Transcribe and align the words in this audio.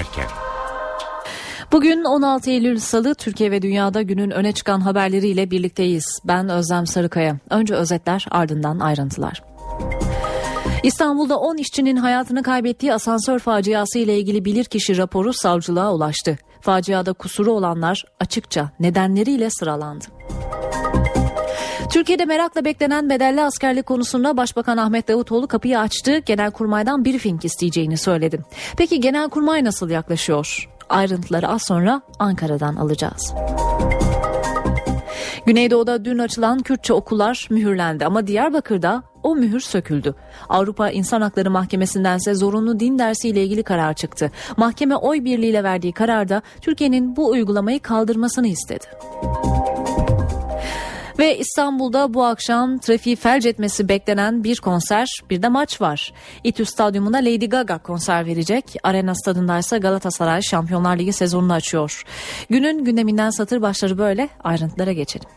dönerken. 0.00 0.30
Bugün 1.72 2.04
16 2.04 2.50
Eylül 2.50 2.78
Salı 2.78 3.14
Türkiye 3.14 3.50
ve 3.50 3.62
dünyada 3.62 4.02
günün 4.02 4.30
öne 4.30 4.52
çıkan 4.52 4.80
haberleriyle 4.80 5.50
birlikteyiz. 5.50 6.04
Ben 6.24 6.48
Özlem 6.48 6.86
Sarıkaya. 6.86 7.38
Önce 7.50 7.74
özetler 7.74 8.26
ardından 8.30 8.78
ayrıntılar. 8.78 9.42
İstanbul'da 10.82 11.38
10 11.38 11.56
işçinin 11.56 11.96
hayatını 11.96 12.42
kaybettiği 12.42 12.94
asansör 12.94 13.38
faciası 13.38 13.98
ile 13.98 14.18
ilgili 14.18 14.44
bilirkişi 14.44 14.96
raporu 14.96 15.32
savcılığa 15.32 15.94
ulaştı. 15.94 16.38
Faciada 16.60 17.12
kusuru 17.12 17.52
olanlar 17.52 18.04
açıkça 18.20 18.70
nedenleriyle 18.80 19.50
sıralandı. 19.50 20.04
Türkiye'de 21.90 22.24
merakla 22.24 22.64
beklenen 22.64 23.10
bedelli 23.10 23.42
askerlik 23.42 23.86
konusunda 23.86 24.36
Başbakan 24.36 24.76
Ahmet 24.76 25.08
Davutoğlu 25.08 25.48
kapıyı 25.48 25.78
açtı. 25.78 26.18
Genelkurmay'dan 26.18 27.04
briefing 27.04 27.44
isteyeceğini 27.44 27.96
söyledi. 27.96 28.40
Peki 28.76 29.00
Genelkurmay 29.00 29.64
nasıl 29.64 29.90
yaklaşıyor? 29.90 30.68
Ayrıntıları 30.88 31.48
az 31.48 31.62
sonra 31.62 32.02
Ankara'dan 32.18 32.76
alacağız. 32.76 33.34
Güneydoğu'da 35.46 36.04
dün 36.04 36.18
açılan 36.18 36.58
Kürtçe 36.58 36.92
okullar 36.92 37.46
mühürlendi 37.50 38.06
ama 38.06 38.26
Diyarbakır'da 38.26 39.02
o 39.22 39.34
mühür 39.34 39.60
söküldü. 39.60 40.14
Avrupa 40.48 40.90
İnsan 40.90 41.20
Hakları 41.20 41.50
Mahkemesi'ndense 41.50 42.34
zorunlu 42.34 42.80
din 42.80 42.98
dersiyle 42.98 43.44
ilgili 43.44 43.62
karar 43.62 43.94
çıktı. 43.94 44.30
Mahkeme 44.56 44.96
oy 44.96 45.24
birliğiyle 45.24 45.64
verdiği 45.64 45.92
kararda 45.92 46.42
Türkiye'nin 46.60 47.16
bu 47.16 47.30
uygulamayı 47.30 47.80
kaldırmasını 47.80 48.48
istedi. 48.48 48.86
Ve 51.20 51.38
İstanbul'da 51.38 52.14
bu 52.14 52.24
akşam 52.24 52.78
trafiği 52.78 53.16
felç 53.16 53.46
etmesi 53.46 53.88
beklenen 53.88 54.44
bir 54.44 54.56
konser, 54.56 55.08
bir 55.30 55.42
de 55.42 55.48
maç 55.48 55.80
var. 55.80 56.12
İTÜ 56.44 56.64
Stadyumunda 56.64 57.18
Lady 57.18 57.46
Gaga 57.46 57.78
konser 57.78 58.26
verecek. 58.26 58.76
Arena 58.82 59.14
stadındaysa 59.14 59.78
Galatasaray 59.78 60.42
Şampiyonlar 60.42 60.98
Ligi 60.98 61.12
sezonunu 61.12 61.52
açıyor. 61.52 62.02
Günün 62.50 62.84
gündeminden 62.84 63.30
satır 63.30 63.62
başları 63.62 63.98
böyle. 63.98 64.28
Ayrıntılara 64.44 64.92
geçelim. 64.92 65.28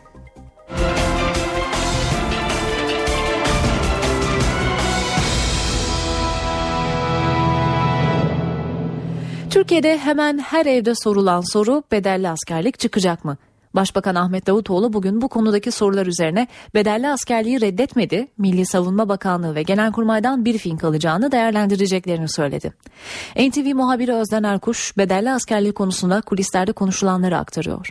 Türkiye'de 9.50 9.98
hemen 9.98 10.38
her 10.38 10.66
evde 10.66 10.94
sorulan 10.94 11.52
soru 11.52 11.82
bedelli 11.92 12.28
askerlik 12.28 12.78
çıkacak 12.78 13.24
mı? 13.24 13.36
Başbakan 13.74 14.14
Ahmet 14.14 14.46
Davutoğlu 14.46 14.92
bugün 14.92 15.20
bu 15.20 15.28
konudaki 15.28 15.70
sorular 15.70 16.06
üzerine 16.06 16.46
bedelli 16.74 17.08
askerliği 17.08 17.60
reddetmedi, 17.60 18.26
Milli 18.38 18.66
Savunma 18.66 19.08
Bakanlığı 19.08 19.54
ve 19.54 19.62
Genelkurmay'dan 19.62 20.44
briefing 20.44 20.84
alacağını 20.84 21.32
değerlendireceklerini 21.32 22.28
söyledi. 22.28 22.72
NTV 23.36 23.74
muhabiri 23.74 24.12
Özden 24.12 24.42
Erkuş, 24.42 24.98
bedelli 24.98 25.30
askerliği 25.30 25.74
konusunda 25.74 26.20
kulislerde 26.20 26.72
konuşulanları 26.72 27.36
aktarıyor. 27.36 27.88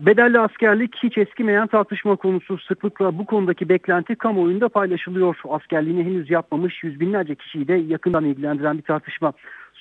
Bedelli 0.00 0.38
askerlik 0.38 0.94
hiç 1.02 1.18
eskimeyen 1.18 1.66
tartışma 1.66 2.16
konusu 2.16 2.58
sıklıkla 2.58 3.18
bu 3.18 3.26
konudaki 3.26 3.68
beklenti 3.68 4.14
kamuoyunda 4.14 4.68
paylaşılıyor. 4.68 5.36
Askerliğini 5.48 6.04
henüz 6.04 6.30
yapmamış 6.30 6.84
yüz 6.84 7.00
binlerce 7.00 7.34
kişiyi 7.34 7.68
de 7.68 7.72
yakından 7.72 8.24
ilgilendiren 8.24 8.78
bir 8.78 8.82
tartışma. 8.82 9.32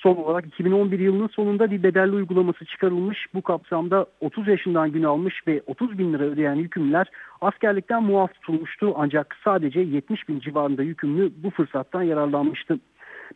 Son 0.04 0.16
olarak 0.16 0.46
2011 0.46 1.00
yılının 1.00 1.28
sonunda 1.28 1.72
bir 1.72 1.84
bedelli 1.84 2.12
uygulaması 2.12 2.66
çıkarılmış. 2.66 3.26
Bu 3.34 3.42
kapsamda 3.42 4.06
30 4.22 4.48
yaşından 4.48 4.92
gün 4.92 5.04
almış 5.04 5.48
ve 5.48 5.62
30 5.68 5.98
bin 5.98 6.14
lira 6.14 6.24
ödeyen 6.24 6.56
yükümlüler 6.56 7.08
askerlikten 7.42 8.04
muaf 8.04 8.34
tutulmuştu. 8.34 8.94
Ancak 8.98 9.36
sadece 9.44 9.80
70 9.80 10.30
bin 10.30 10.40
civarında 10.40 10.84
yükümlü 10.84 11.32
bu 11.44 11.50
fırsattan 11.50 12.02
yararlanmıştı. 12.02 12.80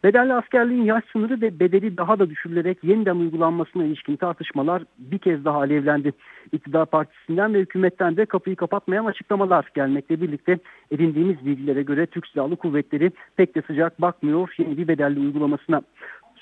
Bedelli 0.04 0.34
askerliğin 0.34 0.84
yaş 0.84 1.04
sınırı 1.12 1.42
ve 1.42 1.60
bedeli 1.60 1.98
daha 1.98 2.20
da 2.20 2.30
düşürülerek 2.30 2.84
yeniden 2.84 3.16
uygulanmasına 3.16 3.84
ilişkin 3.84 4.16
tartışmalar 4.16 4.84
bir 4.98 5.18
kez 5.18 5.46
daha 5.46 5.58
alevlendi. 5.58 6.14
İktidar 6.52 6.86
partisinden 6.86 7.54
ve 7.54 7.60
hükümetten 7.60 8.18
de 8.18 8.26
kapıyı 8.26 8.56
kapatmayan 8.56 9.06
açıklamalar 9.06 9.70
gelmekle 9.76 10.22
birlikte 10.22 10.60
edindiğimiz 10.92 11.46
bilgilere 11.46 11.84
göre 11.84 12.06
Türk 12.06 12.28
Silahlı 12.28 12.56
Kuvvetleri 12.56 13.12
pek 13.36 13.56
de 13.56 13.62
sıcak 13.62 14.02
bakmıyor 14.02 14.56
yeni 14.58 14.78
bir 14.78 14.88
bedelli 14.88 15.20
uygulamasına. 15.20 15.82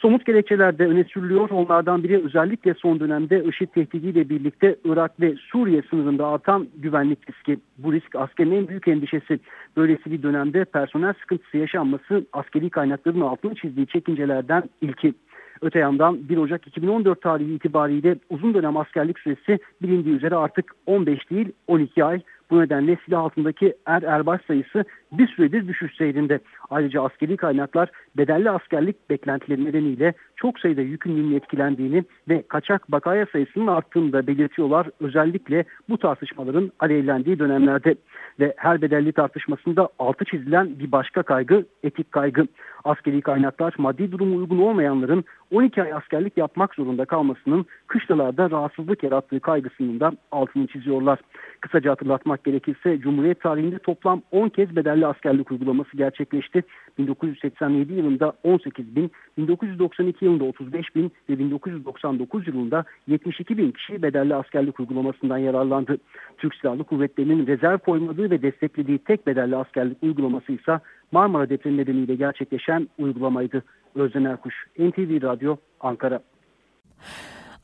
Somut 0.02 0.26
gerekçeler 0.26 0.78
de 0.78 0.86
öne 0.86 1.04
sürülüyor. 1.04 1.50
Onlardan 1.50 2.04
biri 2.04 2.26
özellikle 2.26 2.74
son 2.74 3.00
dönemde 3.00 3.44
IŞİD 3.44 3.68
tehdidiyle 3.68 4.30
birlikte 4.30 4.76
Irak 4.86 5.20
ve 5.20 5.36
Suriye 5.36 5.82
sınırında 5.90 6.28
artan 6.28 6.68
güvenlik 6.76 7.30
riski. 7.30 7.60
Bu 7.78 7.94
risk 7.94 8.16
askerin 8.16 8.52
en 8.52 8.68
büyük 8.68 8.88
endişesi. 8.88 9.40
Böylesi 9.78 10.12
bir 10.12 10.24
dönemde 10.24 10.66
personel 10.66 11.14
sıkıntısı 11.22 11.58
yaşanması 11.58 12.26
askeri 12.34 12.70
kaynakların 12.70 13.22
altını 13.22 13.56
çizdiği 13.56 13.88
çekincelerden 13.88 14.64
ilki. 14.82 15.14
Öte 15.62 15.80
yandan 15.80 16.30
1 16.30 16.38
Ocak 16.38 16.68
2014 16.68 17.22
tarihi 17.22 17.54
itibariyle 17.54 18.16
uzun 18.30 18.54
dönem 18.54 18.78
askerlik 18.78 19.20
süresi 19.20 19.60
bilindiği 19.82 20.16
üzere 20.16 20.36
artık 20.36 20.72
15 20.86 21.30
değil 21.30 21.52
12 21.68 22.04
ay. 22.04 22.22
Bu 22.52 22.60
nedenle 22.60 22.98
silah 23.06 23.22
altındaki 23.22 23.74
er 23.86 24.02
erbaş 24.02 24.42
sayısı 24.48 24.86
bir 25.18 25.28
süredir 25.28 25.68
düşüş 25.68 25.96
seyrinde. 25.96 26.40
Ayrıca 26.70 27.02
askeri 27.02 27.38
kaynaklar 27.38 27.90
bedelli 28.18 28.50
askerlik 28.50 29.10
beklentileri 29.10 29.66
nedeniyle 29.66 30.14
çok 30.36 30.60
sayıda 30.60 30.82
yükümlülüğün 30.82 31.36
etkilendiğini 31.36 32.04
ve 32.30 32.44
kaçak 32.48 32.92
bakaya 32.92 33.26
sayısının 33.32 33.68
arttığını 33.68 34.14
da 34.14 34.28
belirtiyorlar. 34.28 34.88
Özellikle 35.00 35.66
bu 35.90 35.98
tartışmaların 35.98 36.72
alevlendiği 36.80 37.40
dönemlerde 37.40 37.96
ve 38.40 38.54
her 38.58 38.82
bedelli 38.82 39.12
tartışmasında 39.12 39.90
altı 40.00 40.26
çizilen 40.26 40.80
bir 40.80 40.92
başka 40.92 41.24
kaygı 41.24 41.66
etik 41.84 42.12
kaygı. 42.12 42.48
Askeri 42.84 43.22
kaynaklar 43.22 43.74
maddi 43.78 44.12
durumu 44.12 44.38
uygun 44.38 44.60
olmayanların 44.60 45.24
12 45.52 45.84
ay 45.84 45.94
askerlik 45.94 46.38
yapmak 46.38 46.76
zorunda 46.76 47.06
kalmasının 47.06 47.66
kışlalarda 47.88 48.52
rahatsızlık 48.52 49.04
yarattığı 49.04 49.40
kaygısının 49.40 50.00
da 50.00 50.12
altını 50.32 50.68
çiziyorlar. 50.68 51.20
Kısaca 51.62 51.92
hatırlatmak 51.92 52.44
gerekirse 52.44 53.00
Cumhuriyet 53.00 53.42
tarihinde 53.42 53.80
toplam 53.80 54.22
10 54.32 54.50
kez 54.50 54.76
bedelli 54.76 55.05
askerlik 55.06 55.52
uygulaması 55.52 55.98
gerçekleşti. 55.98 56.64
1987 56.98 57.94
yılında 57.94 58.34
18 58.44 58.96
bin, 58.96 59.12
1992 59.38 60.26
yılında 60.26 60.44
35 60.44 60.96
bin 60.96 61.12
ve 61.30 61.40
1999 61.40 62.48
yılında 62.48 62.84
72 63.08 63.58
bin 63.58 63.72
kişi 63.72 64.02
bedelli 64.02 64.36
askerlik 64.36 64.80
uygulamasından 64.80 65.38
yararlandı. 65.38 65.98
Türk 66.38 66.56
Silahlı 66.56 66.84
Kuvvetleri'nin 66.84 67.48
rezerv 67.48 67.78
koymadığı 67.78 68.30
ve 68.32 68.42
desteklediği 68.42 68.98
tek 68.98 69.28
bedelli 69.28 69.56
askerlik 69.56 70.04
uygulaması 70.04 70.52
ise 70.52 70.80
Marmara 71.12 71.50
depremi 71.50 71.78
nedeniyle 71.78 72.16
gerçekleşen 72.16 72.88
uygulamaydı. 72.98 73.64
Özden 73.96 74.24
Erkuş, 74.24 74.56
NTV 74.80 75.22
Radyo, 75.22 75.58
Ankara. 75.80 76.20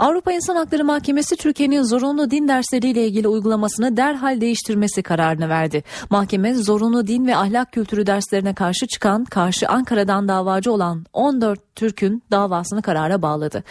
Avrupa 0.02 0.32
İnsan 0.32 0.56
Hakları 0.56 0.86
Mahkemesi 0.86 1.36
Türkiye'nin 1.36 1.84
zorunlu 1.84 2.32
din 2.32 2.48
dersleriyle 2.48 3.08
ilgili 3.08 3.28
uygulamasını 3.28 3.98
derhal 3.98 4.42
değiştirmesi 4.42 5.04
kararını 5.04 5.50
verdi. 5.50 5.84
Mahkeme 6.10 6.54
zorunlu 6.54 7.08
din 7.08 7.28
ve 7.28 7.36
ahlak 7.36 7.72
kültürü 7.72 8.08
derslerine 8.08 8.54
karşı 8.54 8.88
çıkan, 8.88 9.26
karşı 9.26 9.68
Ankara'dan 9.68 10.28
davacı 10.28 10.72
olan 10.72 11.06
14 11.14 11.76
Türk'ün 11.76 12.24
davasını 12.32 12.82
karara 12.82 13.22
bağladı. 13.22 13.64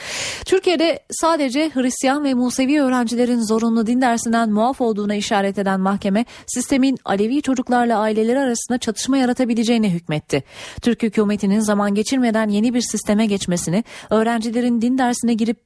Türkiye'de 0.44 1.00
sadece 1.10 1.70
Hristiyan 1.74 2.24
ve 2.24 2.34
Musevi 2.34 2.82
öğrencilerin 2.82 3.40
zorunlu 3.40 3.86
din 3.86 4.00
dersinden 4.00 4.50
muaf 4.50 4.80
olduğuna 4.80 5.14
işaret 5.14 5.58
eden 5.58 5.80
mahkeme 5.80 6.24
sistemin 6.46 6.98
Alevi 7.04 7.42
çocuklarla 7.42 7.98
aileleri 7.98 8.38
arasında 8.38 8.78
çatışma 8.78 9.16
yaratabileceğine 9.18 9.90
hükmetti. 9.90 10.44
Türk 10.82 11.02
hükümetinin 11.02 11.60
zaman 11.60 11.94
geçirmeden 11.94 12.48
yeni 12.48 12.74
bir 12.74 12.80
sisteme 12.80 13.26
geçmesini, 13.26 13.84
öğrencilerin 14.10 14.80
din 14.80 14.98
dersine 14.98 15.34
girip 15.34 15.58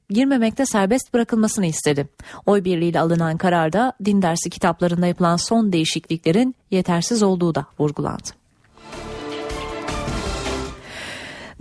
girmemekte 0.55 0.65
serbest 0.65 1.13
bırakılmasını 1.13 1.65
istedi. 1.65 2.07
Oy 2.45 2.63
birliğiyle 2.63 2.99
alınan 2.99 3.37
kararda 3.37 3.93
din 4.05 4.21
dersi 4.21 4.49
kitaplarında 4.49 5.07
yapılan 5.07 5.37
son 5.37 5.71
değişikliklerin 5.71 6.55
yetersiz 6.71 7.23
olduğu 7.23 7.55
da 7.55 7.65
vurgulandı. 7.79 8.29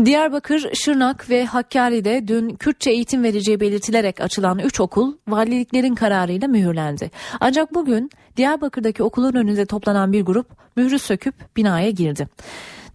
Diyarbakır, 0.04 0.74
Şırnak 0.74 1.30
ve 1.30 1.44
Hakkari'de 1.44 2.28
dün 2.28 2.56
Kürtçe 2.56 2.90
eğitim 2.90 3.22
vereceği 3.22 3.60
belirtilerek 3.60 4.20
açılan 4.20 4.58
3 4.58 4.80
okul 4.80 5.16
valiliklerin 5.28 5.94
kararıyla 5.94 6.48
mühürlendi. 6.48 7.10
Ancak 7.40 7.74
bugün 7.74 8.10
Diyarbakır'daki 8.36 9.02
okulun 9.02 9.34
önünde 9.34 9.66
toplanan 9.66 10.12
bir 10.12 10.22
grup 10.22 10.46
mührü 10.76 10.98
söküp 10.98 11.34
binaya 11.56 11.90
girdi. 11.90 12.28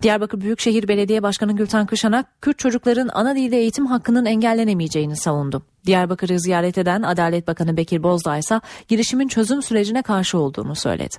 Diyarbakır 0.02 0.42
Büyükşehir 0.42 0.88
Belediye 0.88 1.24
Başkanı 1.24 1.56
Gülten 1.56 1.86
Kışanak, 1.86 2.42
Kürt 2.42 2.60
çocukların 2.60 3.10
ana 3.14 3.36
dilde 3.36 3.58
eğitim 3.58 3.86
hakkının 3.86 4.26
engellenemeyeceğini 4.26 5.16
savundu. 5.16 5.64
Diyarbakır'ı 5.86 6.40
ziyaret 6.40 6.78
eden 6.78 7.02
Adalet 7.02 7.48
Bakanı 7.48 7.78
Bekir 7.78 8.04
Bozdağ 8.04 8.38
ise 8.38 8.62
girişimin 8.88 9.28
çözüm 9.28 9.64
sürecine 9.64 10.02
karşı 10.02 10.38
olduğunu 10.38 10.76
söyledi. 10.76 11.16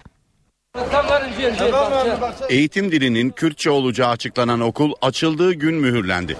Eğitim 2.48 2.92
dilinin 2.92 3.30
Kürtçe 3.30 3.70
olacağı 3.70 4.08
açıklanan 4.08 4.60
okul 4.60 4.92
açıldığı 5.02 5.52
gün 5.52 5.74
mühürlendi. 5.74 6.36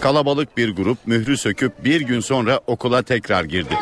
Kalabalık 0.00 0.56
bir 0.56 0.76
grup 0.76 0.98
mührü 1.06 1.36
söküp 1.36 1.84
bir 1.84 2.00
gün 2.00 2.20
sonra 2.20 2.60
okula 2.66 3.02
tekrar 3.02 3.44
girdi. 3.44 3.74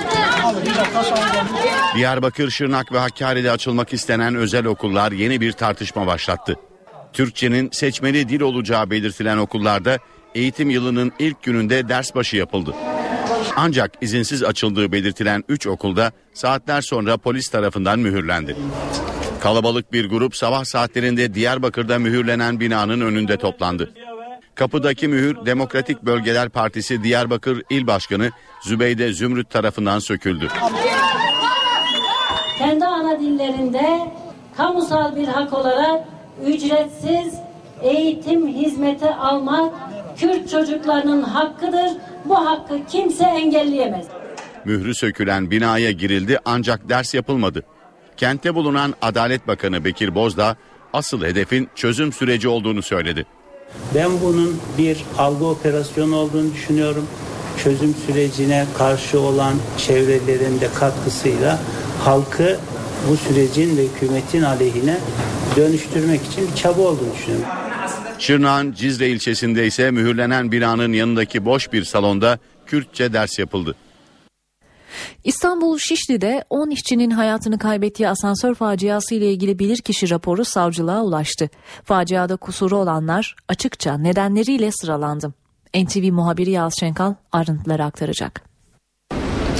Diyarbakır, 1.96 2.50
Şırnak 2.50 2.92
ve 2.92 2.98
Hakkari'de 2.98 3.50
açılmak 3.50 3.92
istenen 3.92 4.34
özel 4.34 4.66
okullar 4.66 5.12
yeni 5.12 5.40
bir 5.40 5.52
tartışma 5.52 6.06
başlattı. 6.06 6.56
Türkçenin 7.12 7.70
seçmeli 7.72 8.28
dil 8.28 8.40
olacağı 8.40 8.90
belirtilen 8.90 9.36
okullarda 9.38 9.98
eğitim 10.34 10.70
yılının 10.70 11.12
ilk 11.18 11.42
gününde 11.42 11.88
ders 11.88 12.14
başı 12.14 12.36
yapıldı. 12.36 12.74
Ancak 13.56 13.92
izinsiz 14.00 14.42
açıldığı 14.42 14.92
belirtilen 14.92 15.44
3 15.48 15.66
okulda 15.66 16.12
saatler 16.34 16.80
sonra 16.80 17.16
polis 17.16 17.48
tarafından 17.48 17.98
mühürlendi. 17.98 18.56
Kalabalık 19.40 19.92
bir 19.92 20.08
grup 20.10 20.36
sabah 20.36 20.64
saatlerinde 20.64 21.34
Diyarbakır'da 21.34 21.98
mühürlenen 21.98 22.60
binanın 22.60 23.00
önünde 23.00 23.36
toplandı. 23.36 23.92
Kapıdaki 24.54 25.08
mühür 25.08 25.46
Demokratik 25.46 26.02
Bölgeler 26.02 26.48
Partisi 26.48 27.02
Diyarbakır 27.02 27.62
İl 27.70 27.86
Başkanı 27.86 28.30
Zübeyde 28.62 29.12
Zümrüt 29.12 29.50
tarafından 29.50 29.98
söküldü. 29.98 30.48
Kendi 32.58 32.84
ana 32.84 33.20
dillerinde 33.20 34.12
kamusal 34.56 35.16
bir 35.16 35.28
hak 35.28 35.52
olarak 35.52 36.04
ücretsiz 36.46 37.34
eğitim 37.82 38.48
hizmeti 38.48 39.10
almak 39.10 39.74
Kürt 40.16 40.50
çocuklarının 40.50 41.22
hakkıdır. 41.22 41.90
Bu 42.24 42.46
hakkı 42.46 42.74
kimse 42.88 43.24
engelleyemez. 43.24 44.06
Mührü 44.64 44.94
sökülen 44.94 45.50
binaya 45.50 45.90
girildi 45.90 46.38
ancak 46.44 46.88
ders 46.88 47.14
yapılmadı. 47.14 47.62
Kentte 48.16 48.54
bulunan 48.54 48.94
Adalet 49.02 49.48
Bakanı 49.48 49.84
Bekir 49.84 50.14
Bozdağ 50.14 50.56
asıl 50.92 51.24
hedefin 51.24 51.68
çözüm 51.74 52.12
süreci 52.12 52.48
olduğunu 52.48 52.82
söyledi. 52.82 53.26
Ben 53.94 54.10
bunun 54.24 54.60
bir 54.78 55.04
algı 55.18 55.44
operasyonu 55.44 56.16
olduğunu 56.16 56.54
düşünüyorum. 56.54 57.06
Çözüm 57.64 57.94
sürecine 58.06 58.66
karşı 58.78 59.20
olan 59.20 59.54
çevrelerin 59.78 60.60
de 60.60 60.68
katkısıyla 60.74 61.58
halkı 62.04 62.58
bu 63.08 63.16
sürecin 63.16 63.76
ve 63.76 63.82
hükümetin 63.84 64.42
aleyhine 64.42 64.98
dönüştürmek 65.56 66.20
için 66.26 66.48
bir 66.50 66.56
çaba 66.56 66.80
olduğunu 66.80 67.14
düşünüyorum. 67.14 67.48
Şırnak'ın 68.18 68.72
Cizre 68.72 69.08
ilçesinde 69.08 69.66
ise 69.66 69.90
mühürlenen 69.90 70.52
binanın 70.52 70.92
yanındaki 70.92 71.44
boş 71.44 71.72
bir 71.72 71.84
salonda 71.84 72.38
Kürtçe 72.66 73.12
ders 73.12 73.38
yapıldı. 73.38 73.74
İstanbul 75.24 75.78
Şişli'de 75.78 76.44
10 76.50 76.70
işçinin 76.70 77.10
hayatını 77.10 77.58
kaybettiği 77.58 78.08
asansör 78.08 78.54
faciası 78.54 79.14
ile 79.14 79.32
ilgili 79.32 79.58
bilirkişi 79.58 80.10
raporu 80.10 80.44
savcılığa 80.44 81.02
ulaştı. 81.02 81.50
Faciada 81.84 82.36
kusuru 82.36 82.76
olanlar 82.76 83.36
açıkça 83.48 83.98
nedenleriyle 83.98 84.72
sıralandı. 84.72 85.34
NTV 85.74 86.12
muhabiri 86.12 86.50
Yağız 86.50 86.74
Şenkal 86.80 87.14
ayrıntıları 87.32 87.84
aktaracak. 87.84 88.51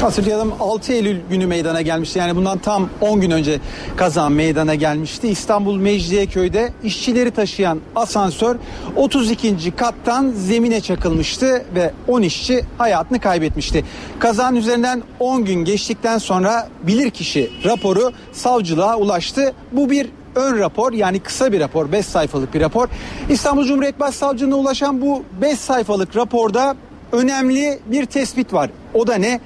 Hatırlayalım 0.03 0.55
6 0.61 0.93
Eylül 0.93 1.17
günü 1.31 1.47
meydana 1.47 1.83
gelmişti. 1.83 2.19
Yani 2.19 2.37
bundan 2.37 2.59
tam 2.59 2.89
10 3.01 3.21
gün 3.21 3.31
önce 3.31 3.61
kazan 3.97 4.33
meydana 4.33 4.75
gelmişti. 4.75 5.29
İstanbul 5.29 5.77
Mecidiyeköy'de 5.77 6.73
işçileri 6.85 7.31
taşıyan 7.31 7.81
asansör 7.97 8.57
32. 8.97 9.71
kattan 9.71 10.31
zemine 10.37 10.81
çakılmıştı 10.81 11.65
ve 11.75 11.93
10 12.09 12.23
işçi 12.23 12.61
hayatını 12.79 13.21
kaybetmişti. 13.21 13.85
Kazanın 14.19 14.57
üzerinden 14.57 15.03
10 15.21 15.45
gün 15.45 15.65
geçtikten 15.65 16.19
sonra 16.19 16.69
bilirkişi 16.83 17.51
raporu 17.65 18.13
savcılığa 18.33 18.97
ulaştı. 18.97 19.53
Bu 19.73 19.91
bir 19.91 20.09
ön 20.35 20.59
rapor 20.59 20.93
yani 20.93 21.21
kısa 21.21 21.53
bir 21.53 21.61
rapor 21.61 21.93
5 21.93 22.07
sayfalık 22.07 22.55
bir 22.55 22.61
rapor. 22.61 22.89
İstanbul 23.31 23.65
Cumhuriyet 23.65 24.01
Başsavcılığına 24.01 24.57
ulaşan 24.57 25.01
bu 25.01 25.23
5 25.43 25.59
sayfalık 25.59 26.17
raporda 26.17 26.77
önemli 27.13 27.79
bir 27.87 28.07
tespit 28.07 28.53
var. 28.53 28.71
O 28.95 29.07
da 29.07 29.15
ne? 29.15 29.41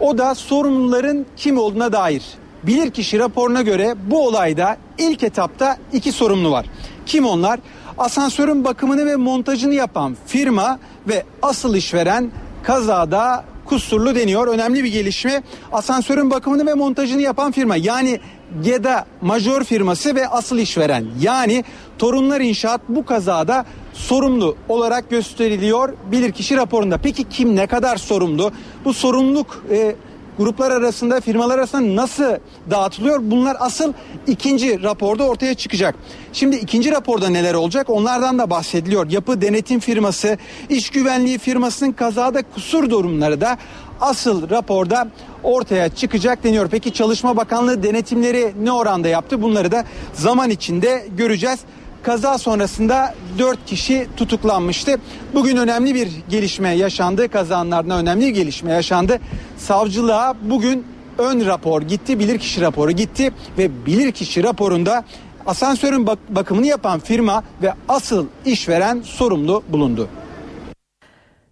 O 0.00 0.18
da 0.18 0.34
sorumluların 0.34 1.26
kim 1.36 1.58
olduğuna 1.58 1.92
dair. 1.92 2.22
Bilirkişi 2.62 3.18
raporuna 3.18 3.62
göre 3.62 3.94
bu 4.06 4.26
olayda 4.26 4.76
ilk 4.98 5.22
etapta 5.22 5.76
iki 5.92 6.12
sorumlu 6.12 6.50
var. 6.50 6.66
Kim 7.06 7.26
onlar? 7.26 7.60
Asansörün 7.98 8.64
bakımını 8.64 9.06
ve 9.06 9.16
montajını 9.16 9.74
yapan 9.74 10.16
firma 10.26 10.78
ve 11.08 11.24
asıl 11.42 11.74
işveren 11.74 12.30
kazada 12.62 13.44
kusurlu 13.64 14.14
deniyor. 14.14 14.46
Önemli 14.46 14.84
bir 14.84 14.92
gelişme. 14.92 15.42
Asansörün 15.72 16.30
bakımını 16.30 16.66
ve 16.66 16.74
montajını 16.74 17.20
yapan 17.20 17.52
firma 17.52 17.76
yani 17.76 18.20
GEDA 18.62 19.06
major 19.20 19.64
firması 19.64 20.14
ve 20.14 20.28
asıl 20.28 20.58
işveren 20.58 21.06
yani 21.20 21.64
Torunlar 21.98 22.40
İnşaat 22.40 22.80
bu 22.88 23.06
kazada 23.06 23.64
sorumlu 23.92 24.56
olarak 24.68 25.10
gösteriliyor 25.10 25.94
bilirkişi 26.12 26.56
raporunda. 26.56 26.98
Peki 26.98 27.28
kim 27.28 27.56
ne 27.56 27.66
kadar 27.66 27.96
sorumlu? 27.96 28.52
Bu 28.84 28.94
sorumluluk 28.94 29.64
e, 29.70 29.94
gruplar 30.38 30.70
arasında 30.70 31.20
firmalar 31.20 31.58
arasında 31.58 32.02
nasıl 32.02 32.24
dağıtılıyor? 32.70 33.18
Bunlar 33.22 33.56
asıl 33.60 33.92
ikinci 34.26 34.82
raporda 34.82 35.24
ortaya 35.24 35.54
çıkacak. 35.54 35.94
Şimdi 36.32 36.56
ikinci 36.56 36.90
raporda 36.90 37.28
neler 37.28 37.54
olacak? 37.54 37.90
Onlardan 37.90 38.38
da 38.38 38.50
bahsediliyor. 38.50 39.10
Yapı 39.10 39.40
denetim 39.40 39.80
firması, 39.80 40.38
iş 40.68 40.90
güvenliği 40.90 41.38
firmasının 41.38 41.92
kazada 41.92 42.42
kusur 42.42 42.90
durumları 42.90 43.40
da 43.40 43.58
asıl 44.00 44.50
raporda 44.50 45.08
ortaya 45.42 45.88
çıkacak 45.88 46.44
deniyor. 46.44 46.68
Peki 46.70 46.92
Çalışma 46.92 47.36
Bakanlığı 47.36 47.82
denetimleri 47.82 48.52
ne 48.62 48.72
oranda 48.72 49.08
yaptı? 49.08 49.42
Bunları 49.42 49.72
da 49.72 49.84
zaman 50.14 50.50
içinde 50.50 51.06
göreceğiz. 51.16 51.60
Kaza 52.02 52.38
sonrasında 52.38 53.14
4 53.38 53.66
kişi 53.66 54.06
tutuklanmıştı. 54.16 54.96
Bugün 55.34 55.56
önemli 55.56 55.94
bir 55.94 56.08
gelişme 56.28 56.74
yaşandı. 56.74 57.28
Kazanlarına 57.28 57.98
önemli 57.98 58.26
bir 58.26 58.30
gelişme 58.30 58.72
yaşandı. 58.72 59.18
Savcılığa 59.58 60.34
bugün 60.42 60.84
ön 61.18 61.46
rapor 61.46 61.82
gitti, 61.82 62.18
bilirkişi 62.18 62.60
raporu 62.60 62.90
gitti 62.90 63.32
ve 63.58 63.86
bilirkişi 63.86 64.42
raporunda 64.42 65.04
asansörün 65.46 66.06
bak- 66.06 66.18
bakımını 66.28 66.66
yapan 66.66 67.00
firma 67.00 67.44
ve 67.62 67.74
asıl 67.88 68.26
işveren 68.46 69.02
sorumlu 69.04 69.62
bulundu. 69.68 70.08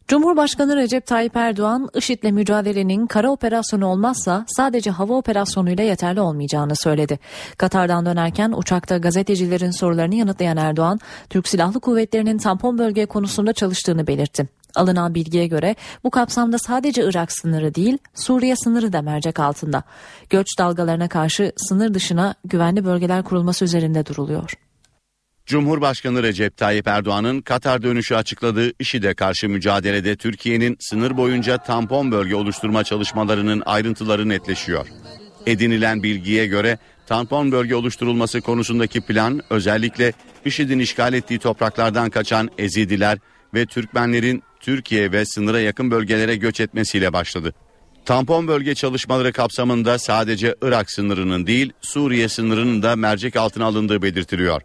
Cumhurbaşkanı 0.08 0.76
Recep 0.76 1.06
Tayyip 1.06 1.36
Erdoğan, 1.36 1.88
IŞİD'le 1.94 2.32
mücadelenin 2.32 3.06
kara 3.06 3.30
operasyonu 3.30 3.86
olmazsa 3.86 4.44
sadece 4.48 4.90
hava 4.90 5.14
operasyonuyla 5.14 5.84
yeterli 5.84 6.20
olmayacağını 6.20 6.76
söyledi. 6.76 7.18
Katar'dan 7.58 8.06
dönerken 8.06 8.52
uçakta 8.56 8.98
gazetecilerin 8.98 9.70
sorularını 9.70 10.14
yanıtlayan 10.14 10.56
Erdoğan, 10.56 11.00
Türk 11.30 11.48
Silahlı 11.48 11.80
Kuvvetleri'nin 11.80 12.38
tampon 12.38 12.78
bölge 12.78 13.06
konusunda 13.06 13.52
çalıştığını 13.52 14.06
belirtti. 14.06 14.48
Alınan 14.74 15.14
bilgiye 15.14 15.46
göre 15.46 15.76
bu 16.04 16.10
kapsamda 16.10 16.58
sadece 16.58 17.04
Irak 17.04 17.32
sınırı 17.32 17.74
değil 17.74 17.98
Suriye 18.14 18.56
sınırı 18.56 18.92
da 18.92 19.02
mercek 19.02 19.40
altında. 19.40 19.82
Göç 20.30 20.46
dalgalarına 20.58 21.08
karşı 21.08 21.52
sınır 21.56 21.94
dışına 21.94 22.34
güvenli 22.44 22.84
bölgeler 22.84 23.22
kurulması 23.22 23.64
üzerinde 23.64 24.06
duruluyor. 24.06 24.67
Cumhurbaşkanı 25.48 26.22
Recep 26.22 26.56
Tayyip 26.56 26.88
Erdoğan'ın 26.88 27.40
Katar 27.40 27.82
dönüşü 27.82 28.14
açıkladığı 28.14 28.72
IŞİD'e 28.78 29.14
karşı 29.14 29.48
mücadelede 29.48 30.16
Türkiye'nin 30.16 30.76
sınır 30.80 31.16
boyunca 31.16 31.58
tampon 31.58 32.12
bölge 32.12 32.34
oluşturma 32.34 32.84
çalışmalarının 32.84 33.62
ayrıntıları 33.66 34.28
netleşiyor. 34.28 34.86
Edinilen 35.46 36.02
bilgiye 36.02 36.46
göre 36.46 36.78
tampon 37.06 37.52
bölge 37.52 37.74
oluşturulması 37.74 38.40
konusundaki 38.40 39.00
plan 39.00 39.40
özellikle 39.50 40.12
IŞİD'in 40.44 40.78
işgal 40.78 41.12
ettiği 41.14 41.38
topraklardan 41.38 42.10
kaçan 42.10 42.50
Ezidiler 42.58 43.18
ve 43.54 43.66
Türkmenlerin 43.66 44.42
Türkiye 44.60 45.12
ve 45.12 45.24
sınıra 45.24 45.60
yakın 45.60 45.90
bölgelere 45.90 46.36
göç 46.36 46.60
etmesiyle 46.60 47.12
başladı. 47.12 47.54
Tampon 48.04 48.48
bölge 48.48 48.74
çalışmaları 48.74 49.32
kapsamında 49.32 49.98
sadece 49.98 50.54
Irak 50.62 50.90
sınırının 50.90 51.46
değil 51.46 51.72
Suriye 51.80 52.28
sınırının 52.28 52.82
da 52.82 52.96
mercek 52.96 53.36
altına 53.36 53.64
alındığı 53.64 54.02
belirtiliyor. 54.02 54.62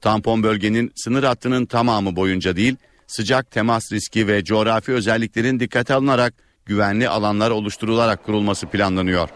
Tampon 0.00 0.42
bölgenin 0.42 0.92
sınır 0.94 1.24
hattının 1.24 1.66
tamamı 1.66 2.16
boyunca 2.16 2.56
değil, 2.56 2.76
sıcak 3.06 3.50
temas 3.50 3.92
riski 3.92 4.26
ve 4.26 4.44
coğrafi 4.44 4.92
özelliklerin 4.92 5.60
dikkate 5.60 5.94
alınarak 5.94 6.34
güvenli 6.66 7.08
alanlar 7.08 7.50
oluşturularak 7.50 8.24
kurulması 8.24 8.66
planlanıyor. 8.66 9.28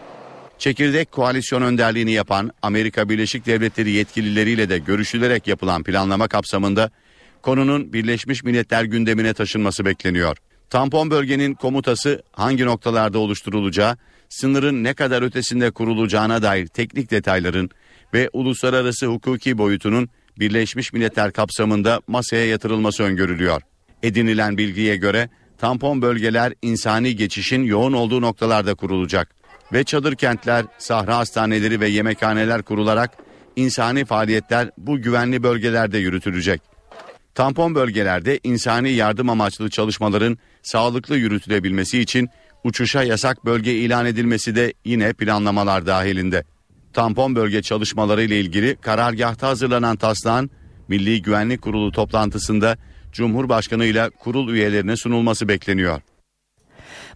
Çekirdek 0.57 1.11
koalisyon 1.11 1.61
önderliğini 1.61 2.11
yapan 2.11 2.51
Amerika 2.61 3.09
Birleşik 3.09 3.45
Devletleri 3.45 3.91
yetkilileriyle 3.91 4.69
de 4.69 4.77
görüşülerek 4.77 5.47
yapılan 5.47 5.83
planlama 5.83 6.27
kapsamında 6.27 6.91
konunun 7.41 7.93
Birleşmiş 7.93 8.43
Milletler 8.43 8.83
gündemine 8.83 9.33
taşınması 9.33 9.85
bekleniyor. 9.85 10.37
Tampon 10.69 11.11
bölgenin 11.11 11.53
komutası 11.53 12.23
hangi 12.31 12.65
noktalarda 12.65 13.19
oluşturulacağı, 13.19 13.97
sınırın 14.29 14.83
ne 14.83 14.93
kadar 14.93 15.21
ötesinde 15.21 15.71
kurulacağına 15.71 16.41
dair 16.41 16.67
teknik 16.67 17.11
detayların 17.11 17.69
ve 18.13 18.29
uluslararası 18.33 19.05
hukuki 19.05 19.57
boyutunun 19.57 20.09
Birleşmiş 20.39 20.93
Milletler 20.93 21.31
kapsamında 21.31 22.01
masaya 22.07 22.45
yatırılması 22.45 23.03
öngörülüyor. 23.03 23.61
Edinilen 24.03 24.57
bilgiye 24.57 24.95
göre 24.95 25.29
tampon 25.57 26.01
bölgeler 26.01 26.53
insani 26.61 27.15
geçişin 27.15 27.63
yoğun 27.63 27.93
olduğu 27.93 28.21
noktalarda 28.21 28.75
kurulacak 28.75 29.35
ve 29.73 29.83
çadır 29.83 30.15
kentler, 30.15 30.65
sahra 30.77 31.17
hastaneleri 31.17 31.79
ve 31.79 31.87
yemekhaneler 31.87 32.63
kurularak 32.63 33.11
insani 33.55 34.05
faaliyetler 34.05 34.69
bu 34.77 35.01
güvenli 35.01 35.43
bölgelerde 35.43 35.97
yürütülecek. 35.97 36.61
Tampon 37.35 37.75
bölgelerde 37.75 38.39
insani 38.43 38.91
yardım 38.91 39.29
amaçlı 39.29 39.69
çalışmaların 39.69 40.37
sağlıklı 40.63 41.17
yürütülebilmesi 41.17 41.99
için 41.99 42.29
uçuşa 42.63 43.03
yasak 43.03 43.45
bölge 43.45 43.73
ilan 43.73 44.05
edilmesi 44.05 44.55
de 44.55 44.73
yine 44.85 45.13
planlamalar 45.13 45.85
dahilinde. 45.85 46.43
Tampon 46.95 47.35
bölge 47.35 47.61
çalışmaları 47.61 48.23
ile 48.23 48.39
ilgili 48.39 48.75
karargahta 48.75 49.47
hazırlanan 49.47 49.97
taslağın 49.97 50.49
Milli 50.87 51.21
Güvenlik 51.21 51.61
Kurulu 51.61 51.91
toplantısında 51.91 52.77
Cumhurbaşkanı 53.11 53.85
ile 53.85 54.09
kurul 54.09 54.49
üyelerine 54.49 54.97
sunulması 54.97 55.47
bekleniyor. 55.47 56.01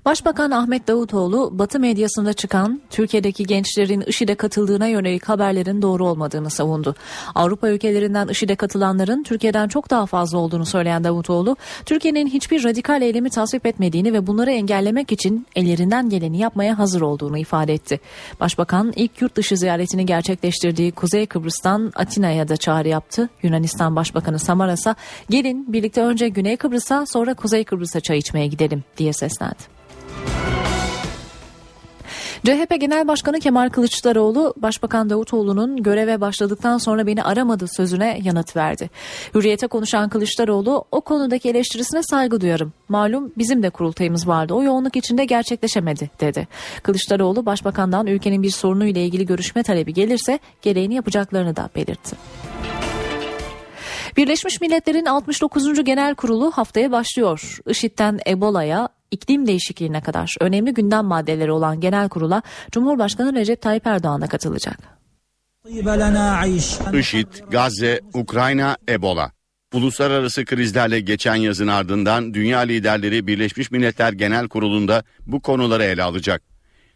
Başbakan 0.10 0.52
Ahmet 0.52 0.88
Davutoğlu 0.88 1.60
Batı 1.60 1.80
medyasında 1.80 2.34
çıkan 2.34 2.82
Türkiye'deki 2.90 3.44
gençlerin 3.46 4.02
IŞİD'e 4.02 4.36
katıldığına 4.36 4.88
yönelik 4.88 5.30
haberlerin 5.30 5.82
doğru 5.82 6.08
olmadığını 6.08 6.50
savundu. 6.50 6.96
Avrupa 7.36 7.70
ülkelerinden 7.70 8.28
IŞİD'e 8.28 8.56
katılanların 8.56 9.24
Türkiye'den 9.24 9.68
çok 9.68 9.90
daha 9.90 10.06
fazla 10.06 10.38
olduğunu 10.38 10.66
söyleyen 10.66 11.04
Davutoğlu, 11.04 11.56
Türkiye'nin 11.86 12.28
hiçbir 12.28 12.64
radikal 12.64 13.02
eylemi 13.02 13.30
tasvip 13.30 13.66
etmediğini 13.66 14.14
ve 14.14 14.28
bunları 14.28 14.52
engellemek 14.52 15.12
için 15.12 15.48
ellerinden 15.56 16.10
geleni 16.10 16.38
yapmaya 16.38 16.80
hazır 16.80 17.02
olduğunu 17.02 17.38
ifade 17.38 17.74
etti. 17.74 18.00
Başbakan 18.40 18.94
ilk 18.96 19.22
yurt 19.22 19.36
dışı 19.36 19.58
ziyaretini 19.58 20.06
gerçekleştirdiği 20.06 20.92
Kuzey 20.92 21.26
Kıbrıs'tan 21.26 21.92
Atina'ya 21.96 22.48
da 22.48 22.58
çağrı 22.58 22.88
yaptı. 22.88 23.30
Yunanistan 23.44 23.96
Başbakanı 23.96 24.40
Samaras'a 24.40 24.96
gelin 25.30 25.74
birlikte 25.74 26.02
önce 26.02 26.30
Güney 26.30 26.58
Kıbrıs'a 26.58 27.06
sonra 27.06 27.34
Kuzey 27.34 27.64
Kıbrıs'a 27.64 28.00
çay 28.00 28.18
içmeye 28.18 28.48
gidelim 28.48 28.84
diye 28.98 29.14
seslendi. 29.14 29.79
CHP 32.46 32.82
Genel 32.82 33.08
Başkanı 33.08 33.40
Kemal 33.40 33.70
Kılıçdaroğlu, 33.70 34.54
Başbakan 34.58 35.10
Davutoğlu'nun 35.10 35.84
göreve 35.84 36.22
başladıktan 36.22 36.78
sonra 36.78 37.08
beni 37.08 37.24
aramadı 37.24 37.66
sözüne 37.68 38.20
yanıt 38.24 38.56
verdi. 38.56 38.90
Hürriyete 39.36 39.68
konuşan 39.68 40.10
Kılıçdaroğlu, 40.10 40.86
o 40.92 41.02
konudaki 41.02 41.50
eleştirisine 41.50 42.04
saygı 42.04 42.42
duyarım. 42.42 42.74
Malum 42.90 43.32
bizim 43.38 43.64
de 43.64 43.70
kurultayımız 43.70 44.28
vardı. 44.28 44.54
O 44.54 44.64
yoğunluk 44.64 44.96
içinde 44.96 45.26
gerçekleşemedi 45.26 46.10
dedi. 46.20 46.48
Kılıçdaroğlu, 46.84 47.46
Başbakan'dan 47.46 48.08
ülkenin 48.08 48.44
bir 48.44 48.52
sorunu 48.52 48.86
ile 48.86 49.06
ilgili 49.06 49.26
görüşme 49.26 49.64
talebi 49.64 49.94
gelirse 49.94 50.40
gereğini 50.62 50.96
yapacaklarını 50.96 51.56
da 51.56 51.70
belirtti. 51.76 52.16
Birleşmiş 54.18 54.62
Milletler'in 54.62 55.06
69. 55.06 55.84
Genel 55.84 56.16
Kurulu 56.16 56.52
haftaya 56.52 56.92
başlıyor. 56.92 57.60
IŞİD'den 57.68 58.20
Ebola'ya, 58.28 58.90
iklim 59.12 59.48
değişikliğine 59.48 60.02
kadar 60.02 60.36
önemli 60.40 60.74
gündem 60.74 61.06
maddeleri 61.06 61.52
olan 61.52 61.80
genel 61.80 62.10
kurula 62.10 62.42
Cumhurbaşkanı 62.72 63.34
Recep 63.34 63.62
Tayyip 63.62 63.88
Erdoğan 63.88 64.22
da 64.22 64.28
katılacak. 64.28 65.00
IŞİD, 66.94 67.28
Gazze, 67.52 68.00
Ukrayna, 68.14 68.78
Ebola. 68.90 69.32
Uluslararası 69.74 70.46
krizlerle 70.46 71.00
geçen 71.00 71.36
yazın 71.36 71.68
ardından 71.68 72.34
dünya 72.34 72.60
liderleri 72.60 73.28
Birleşmiş 73.28 73.72
Milletler 73.72 74.14
Genel 74.14 74.48
Kurulu'nda 74.48 75.04
bu 75.28 75.42
konuları 75.42 75.84
ele 75.84 76.04
alacak. 76.04 76.42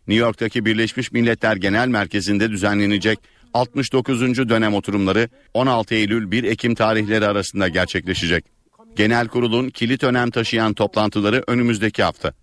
New 0.07 0.25
York'taki 0.25 0.65
Birleşmiş 0.65 1.11
Milletler 1.11 1.55
Genel 1.55 1.87
Merkezi'nde 1.87 2.49
düzenlenecek 2.49 3.19
69. 3.53 4.49
dönem 4.49 4.73
oturumları 4.73 5.29
16 5.53 5.95
Eylül 5.95 6.31
1 6.31 6.43
Ekim 6.43 6.75
tarihleri 6.75 7.27
arasında 7.27 7.67
gerçekleşecek. 7.67 8.52
Genel 8.95 9.27
kurulun 9.27 9.69
kilit 9.69 10.03
önem 10.03 10.31
taşıyan 10.31 10.73
toplantıları 10.73 11.43
önümüzdeki 11.47 12.03
hafta. 12.03 12.33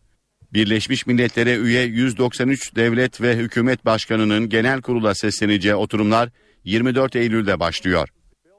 Birleşmiş 0.53 1.07
Milletler'e 1.07 1.57
üye 1.57 1.85
193 1.85 2.77
devlet 2.77 3.21
ve 3.21 3.37
hükümet 3.37 3.85
başkanının 3.85 4.49
genel 4.49 4.83
kurula 4.83 5.15
sesleneceği 5.15 5.75
oturumlar 5.75 6.29
24 6.65 7.17
Eylül'de 7.17 7.61
başlıyor. 7.61 8.09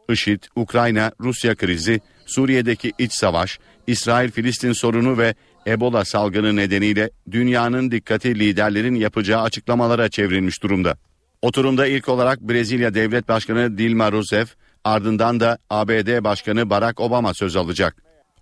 IŞİD, 0.09 0.43
Ukrayna, 0.55 1.11
Rusya 1.19 1.55
krizi, 1.55 2.01
Suriye'deki 2.25 2.91
iç 2.99 3.11
savaş, 3.13 3.59
İsrail-Filistin 3.87 4.73
sorunu 4.73 5.17
ve 5.17 5.35
Ebola 5.67 6.05
salgını 6.05 6.55
nedeniyle 6.55 7.09
dünyanın 7.31 7.91
dikkati 7.91 8.39
liderlerin 8.39 8.95
yapacağı 8.95 9.41
açıklamalara 9.41 10.09
çevrilmiş 10.09 10.63
durumda. 10.63 10.97
Oturumda 11.41 11.87
ilk 11.87 12.09
olarak 12.09 12.41
Brezilya 12.41 12.93
Devlet 12.93 13.27
Başkanı 13.27 13.77
Dilma 13.77 14.11
Rousseff, 14.11 14.55
ardından 14.83 15.39
da 15.39 15.57
ABD 15.69 16.23
Başkanı 16.23 16.69
Barack 16.69 16.99
Obama 16.99 17.33
söz 17.33 17.55
alacak. 17.55 17.95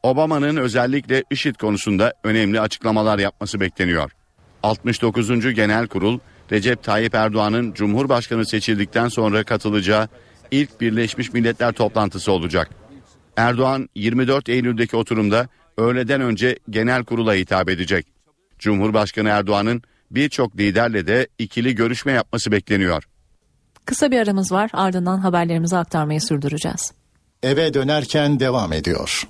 Obama'nın 0.04 0.58
özellikle 0.58 1.24
IŞİD 1.32 1.56
konusunda 1.56 2.14
önemli 2.24 2.62
açıklamalar 2.62 3.20
yapması 3.20 3.60
bekleniyor. 3.60 4.12
69. 4.64 5.54
Genel 5.54 5.88
Kurul, 5.88 6.20
Recep 6.52 6.84
Tayyip 6.84 7.16
Erdoğan'ın 7.16 7.74
Cumhurbaşkanı 7.74 8.46
seçildikten 8.46 9.08
sonra 9.08 9.44
katılacağı 9.44 10.08
ilk 10.52 10.82
Birleşmiş 10.82 11.34
Milletler 11.34 11.72
toplantısı 11.72 12.32
olacak. 12.32 12.70
Erdoğan 13.38 13.90
24 13.96 14.50
Eylül'deki 14.50 14.96
oturumda 14.96 15.48
öğleden 15.78 16.22
önce 16.22 16.60
genel 16.70 17.04
kurula 17.04 17.34
hitap 17.34 17.70
edecek. 17.70 18.08
Cumhurbaşkanı 18.60 19.30
Erdoğan'ın 19.30 19.82
birçok 20.12 20.58
liderle 20.58 21.08
de 21.08 21.28
ikili 21.38 21.76
görüşme 21.76 22.12
yapması 22.12 22.52
bekleniyor. 22.52 23.09
Kısa 23.86 24.12
bir 24.12 24.20
aramız 24.20 24.52
var 24.52 24.70
ardından 24.74 25.18
haberlerimizi 25.18 25.78
aktarmayı 25.78 26.22
sürdüreceğiz. 26.22 26.92
Eve 27.44 27.74
dönerken 27.74 28.40
devam 28.40 28.74
ediyor. 28.74 29.24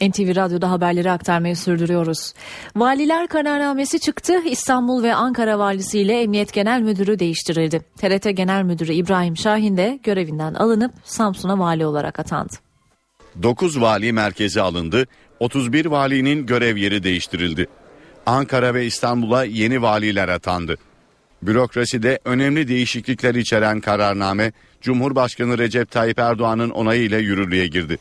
NTV 0.00 0.36
Radyo'da 0.36 0.70
haberleri 0.70 1.10
aktarmayı 1.10 1.56
sürdürüyoruz. 1.56 2.32
Valiler 2.76 3.28
kararnamesi 3.28 4.00
çıktı. 4.00 4.42
İstanbul 4.44 5.02
ve 5.02 5.14
Ankara 5.14 5.58
valisi 5.58 5.98
ile 6.00 6.20
Emniyet 6.22 6.52
Genel 6.52 6.80
Müdürü 6.80 7.18
değiştirildi. 7.18 7.80
TRT 7.98 8.36
Genel 8.36 8.62
Müdürü 8.62 8.92
İbrahim 8.92 9.36
Şahin 9.36 9.76
de 9.76 9.98
görevinden 10.02 10.54
alınıp 10.54 10.92
Samsun'a 11.04 11.58
vali 11.58 11.86
olarak 11.86 12.20
atandı. 12.20 12.52
9 13.42 13.80
vali 13.80 14.12
merkeze 14.12 14.60
alındı. 14.60 15.06
31 15.40 15.86
valinin 15.86 16.46
görev 16.46 16.76
yeri 16.76 17.02
değiştirildi. 17.02 17.66
Ankara 18.26 18.74
ve 18.74 18.86
İstanbul'a 18.86 19.44
yeni 19.44 19.82
valiler 19.82 20.28
atandı. 20.28 20.76
Bürokraside 21.42 22.18
önemli 22.24 22.68
değişiklikler 22.68 23.34
içeren 23.34 23.80
kararname 23.80 24.52
Cumhurbaşkanı 24.80 25.58
Recep 25.58 25.90
Tayyip 25.90 26.18
Erdoğan'ın 26.18 26.70
onayıyla 26.70 27.18
yürürlüğe 27.18 27.66
girdi. 27.66 27.98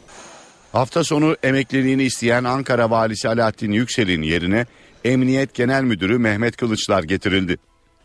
Hafta 0.72 1.04
sonu 1.04 1.38
emekliliğini 1.44 2.04
isteyen 2.04 2.44
Ankara 2.44 2.90
valisi 2.90 3.30
Alaaddin 3.30 3.72
Yüksel'in 3.72 4.22
yerine 4.22 4.66
Emniyet 5.04 5.54
Genel 5.54 5.84
Müdürü 5.84 6.18
Mehmet 6.18 6.58
Kılıçlar 6.58 7.04
getirildi. 7.04 7.58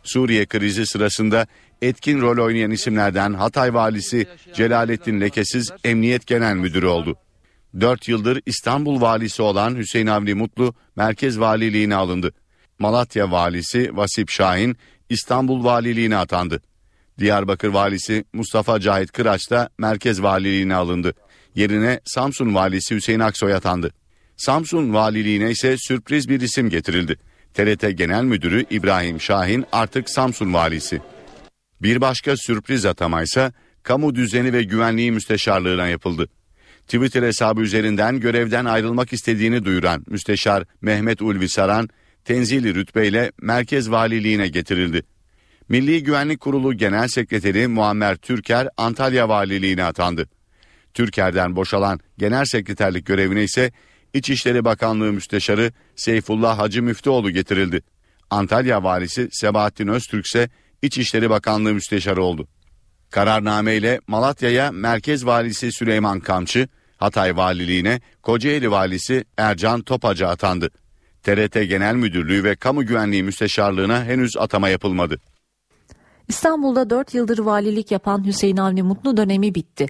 Suriye 0.03 0.47
krizi 0.47 0.87
sırasında 0.87 1.47
etkin 1.83 2.21
rol 2.21 2.45
oynayan 2.45 2.71
isimlerden 2.71 3.35
Hatay 3.35 3.75
valisi 3.75 4.27
Celalettin 4.55 5.21
Lekesiz 5.21 5.71
Emniyet 5.85 6.27
Genel 6.27 6.55
Müdürü 6.55 6.87
oldu. 6.87 7.17
4 7.81 8.09
yıldır 8.09 8.43
İstanbul 8.47 9.01
valisi 9.01 9.43
olan 9.43 9.77
Hüseyin 9.77 10.07
Avni 10.07 10.35
Mutlu 10.35 10.75
merkez 10.97 11.41
valiliğine 11.41 11.95
alındı. 11.95 12.33
Malatya 12.79 13.31
valisi 13.31 13.97
Vasip 13.97 14.31
Şahin 14.31 14.77
İstanbul 15.11 15.65
valiliğine 15.65 16.17
atandı. 16.17 16.63
Diyarbakır 17.19 17.69
valisi 17.69 18.25
Mustafa 18.33 18.81
Cahit 18.81 19.13
Kıraç 19.13 19.51
da 19.51 19.69
merkez 19.79 20.23
valiliğine 20.23 20.75
alındı. 20.75 21.15
Yerine 21.55 22.01
Samsun 22.05 22.55
valisi 22.55 22.95
Hüseyin 22.95 23.21
Aksoy 23.21 23.55
atandı. 23.55 23.93
Samsun 24.37 24.95
valiliğine 24.95 25.51
ise 25.51 25.77
sürpriz 25.79 26.29
bir 26.29 26.41
isim 26.41 26.71
getirildi. 26.71 27.17
TRT 27.55 27.99
Genel 27.99 28.25
Müdürü 28.25 28.65
İbrahim 28.71 29.21
Şahin 29.21 29.65
artık 29.73 30.11
Samsun 30.11 30.55
valisi. 30.55 31.01
Bir 31.83 32.01
başka 32.01 32.37
sürpriz 32.37 32.87
atamaysa 32.87 33.53
kamu 33.83 34.15
düzeni 34.15 34.53
ve 34.53 34.63
güvenliği 34.63 35.13
müsteşarlığına 35.13 35.89
yapıldı. 35.89 36.29
Twitter 36.87 37.23
hesabı 37.23 37.61
üzerinden 37.61 38.21
görevden 38.21 38.65
ayrılmak 38.65 39.13
istediğini 39.13 39.65
duyuran 39.65 40.05
müsteşar 40.07 40.65
Mehmet 40.81 41.23
Ulvi 41.23 41.49
Saran 41.49 41.89
tenzili 42.25 42.75
rütbeyle 42.75 43.33
merkez 43.43 43.91
valiliğine 43.91 44.49
getirildi. 44.49 45.03
Milli 45.69 46.03
Güvenlik 46.03 46.41
Kurulu 46.41 46.75
Genel 46.75 47.09
Sekreteri 47.09 47.67
Muammer 47.67 48.17
Türker 48.17 48.69
Antalya 48.77 49.29
valiliğine 49.29 49.85
atandı. 49.85 50.29
Türker'den 50.95 51.57
boşalan 51.57 52.01
genel 52.19 52.45
sekreterlik 52.45 53.07
görevine 53.07 53.45
ise 53.45 53.73
İçişleri 54.15 54.65
Bakanlığı 54.65 55.13
Müsteşarı 55.13 55.73
Seyfullah 55.97 56.59
Hacı 56.59 56.83
Müftüoğlu 56.83 57.31
getirildi. 57.31 57.83
Antalya 58.31 58.83
valisi 58.83 59.29
Sebahattin 59.33 59.89
Öztürk 59.89 60.27
ise 60.27 60.49
İçişleri 60.83 61.31
Bakanlığı 61.31 61.75
Müsteşarı 61.75 62.23
oldu. 62.23 62.49
Kararname 63.11 63.77
ile 63.77 64.01
Malatya'ya 64.07 64.73
Merkez 64.73 65.27
Valisi 65.27 65.73
Süleyman 65.73 66.21
Kamçı, 66.21 66.69
Hatay 66.97 67.37
Valiliğine 67.37 68.01
Kocaeli 68.23 68.71
Valisi 68.71 69.25
Ercan 69.37 69.83
Topacı 69.83 70.29
atandı. 70.29 70.71
TRT 71.23 71.55
Genel 71.69 71.95
Müdürlüğü 71.95 72.45
ve 72.45 72.57
Kamu 72.57 72.87
Güvenliği 72.87 73.23
Müsteşarlığına 73.23 74.05
henüz 74.05 74.37
atama 74.37 74.69
yapılmadı. 74.69 75.21
İstanbul'da 76.29 76.91
4 76.91 77.15
yıldır 77.15 77.39
valilik 77.39 77.91
yapan 77.91 78.27
Hüseyin 78.27 78.57
Avni 78.57 78.83
Mutlu 78.83 79.17
dönemi 79.17 79.55
bitti. 79.55 79.87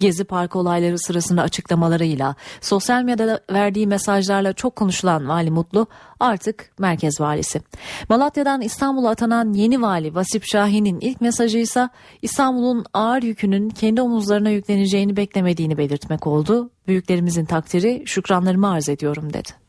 Gezi 0.00 0.24
Parkı 0.24 0.58
olayları 0.58 0.98
sırasında 0.98 1.42
açıklamalarıyla, 1.42 2.34
sosyal 2.60 3.02
medyada 3.02 3.40
verdiği 3.52 3.86
mesajlarla 3.86 4.52
çok 4.52 4.76
konuşulan 4.76 5.28
Vali 5.28 5.50
Mutlu 5.50 5.86
artık 6.20 6.70
merkez 6.78 7.20
valisi. 7.20 7.60
Malatya'dan 8.08 8.60
İstanbul'a 8.60 9.10
atanan 9.10 9.52
yeni 9.52 9.82
vali 9.82 10.14
Vasip 10.14 10.44
Şahin'in 10.46 11.00
ilk 11.00 11.20
mesajı 11.20 11.58
ise 11.58 11.88
İstanbul'un 12.22 12.84
ağır 12.94 13.22
yükünün 13.22 13.70
kendi 13.70 14.02
omuzlarına 14.02 14.50
yükleneceğini 14.50 15.16
beklemediğini 15.16 15.78
belirtmek 15.78 16.26
oldu. 16.26 16.70
Büyüklerimizin 16.88 17.44
takdiri 17.44 18.02
şükranlarımı 18.06 18.70
arz 18.70 18.88
ediyorum 18.88 19.32
dedi. 19.32 19.63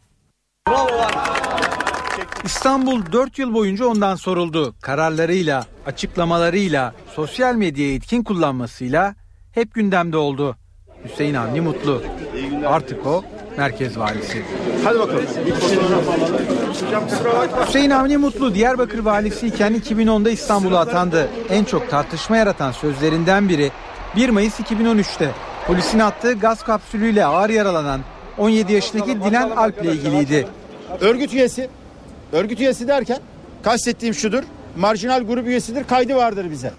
İstanbul 2.44 3.12
4 3.12 3.40
yıl 3.40 3.54
boyunca 3.54 3.86
ondan 3.86 4.16
soruldu. 4.16 4.76
Kararlarıyla, 4.82 5.66
açıklamalarıyla, 5.86 6.94
sosyal 7.16 7.56
medyayı 7.56 7.96
etkin 7.96 8.24
kullanmasıyla 8.24 9.16
hep 9.52 9.74
gündemde 9.74 10.18
oldu. 10.18 10.58
Hüseyin 11.06 11.34
Avni 11.34 11.62
Mutlu. 11.62 12.04
Artık 12.68 13.06
o 13.08 13.24
merkez 13.58 14.00
valisi. 14.00 14.46
Hadi 14.84 15.00
bakalım. 15.00 15.26
Hüseyin 17.68 17.90
Avni 17.90 18.18
Mutlu 18.18 18.56
Diyarbakır 18.56 19.00
valisiyken 19.00 19.76
2010'da 19.76 20.30
İstanbul'a 20.30 20.80
atandı. 20.80 21.30
En 21.50 21.64
çok 21.64 21.90
tartışma 21.90 22.38
yaratan 22.38 22.72
sözlerinden 22.72 23.50
biri 23.50 23.72
1 24.16 24.30
Mayıs 24.30 24.60
2013'te 24.60 25.32
polisin 25.68 26.00
attığı 26.00 26.34
gaz 26.34 26.64
kapsülüyle 26.64 27.26
ağır 27.26 27.50
yaralanan 27.50 28.02
17 28.38 28.74
yaşındaki 28.74 29.24
Dilan 29.24 29.50
Alp 29.50 29.84
ile 29.84 29.92
ilgiliydi. 29.92 30.48
Örgüt 31.00 31.34
üyesi. 31.34 31.70
Örgüt 32.32 32.60
üyesi 32.60 32.88
derken 32.88 33.20
kastettiğim 33.64 34.14
şudur. 34.14 34.44
Marjinal 34.78 35.24
grup 35.24 35.48
üyesidir. 35.48 35.84
Kaydı 35.84 36.16
vardır 36.16 36.52
bize. 36.52 36.74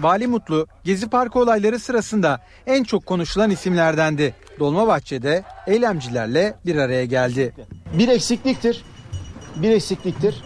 Vali 0.00 0.26
Mutlu, 0.26 0.66
Gezi 0.84 1.08
Parkı 1.08 1.38
olayları 1.38 1.78
sırasında 1.78 2.40
en 2.66 2.84
çok 2.84 3.06
konuşulan 3.06 3.50
isimlerdendi. 3.50 4.34
Dolmabahçe'de 4.58 5.44
eylemcilerle 5.66 6.54
bir 6.66 6.76
araya 6.76 7.04
geldi. 7.04 7.54
Bir 7.98 8.08
eksikliktir. 8.08 8.84
Bir 9.56 9.70
eksikliktir. 9.70 10.44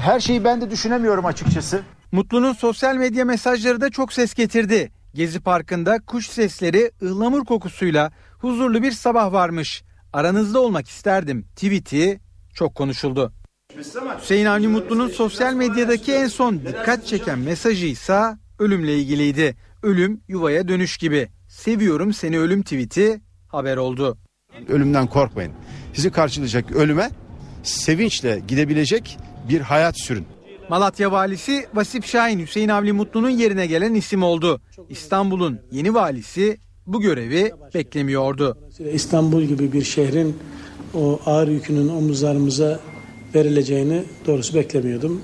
Her 0.00 0.20
şeyi 0.20 0.44
ben 0.44 0.60
de 0.60 0.70
düşünemiyorum 0.70 1.26
açıkçası. 1.26 1.80
Mutlu'nun 2.12 2.52
sosyal 2.52 2.96
medya 2.96 3.24
mesajları 3.24 3.80
da 3.80 3.90
çok 3.90 4.12
ses 4.12 4.34
getirdi. 4.34 4.92
Gezi 5.14 5.40
Parkı'nda 5.40 5.98
kuş 6.06 6.28
sesleri, 6.28 6.90
ıhlamur 7.02 7.44
kokusuyla 7.44 8.12
huzurlu 8.46 8.82
bir 8.82 8.92
sabah 8.92 9.32
varmış. 9.32 9.84
Aranızda 10.12 10.60
olmak 10.60 10.88
isterdim 10.88 11.46
tweet'i 11.56 12.20
çok 12.54 12.74
konuşuldu. 12.74 13.32
Hüseyin 14.20 14.46
Avni 14.46 14.68
Mutlu'nun 14.68 15.08
sosyal 15.08 15.54
medyadaki 15.54 16.12
en 16.12 16.26
son 16.26 16.60
dikkat 16.60 17.06
çeken 17.06 17.38
mesajı 17.38 17.86
ise 17.86 18.22
ölümle 18.58 18.98
ilgiliydi. 18.98 19.56
Ölüm 19.82 20.20
yuvaya 20.28 20.68
dönüş 20.68 20.96
gibi. 20.96 21.28
Seviyorum 21.48 22.12
seni 22.12 22.38
ölüm 22.38 22.62
tweet'i 22.62 23.20
haber 23.48 23.76
oldu. 23.76 24.18
Ölümden 24.68 25.06
korkmayın. 25.06 25.52
Sizi 25.94 26.10
karşılayacak 26.10 26.72
ölüme 26.72 27.10
sevinçle 27.62 28.42
gidebilecek 28.48 29.18
bir 29.48 29.60
hayat 29.60 30.00
sürün. 30.00 30.26
Malatya 30.68 31.12
valisi 31.12 31.66
Vasip 31.74 32.04
Şahin 32.04 32.38
Hüseyin 32.38 32.68
Avni 32.68 32.92
Mutlu'nun 32.92 33.30
yerine 33.30 33.66
gelen 33.66 33.94
isim 33.94 34.22
oldu. 34.22 34.60
İstanbul'un 34.88 35.60
yeni 35.72 35.94
valisi 35.94 36.58
bu 36.86 37.00
görevi 37.00 37.52
beklemiyordu. 37.74 38.56
İstanbul 38.92 39.42
gibi 39.42 39.72
bir 39.72 39.82
şehrin 39.82 40.36
o 40.94 41.20
ağır 41.26 41.48
yükünün 41.48 41.88
omuzlarımıza 41.88 42.80
verileceğini 43.34 44.02
doğrusu 44.26 44.54
beklemiyordum. 44.54 45.22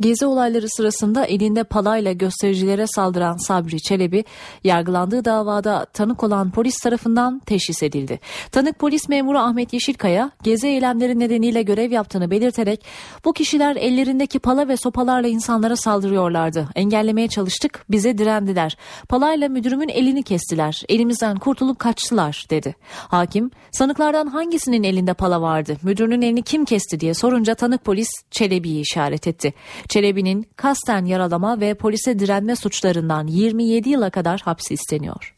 Gezi 0.00 0.26
olayları 0.26 0.68
sırasında 0.68 1.24
elinde 1.24 1.64
palayla 1.64 2.12
göstericilere 2.12 2.86
saldıran 2.86 3.36
Sabri 3.36 3.80
Çelebi, 3.80 4.24
yargılandığı 4.64 5.24
davada 5.24 5.84
tanık 5.84 6.24
olan 6.24 6.50
polis 6.50 6.76
tarafından 6.78 7.38
teşhis 7.38 7.82
edildi. 7.82 8.20
Tanık 8.52 8.78
polis 8.78 9.08
memuru 9.08 9.38
Ahmet 9.38 9.72
Yeşilkaya, 9.72 10.30
gezi 10.42 10.68
eylemleri 10.68 11.18
nedeniyle 11.18 11.62
görev 11.62 11.92
yaptığını 11.92 12.30
belirterek, 12.30 12.84
bu 13.24 13.32
kişiler 13.32 13.76
ellerindeki 13.76 14.38
pala 14.38 14.68
ve 14.68 14.76
sopalarla 14.76 15.28
insanlara 15.28 15.76
saldırıyorlardı. 15.76 16.68
Engellemeye 16.74 17.28
çalıştık, 17.28 17.84
bize 17.90 18.18
direndiler. 18.18 18.76
Palayla 19.08 19.48
müdürümün 19.48 19.88
elini 19.88 20.22
kestiler, 20.22 20.82
elimizden 20.88 21.36
kurtulup 21.36 21.78
kaçtılar, 21.78 22.44
dedi. 22.50 22.74
Hakim, 23.08 23.50
sanıklardan 23.72 24.26
hangisinin 24.26 24.82
elinde 24.82 25.14
pala 25.14 25.42
vardı, 25.42 25.76
müdürünün 25.82 26.22
elini 26.22 26.42
kim 26.42 26.64
kesti 26.64 27.00
diye 27.00 27.14
sorunca 27.14 27.54
tanık 27.54 27.84
polis 27.84 28.08
Çelebi'yi 28.30 28.80
işaret 28.80 29.26
etti. 29.26 29.54
Çelebi'nin 29.90 30.46
kasten 30.56 31.04
yaralama 31.04 31.60
ve 31.60 31.74
polise 31.74 32.18
direnme 32.18 32.56
suçlarından 32.56 33.26
27 33.26 33.88
yıla 33.88 34.10
kadar 34.10 34.40
hapsi 34.40 34.74
isteniyor. 34.74 35.34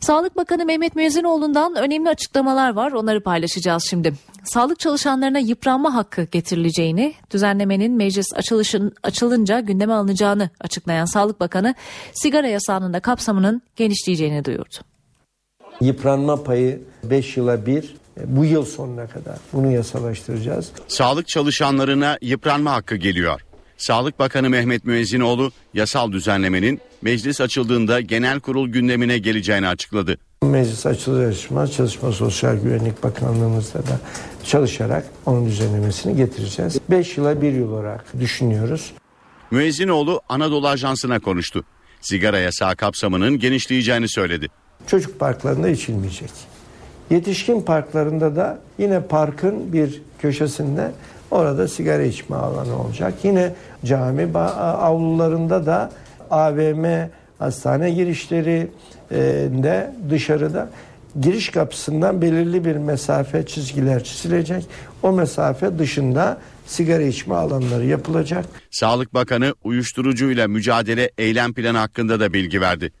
Sağlık 0.00 0.36
Bakanı 0.36 0.64
Mehmet 0.64 0.96
Müezzinoğlu'ndan 0.96 1.76
önemli 1.76 2.08
açıklamalar 2.08 2.74
var. 2.74 2.92
Onları 2.92 3.22
paylaşacağız 3.22 3.86
şimdi. 3.90 4.12
Sağlık 4.44 4.78
çalışanlarına 4.78 5.38
yıpranma 5.38 5.94
hakkı 5.94 6.22
getirileceğini, 6.22 7.14
düzenlemenin 7.30 7.92
meclis 7.92 8.26
açılışın, 8.34 8.92
açılınca 9.02 9.60
gündeme 9.60 9.92
alınacağını 9.92 10.50
açıklayan 10.60 11.04
Sağlık 11.04 11.40
Bakanı, 11.40 11.74
sigara 12.12 12.48
yasağının 12.48 12.92
da 12.92 13.00
kapsamının 13.00 13.62
genişleyeceğini 13.76 14.44
duyurdu. 14.44 14.76
Yıpranma 15.80 16.42
payı 16.42 16.82
5 17.04 17.36
yıla 17.36 17.66
bir 17.66 17.96
bu 18.26 18.44
yıl 18.44 18.64
sonuna 18.64 19.06
kadar 19.06 19.36
bunu 19.52 19.72
yasalaştıracağız. 19.72 20.68
Sağlık 20.88 21.28
çalışanlarına 21.28 22.18
yıpranma 22.22 22.72
hakkı 22.72 22.96
geliyor. 22.96 23.40
Sağlık 23.78 24.18
Bakanı 24.18 24.50
Mehmet 24.50 24.84
Müezzinoğlu 24.84 25.52
yasal 25.74 26.12
düzenlemenin 26.12 26.80
meclis 27.02 27.40
açıldığında 27.40 28.00
genel 28.00 28.40
kurul 28.40 28.68
gündemine 28.68 29.18
geleceğini 29.18 29.68
açıkladı. 29.68 30.18
Meclis 30.42 30.86
açılır 30.86 31.28
açılmaz 31.28 31.72
Çalışma 31.72 32.12
Sosyal 32.12 32.56
Güvenlik 32.56 33.02
Bakanlığımızda 33.02 33.78
da 33.78 34.00
çalışarak 34.44 35.04
onun 35.26 35.46
düzenlemesini 35.46 36.16
getireceğiz. 36.16 36.78
5 36.90 37.16
yıla 37.16 37.42
bir 37.42 37.52
yıl 37.52 37.72
olarak 37.72 38.04
düşünüyoruz. 38.20 38.92
Müezzinoğlu 39.50 40.20
Anadolu 40.28 40.68
Ajansı'na 40.68 41.18
konuştu. 41.20 41.64
Sigara 42.00 42.38
yasağı 42.38 42.76
kapsamının 42.76 43.38
genişleyeceğini 43.38 44.08
söyledi. 44.08 44.48
Çocuk 44.86 45.20
parklarında 45.20 45.68
içilmeyecek. 45.68 46.30
Yetişkin 47.10 47.60
parklarında 47.60 48.36
da 48.36 48.58
yine 48.78 49.00
parkın 49.00 49.72
bir 49.72 50.02
köşesinde 50.18 50.90
orada 51.30 51.68
sigara 51.68 52.02
içme 52.02 52.36
alanı 52.36 52.82
olacak. 52.82 53.14
Yine 53.22 53.52
cami 53.84 54.38
avlularında 54.38 55.66
da 55.66 55.90
AVM, 56.30 57.08
hastane 57.38 57.90
girişlerinde 57.90 59.92
dışarıda 60.10 60.68
giriş 61.20 61.48
kapısından 61.48 62.22
belirli 62.22 62.64
bir 62.64 62.76
mesafe 62.76 63.46
çizgiler 63.46 64.04
çizilecek. 64.04 64.66
O 65.02 65.12
mesafe 65.12 65.78
dışında 65.78 66.38
sigara 66.66 67.02
içme 67.02 67.34
alanları 67.34 67.86
yapılacak. 67.86 68.44
Sağlık 68.70 69.14
Bakanı 69.14 69.54
uyuşturucuyla 69.64 70.48
mücadele 70.48 71.10
eylem 71.18 71.52
planı 71.52 71.78
hakkında 71.78 72.20
da 72.20 72.32
bilgi 72.32 72.60
verdi. 72.60 72.92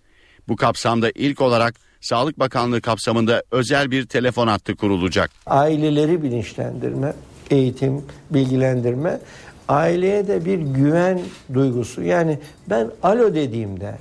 Bu 0.48 0.56
kapsamda 0.56 1.10
ilk 1.14 1.40
olarak 1.40 1.74
Sağlık 2.00 2.38
Bakanlığı 2.38 2.80
kapsamında 2.80 3.42
özel 3.50 3.90
bir 3.90 4.06
telefon 4.06 4.46
hattı 4.48 4.76
kurulacak. 4.76 5.30
Aileleri 5.46 6.22
bilinçlendirme, 6.22 7.12
eğitim, 7.50 8.04
bilgilendirme, 8.30 9.20
aileye 9.68 10.28
de 10.28 10.44
bir 10.44 10.58
güven 10.58 11.20
duygusu. 11.54 12.02
Yani 12.02 12.38
ben 12.70 12.90
alo 13.02 13.34
dediğimde 13.34 13.98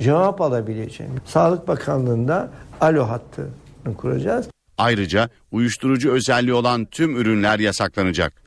cevap 0.00 0.40
alabileceğim. 0.40 1.12
Sağlık 1.26 1.68
Bakanlığı'nda 1.68 2.50
alo 2.80 3.08
hattını 3.08 3.96
kuracağız. 3.96 4.46
Ayrıca 4.78 5.28
uyuşturucu 5.52 6.12
özelliği 6.12 6.54
olan 6.54 6.84
tüm 6.84 7.16
ürünler 7.16 7.58
yasaklanacak. 7.58 8.43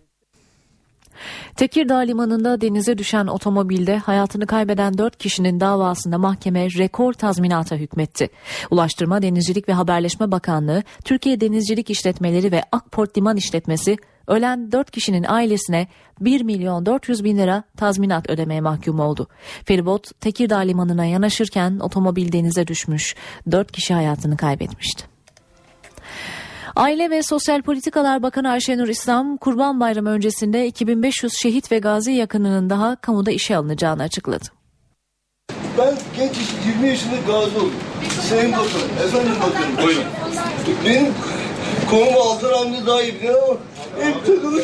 Tekirdağ 1.55 1.97
Limanı'nda 1.97 2.61
denize 2.61 2.97
düşen 2.97 3.27
otomobilde 3.27 3.97
hayatını 3.97 4.47
kaybeden 4.47 4.97
4 4.97 5.17
kişinin 5.17 5.59
davasında 5.59 6.17
mahkeme 6.17 6.67
rekor 6.77 7.13
tazminata 7.13 7.75
hükmetti. 7.75 8.29
Ulaştırma, 8.71 9.21
Denizcilik 9.21 9.69
ve 9.69 9.73
Haberleşme 9.73 10.31
Bakanlığı, 10.31 10.83
Türkiye 11.05 11.41
Denizcilik 11.41 11.89
İşletmeleri 11.89 12.51
ve 12.51 12.63
Akport 12.71 13.17
Liman 13.17 13.37
İşletmesi 13.37 13.97
ölen 14.27 14.71
4 14.71 14.91
kişinin 14.91 15.25
ailesine 15.27 15.87
1 16.21 16.41
milyon 16.41 16.85
400 16.85 17.23
bin 17.23 17.37
lira 17.37 17.63
tazminat 17.77 18.29
ödemeye 18.29 18.61
mahkum 18.61 18.99
oldu. 18.99 19.27
Feribot 19.65 20.21
Tekirdağ 20.21 20.57
Limanı'na 20.57 21.05
yanaşırken 21.05 21.79
otomobil 21.79 22.31
denize 22.31 22.67
düşmüş. 22.67 23.15
4 23.51 23.71
kişi 23.71 23.93
hayatını 23.93 24.37
kaybetmişti. 24.37 25.16
Aile 26.77 27.09
ve 27.09 27.23
Sosyal 27.23 27.61
Politikalar 27.61 28.23
Bakanı 28.23 28.49
Ayşenur 28.49 28.87
İslam, 28.87 29.37
Kurban 29.37 29.79
Bayramı 29.79 30.09
öncesinde 30.09 30.67
2500 30.67 31.33
şehit 31.41 31.71
ve 31.71 31.79
gazi 31.79 32.11
yakınının 32.11 32.69
daha 32.69 32.95
kamuda 32.95 33.31
işe 33.31 33.55
alınacağını 33.55 34.03
açıkladı. 34.03 34.45
Ben 35.77 35.95
genç 36.17 36.35
20 36.67 36.87
yaşında 36.87 37.15
gazi 37.27 37.57
oldum. 37.57 37.73
Sayın 38.29 38.51
Bakanım, 38.51 38.89
efendim 39.07 39.31
bakanım. 39.43 39.87
Buyurun. 39.87 40.03
Benim 40.85 41.13
konumu 41.89 42.19
Altan 42.19 42.65
amca 42.65 42.85
daha 42.85 43.01
iyi 43.01 43.13
bilir 43.13 43.29
ama 43.29 43.57
hep 43.99 44.25
takılı. 44.25 44.63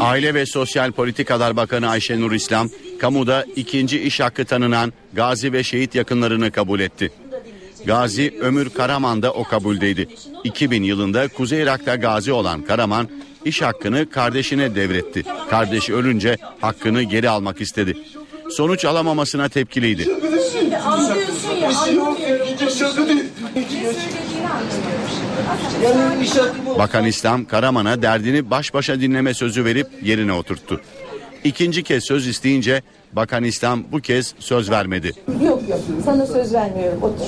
Aile 0.00 0.34
ve 0.34 0.46
Sosyal 0.46 0.92
Politikalar 0.92 1.56
Bakanı 1.56 1.88
Ayşenur 1.88 2.32
İslam, 2.32 2.68
kamuda 3.00 3.44
ikinci 3.56 4.00
iş 4.02 4.20
hakkı 4.20 4.44
tanınan 4.44 4.92
gazi 5.12 5.52
ve 5.52 5.62
şehit 5.62 5.94
yakınlarını 5.94 6.50
kabul 6.50 6.80
etti. 6.80 7.12
Gazi 7.86 8.34
Ömür 8.40 8.70
Karaman 8.70 9.22
da 9.22 9.32
o 9.32 9.44
kabuldeydi. 9.44 10.08
2000 10.44 10.82
yılında 10.82 11.28
Kuzey 11.28 11.62
Irak'ta 11.62 11.96
gazi 11.96 12.32
olan 12.32 12.62
Karaman 12.62 13.08
iş 13.44 13.62
hakkını 13.62 14.10
kardeşine 14.10 14.74
devretti. 14.74 15.24
Kardeşi 15.50 15.94
ölünce 15.94 16.36
hakkını 16.60 17.02
geri 17.02 17.28
almak 17.28 17.60
istedi. 17.60 17.98
Sonuç 18.50 18.84
alamamasına 18.84 19.48
tepkiliydi. 19.48 20.08
Bakan 26.78 27.06
İslam 27.06 27.44
Karaman'a 27.44 28.02
derdini 28.02 28.50
baş 28.50 28.74
başa 28.74 29.00
dinleme 29.00 29.34
sözü 29.34 29.64
verip 29.64 29.86
yerine 30.02 30.32
oturttu. 30.32 30.80
İkinci 31.44 31.82
kez 31.82 32.04
söz 32.04 32.26
isteyince 32.26 32.82
Bakan 33.16 33.44
İslam 33.44 33.80
bu 33.92 34.00
kez 34.00 34.34
söz 34.38 34.70
vermedi. 34.70 35.12
Yok 35.44 35.68
yok 35.68 35.78
sana 36.04 36.26
söz 36.26 36.54
vermiyorum 36.54 37.02
otur. 37.02 37.26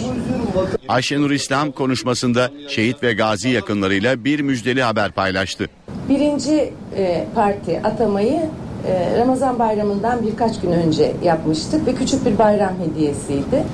Ayşenur 0.89 1.31
İslam 1.31 1.73
konuşmasında 1.73 2.51
şehit 2.69 3.03
ve 3.03 3.13
gazi 3.13 3.49
yakınlarıyla 3.49 4.25
bir 4.25 4.41
müjdeli 4.41 4.83
haber 4.83 5.13
paylaştı. 5.13 5.69
Birinci 6.09 6.73
e, 6.97 7.27
parti 7.35 7.81
atamayı 7.85 8.41
e, 8.87 9.19
Ramazan 9.19 9.59
bayramından 9.59 10.27
birkaç 10.27 10.61
gün 10.61 10.73
önce 10.73 11.13
yapmıştık 11.25 11.87
ve 11.87 11.95
küçük 11.95 12.27
bir 12.27 12.39
bayram 12.39 12.75
hediyesiydi. 12.79 13.65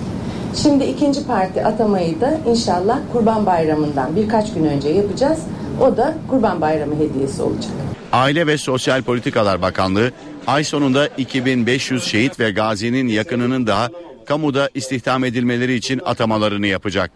Şimdi 0.62 0.84
ikinci 0.84 1.26
parti 1.26 1.64
atamayı 1.64 2.20
da 2.20 2.38
inşallah 2.46 2.98
Kurban 3.12 3.46
Bayramı'ndan 3.46 4.16
birkaç 4.16 4.54
gün 4.54 4.64
önce 4.64 4.88
yapacağız. 4.88 5.38
O 5.80 5.96
da 5.96 6.14
Kurban 6.30 6.60
Bayramı 6.60 6.94
hediyesi 6.94 7.42
olacak. 7.42 7.72
Aile 8.12 8.46
ve 8.46 8.58
Sosyal 8.58 9.02
Politikalar 9.02 9.62
Bakanlığı 9.62 10.10
ay 10.46 10.64
sonunda 10.64 11.06
2500 11.06 12.04
şehit 12.04 12.40
ve 12.40 12.50
gazinin 12.50 13.08
yakınının 13.08 13.66
daha 13.66 13.90
kamuda 14.26 14.70
istihdam 14.74 15.24
edilmeleri 15.24 15.74
için 15.74 16.00
atamalarını 16.04 16.66
yapacak. 16.66 17.10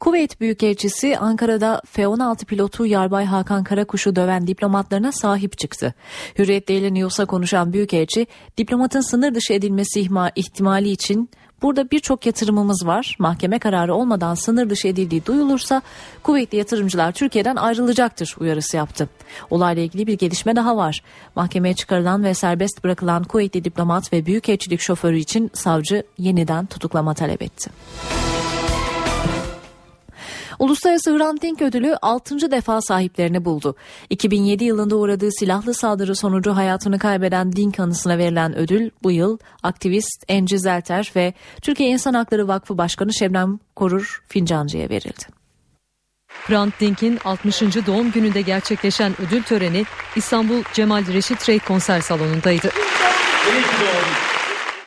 Kuveyt 0.00 0.40
Büyükelçisi 0.40 1.18
Ankara'da 1.18 1.82
F-16 1.86 2.44
pilotu 2.44 2.86
Yarbay 2.86 3.24
Hakan 3.24 3.64
Karakuş'u 3.64 4.16
döven 4.16 4.46
diplomatlarına 4.46 5.12
sahip 5.12 5.58
çıktı. 5.58 5.94
Hürriyet 6.38 6.68
Daily 6.68 6.94
News'a 6.94 7.26
konuşan 7.26 7.72
Büyükelçi, 7.72 8.26
diplomatın 8.58 9.00
sınır 9.00 9.34
dışı 9.34 9.52
edilmesi 9.52 10.08
ihtimali 10.36 10.90
için 10.90 11.30
Burada 11.64 11.90
birçok 11.90 12.26
yatırımımız 12.26 12.86
var. 12.86 13.16
Mahkeme 13.18 13.58
kararı 13.58 13.94
olmadan 13.94 14.34
sınır 14.34 14.70
dışı 14.70 14.88
edildiği 14.88 15.26
duyulursa 15.26 15.82
kuvvetli 16.22 16.58
yatırımcılar 16.58 17.12
Türkiye'den 17.12 17.56
ayrılacaktır 17.56 18.36
uyarısı 18.40 18.76
yaptı. 18.76 19.08
Olayla 19.50 19.82
ilgili 19.82 20.06
bir 20.06 20.18
gelişme 20.18 20.56
daha 20.56 20.76
var. 20.76 21.02
Mahkemeye 21.36 21.74
çıkarılan 21.74 22.24
ve 22.24 22.34
serbest 22.34 22.84
bırakılan 22.84 23.24
kuvvetli 23.24 23.64
diplomat 23.64 24.12
ve 24.12 24.26
büyükelçilik 24.26 24.80
şoförü 24.80 25.18
için 25.18 25.50
savcı 25.54 26.02
yeniden 26.18 26.66
tutuklama 26.66 27.14
talep 27.14 27.42
etti. 27.42 27.70
Uluslararası 30.58 31.18
Hrant 31.18 31.42
Dink 31.42 31.62
ödülü 31.62 31.96
6. 32.02 32.50
defa 32.50 32.80
sahiplerini 32.80 33.44
buldu. 33.44 33.76
2007 34.10 34.64
yılında 34.64 34.96
uğradığı 34.96 35.32
silahlı 35.32 35.74
saldırı 35.74 36.16
sonucu 36.16 36.56
hayatını 36.56 36.98
kaybeden 36.98 37.52
Dink 37.52 37.80
anısına 37.80 38.18
verilen 38.18 38.56
ödül 38.56 38.90
bu 39.02 39.10
yıl 39.10 39.38
aktivist 39.62 40.24
Enci 40.28 40.58
Zelter 40.58 41.12
ve 41.16 41.34
Türkiye 41.62 41.88
İnsan 41.88 42.14
Hakları 42.14 42.48
Vakfı 42.48 42.78
Başkanı 42.78 43.14
Şebnem 43.14 43.58
Korur 43.76 44.22
Fincancı'ya 44.28 44.90
verildi. 44.90 45.24
Hrant 46.28 46.80
Dink'in 46.80 47.18
60. 47.24 47.60
doğum 47.60 48.12
gününde 48.12 48.40
gerçekleşen 48.40 49.12
ödül 49.26 49.42
töreni 49.42 49.84
İstanbul 50.16 50.62
Cemal 50.72 51.06
Reşit 51.06 51.48
Rey 51.48 51.58
konser 51.58 52.00
salonundaydı. 52.00 52.70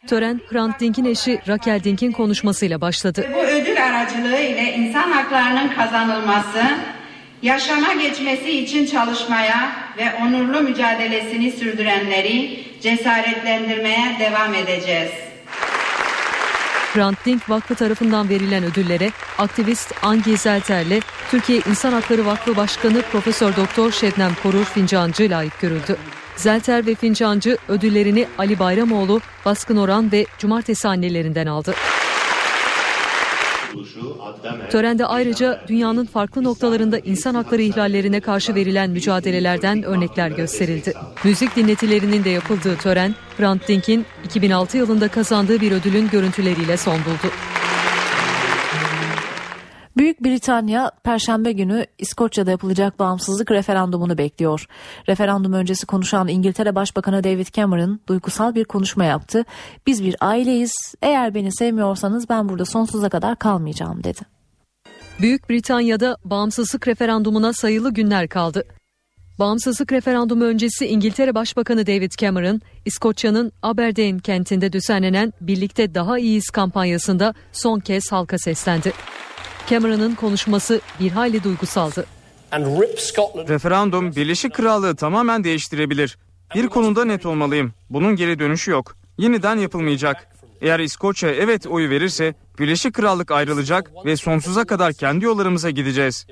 Tören 0.08 0.42
Hrant 0.50 0.80
Dink'in 0.80 1.06
eşi 1.06 1.40
Raquel 1.48 1.84
Dink'in 1.84 2.12
konuşmasıyla 2.12 2.82
başladı. 2.82 3.28
Aracılığı 3.90 4.40
ile 4.40 4.74
insan 4.74 5.12
haklarının 5.12 5.70
kazanılması, 5.70 6.64
yaşama 7.42 7.94
geçmesi 7.94 8.52
için 8.60 8.86
çalışmaya 8.86 9.72
ve 9.98 10.14
onurlu 10.22 10.62
mücadelesini 10.62 11.52
sürdürenleri 11.52 12.64
cesaretlendirmeye 12.82 14.16
devam 14.20 14.54
edeceğiz. 14.54 15.12
Hrant 16.94 17.26
Dink 17.26 17.50
Vakfı 17.50 17.76
tarafından 17.76 18.30
verilen 18.30 18.64
ödüllere 18.64 19.12
aktivist 19.38 19.94
Angi 20.04 20.38
Zelter'le 20.38 21.00
Türkiye 21.32 21.60
İnsan 21.70 21.92
Hakları 21.92 22.26
Vakfı 22.26 22.56
Başkanı 22.56 23.02
Profesör 23.02 23.56
Doktor 23.56 23.92
Şebnem 23.92 24.32
Korur 24.44 24.66
Fincancı 24.66 25.30
layık 25.30 25.60
görüldü. 25.60 25.98
Zelter 26.36 26.86
ve 26.86 26.96
Fincancı 26.96 27.58
ödüllerini 27.68 28.28
Ali 28.38 28.60
Bayramoğlu, 28.60 29.22
Baskın 29.46 29.78
Oran 29.78 30.12
ve 30.12 30.26
Cumartesi 30.38 30.88
annelerinden 30.88 31.46
aldı. 31.48 31.74
Törende 34.72 35.06
ayrıca 35.06 35.62
dünyanın 35.68 36.06
farklı 36.06 36.44
noktalarında 36.44 37.00
insan 37.00 37.36
hakları 37.36 37.62
ihlallerine 37.62 38.20
karşı 38.20 38.56
verilen 38.56 38.90
mücadelelerden 38.90 39.84
örnekler 39.84 40.30
gösterildi. 40.30 40.94
Müzik 41.24 41.56
dinletilerinin 41.56 42.24
de 42.24 42.30
yapıldığı 42.30 42.78
tören, 42.78 43.16
Hrant 43.38 43.68
Dink'in 43.68 44.06
2006 44.26 44.78
yılında 44.78 45.08
kazandığı 45.08 45.62
bir 45.62 45.72
ödülün 45.72 46.10
görüntüleriyle 46.10 46.78
son 46.78 46.96
buldu. 46.96 47.34
Büyük 49.98 50.24
Britanya 50.24 50.92
Perşembe 51.04 51.52
günü 51.52 51.86
İskoçya'da 51.98 52.52
yapılacak 52.52 53.00
bağımsızlık 53.00 53.52
referandumunu 53.52 54.18
bekliyor. 54.18 54.68
Referandum 55.08 55.54
öncesi 55.54 55.86
konuşan 55.86 56.28
İngiltere 56.28 56.76
Başbakanı 56.76 57.24
David 57.24 57.48
Cameron 57.54 58.00
duygusal 58.08 58.56
bir 58.56 58.66
konuşma 58.66 59.06
yaptı. 59.06 59.46
Biz 59.88 60.04
bir 60.04 60.16
aileyiz. 60.22 60.72
Eğer 61.02 61.34
beni 61.34 61.54
sevmiyorsanız 61.54 62.30
ben 62.30 62.50
burada 62.50 62.66
sonsuza 62.66 63.10
kadar 63.10 63.40
kalmayacağım 63.40 64.04
dedi. 64.04 64.22
Büyük 65.22 65.50
Britanya'da 65.50 66.18
bağımsızlık 66.26 66.88
referandumuna 66.88 67.54
sayılı 67.54 67.94
günler 67.94 68.28
kaldı. 68.28 68.64
Bağımsızlık 69.40 69.92
referandumu 69.92 70.44
öncesi 70.44 70.88
İngiltere 70.88 71.36
Başbakanı 71.36 71.88
David 71.88 72.12
Cameron, 72.12 72.62
İskoçya'nın 72.86 73.52
Aberdeen 73.64 74.20
kentinde 74.20 74.74
düzenlenen 74.74 75.34
Birlikte 75.42 75.96
Daha 75.96 76.20
İyiyiz 76.20 76.50
kampanyasında 76.50 77.34
son 77.52 77.80
kez 77.80 78.12
halka 78.12 78.38
seslendi. 78.38 78.94
Cameron'ın 79.70 80.16
konuşması 80.16 80.82
bir 81.00 81.12
hayli 81.12 81.44
duygusaldı. 81.44 82.06
Referandum 83.50 84.16
Birleşik 84.16 84.54
Krallığı 84.54 84.96
tamamen 84.96 85.44
değiştirebilir. 85.44 86.18
Bir 86.56 86.68
konuda 86.68 87.06
net 87.06 87.26
olmalıyım. 87.26 87.74
Bunun 87.90 88.16
geri 88.16 88.40
dönüşü 88.40 88.72
yok. 88.72 88.96
Yeniden 89.18 89.56
yapılmayacak. 89.56 90.28
Eğer 90.62 90.80
İskoçya 90.80 91.30
evet 91.30 91.68
oyu 91.68 91.90
verirse 91.90 92.36
Birleşik 92.60 92.94
Krallık 92.94 93.32
ayrılacak 93.32 93.92
ve 94.06 94.16
sonsuza 94.16 94.66
kadar 94.66 94.94
kendi 94.94 95.26
yollarımıza 95.26 95.70
gideceğiz. 95.70 96.28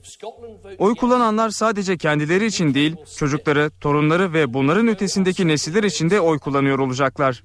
Oy 0.78 0.96
kullananlar 0.96 1.50
sadece 1.50 1.98
kendileri 1.98 2.46
için 2.46 2.74
değil, 2.74 2.96
çocukları, 3.18 3.72
torunları 3.82 4.34
ve 4.34 4.54
bunların 4.54 4.88
ötesindeki 4.88 5.48
nesiller 5.48 5.84
için 5.84 6.10
de 6.10 6.20
oy 6.20 6.40
kullanıyor 6.40 6.80
olacaklar. 6.80 7.44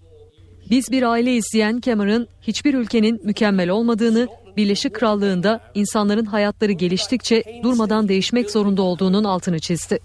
Biz 0.70 0.90
bir 0.90 1.02
aile 1.02 1.34
izleyen 1.34 1.80
Cameron 1.80 2.26
hiçbir 2.42 2.74
ülkenin 2.74 3.20
mükemmel 3.24 3.68
olmadığını, 3.68 4.28
Birleşik 4.56 4.94
Krallığı'nda 4.94 5.60
insanların 5.74 6.24
hayatları 6.24 6.72
geliştikçe 6.72 7.44
durmadan 7.62 8.08
değişmek 8.08 8.50
zorunda 8.50 8.82
olduğunun 8.82 9.24
altını 9.24 9.58
çizdi. 9.58 9.98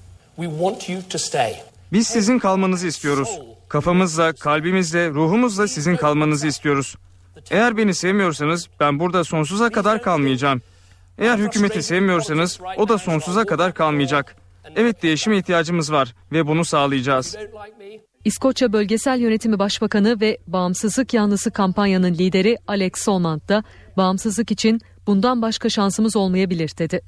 Biz 1.94 2.08
sizin 2.08 2.40
kalmanızı 2.40 2.88
istiyoruz. 2.88 3.40
Kafamızla, 3.68 4.34
kalbimizle, 4.34 5.10
ruhumuzla 5.10 5.68
sizin 5.68 5.96
kalmanızı 5.96 6.48
istiyoruz. 6.48 6.96
Eğer 7.52 7.78
beni 7.78 7.94
sevmiyorsanız 7.94 8.68
ben 8.80 9.00
burada 9.00 9.24
sonsuza 9.24 9.70
kadar 9.70 10.02
kalmayacağım. 10.02 10.62
Eğer 11.18 11.38
hükümeti 11.38 11.84
sevmiyorsanız 11.84 12.60
o 12.78 12.90
da 12.90 12.98
sonsuza 12.98 13.46
kadar 13.46 13.74
kalmayacak. 13.74 14.36
Evet 14.76 15.04
değişime 15.04 15.38
ihtiyacımız 15.38 15.92
var 15.92 16.16
ve 16.32 16.48
bunu 16.48 16.66
sağlayacağız. 16.66 17.36
İskoçya 18.26 18.74
Bölgesel 18.74 19.20
Yönetimi 19.20 19.60
Başbakanı 19.60 20.22
ve 20.22 20.38
Bağımsızlık 20.48 21.14
Yanlısı 21.14 21.52
kampanyanın 21.52 22.14
lideri 22.14 22.58
Alex 22.68 22.92
Solmant 22.96 23.50
da 23.50 23.64
bağımsızlık 23.98 24.52
için 24.52 24.82
bundan 25.08 25.42
başka 25.42 25.70
şansımız 25.70 26.16
olmayabilir 26.16 26.72
dedi. 26.78 27.02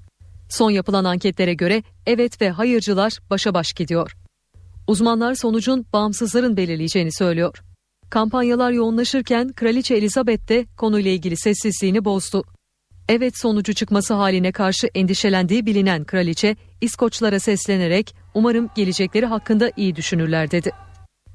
Son 0.49 0.71
yapılan 0.71 1.03
anketlere 1.03 1.53
göre 1.53 1.83
evet 2.05 2.41
ve 2.41 2.49
hayırcılar 2.49 3.19
başa 3.29 3.53
baş 3.53 3.73
gidiyor. 3.73 4.17
Uzmanlar 4.87 5.35
sonucun 5.35 5.85
bağımsızların 5.93 6.57
belirleyeceğini 6.57 7.11
söylüyor. 7.11 7.63
Kampanyalar 8.09 8.71
yoğunlaşırken 8.71 9.53
Kraliçe 9.53 9.95
Elizabeth 9.95 10.49
de 10.49 10.65
konuyla 10.77 11.11
ilgili 11.11 11.37
sessizliğini 11.37 12.05
bozdu. 12.05 12.43
Evet 13.09 13.37
sonucu 13.37 13.73
çıkması 13.73 14.13
haline 14.13 14.51
karşı 14.51 14.87
endişelendiği 14.87 15.65
bilinen 15.65 16.03
kraliçe 16.03 16.55
İskoçlara 16.81 17.39
seslenerek 17.39 18.15
umarım 18.33 18.69
gelecekleri 18.75 19.25
hakkında 19.25 19.71
iyi 19.77 19.95
düşünürler 19.95 20.51
dedi. 20.51 20.71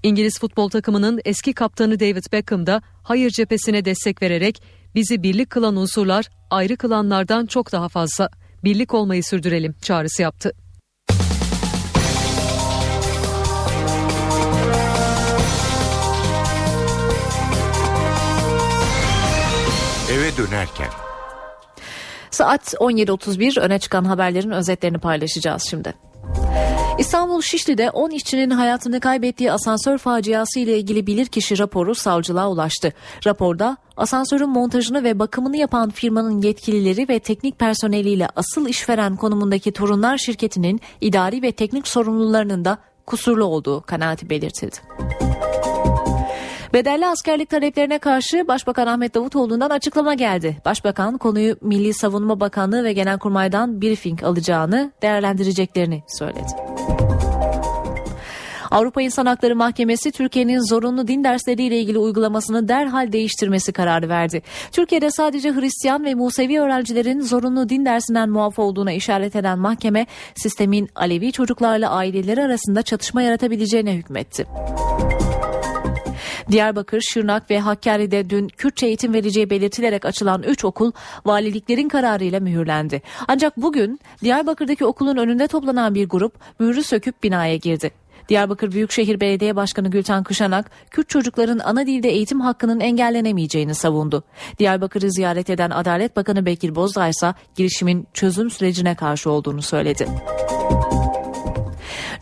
İngiliz 0.03 0.39
futbol 0.41 0.69
takımının 0.69 1.21
eski 1.25 1.53
kaptanı 1.53 2.01
David 2.01 2.33
Beckham 2.33 2.67
da 2.67 2.83
hayır 3.03 3.31
cephesine 3.31 3.85
destek 3.85 4.23
vererek 4.23 4.63
bizi 4.95 5.23
birlik 5.23 5.51
kılan 5.51 5.77
unsurlar 5.77 6.29
ayrı 6.51 6.77
kılanlardan 6.77 7.47
çok 7.47 7.73
daha 7.73 7.89
fazla. 7.89 8.29
Birlik 8.65 8.95
olmayı 8.95 9.25
sürdürelim 9.25 9.75
çağrısı 9.83 10.23
yaptı. 10.23 10.53
Eve 20.13 20.37
dönerken 20.37 20.89
Saat 22.31 22.75
17.31 22.75 23.61
öne 23.61 23.79
çıkan 23.79 24.05
haberlerin 24.05 24.51
özetlerini 24.51 24.99
paylaşacağız 24.99 25.63
şimdi. 25.71 25.95
İstanbul 26.99 27.41
Şişli'de 27.41 27.91
10 27.91 28.11
işçinin 28.11 28.51
hayatını 28.51 29.01
kaybettiği 29.01 29.53
asansör 29.53 29.99
faciası 29.99 30.61
ile 30.61 30.79
ilgili 30.79 31.07
bilirkişi 31.07 31.59
raporu 31.59 31.95
savcılığa 31.95 32.51
ulaştı. 32.51 32.93
Raporda 33.27 33.77
asansörün 33.97 34.49
montajını 34.49 35.05
ve 35.05 35.19
bakımını 35.19 35.57
yapan 35.57 35.91
firmanın 35.91 36.43
yetkilileri 36.43 37.09
ve 37.09 37.19
teknik 37.19 37.59
personeliyle 37.59 38.29
asıl 38.37 38.69
işveren 38.69 39.17
konumundaki 39.17 39.73
Torunlar 39.73 40.19
şirketinin 40.19 40.81
idari 41.01 41.43
ve 41.43 41.53
teknik 41.53 41.89
sorumlularının 41.89 42.65
da 42.65 42.79
kusurlu 43.07 43.45
olduğu 43.45 43.81
kanaati 43.81 44.31
belirtildi. 44.31 44.77
Bedelli 46.73 47.07
askerlik 47.07 47.51
taleplerine 47.51 47.99
karşı 47.99 48.49
Başbakan 48.49 48.87
Ahmet 48.87 49.15
Davutoğlu'ndan 49.15 49.71
açıklama 49.71 50.15
geldi. 50.15 50.57
Başbakan 50.65 51.19
konuyu 51.19 51.57
Milli 51.61 51.95
Savunma 51.95 52.41
Bakanlığı 52.41 52.85
ve 52.85 52.93
Genelkurmay'dan 52.93 53.83
briefing 53.83 54.25
alacağını 54.25 54.93
değerlendireceklerini 55.03 56.03
söyledi. 56.09 56.53
Avrupa 58.71 59.03
İnsan 59.03 59.27
Hakları 59.27 59.57
Mahkemesi 59.57 60.13
Türkiye'nin 60.13 60.69
zorunlu 60.69 61.09
din 61.09 61.25
dersleriyle 61.25 61.81
ilgili 61.81 61.99
uygulamasını 61.99 62.69
derhal 62.69 63.13
değiştirmesi 63.13 63.73
kararı 63.73 64.09
verdi. 64.09 64.43
Türkiye'de 64.73 65.11
sadece 65.11 65.55
Hristiyan 65.55 66.05
ve 66.05 66.15
Musevi 66.15 66.61
öğrencilerin 66.61 67.21
zorunlu 67.21 67.69
din 67.69 67.85
dersinden 67.85 68.31
muaf 68.31 68.59
olduğuna 68.59 68.93
işaret 68.93 69.37
eden 69.37 69.59
mahkeme 69.59 70.07
sistemin 70.35 70.89
Alevi 70.95 71.33
çocuklarla 71.33 71.91
aileleri 71.91 72.43
arasında 72.43 72.83
çatışma 72.83 73.23
yaratabileceğine 73.23 73.95
hükmetti. 73.95 74.47
Diyarbakır, 76.51 77.01
Şırnak 77.01 77.51
ve 77.51 77.61
Hakkari'de 77.61 78.31
dün 78.31 78.49
Kürtçe 78.49 78.87
eğitim 78.87 79.15
vereceği 79.15 79.51
belirtilerek 79.51 80.05
açılan 80.05 80.43
3 80.43 80.65
okul 80.65 80.93
valiliklerin 81.25 81.89
kararıyla 81.89 82.41
mühürlendi. 82.41 83.03
Ancak 83.29 83.57
bugün 83.57 84.01
Diyarbakır'daki 84.23 84.85
okulun 84.85 85.17
önünde 85.17 85.47
toplanan 85.47 85.95
bir 85.95 86.09
grup 86.09 86.35
mührü 86.59 86.83
söküp 86.83 87.23
binaya 87.23 87.57
girdi. 87.57 87.91
Diyarbakır 88.29 88.73
Büyükşehir 88.73 89.21
Belediye 89.21 89.57
Başkanı 89.57 89.91
Gülten 89.91 90.25
Kışanak, 90.25 90.71
Kürt 90.91 91.09
çocukların 91.09 91.59
ana 91.59 91.87
dilde 91.87 92.09
eğitim 92.09 92.41
hakkının 92.41 92.81
engellenemeyeceğini 92.81 93.75
savundu. 93.75 94.25
Diyarbakır'ı 94.59 95.13
ziyaret 95.13 95.51
eden 95.51 95.71
Adalet 95.71 96.17
Bakanı 96.17 96.47
Bekir 96.47 96.75
Bozdağ 96.75 97.09
ise 97.09 97.35
girişimin 97.57 98.07
çözüm 98.15 98.51
sürecine 98.51 98.95
karşı 98.95 99.31
olduğunu 99.31 99.63
söyledi. 99.63 100.09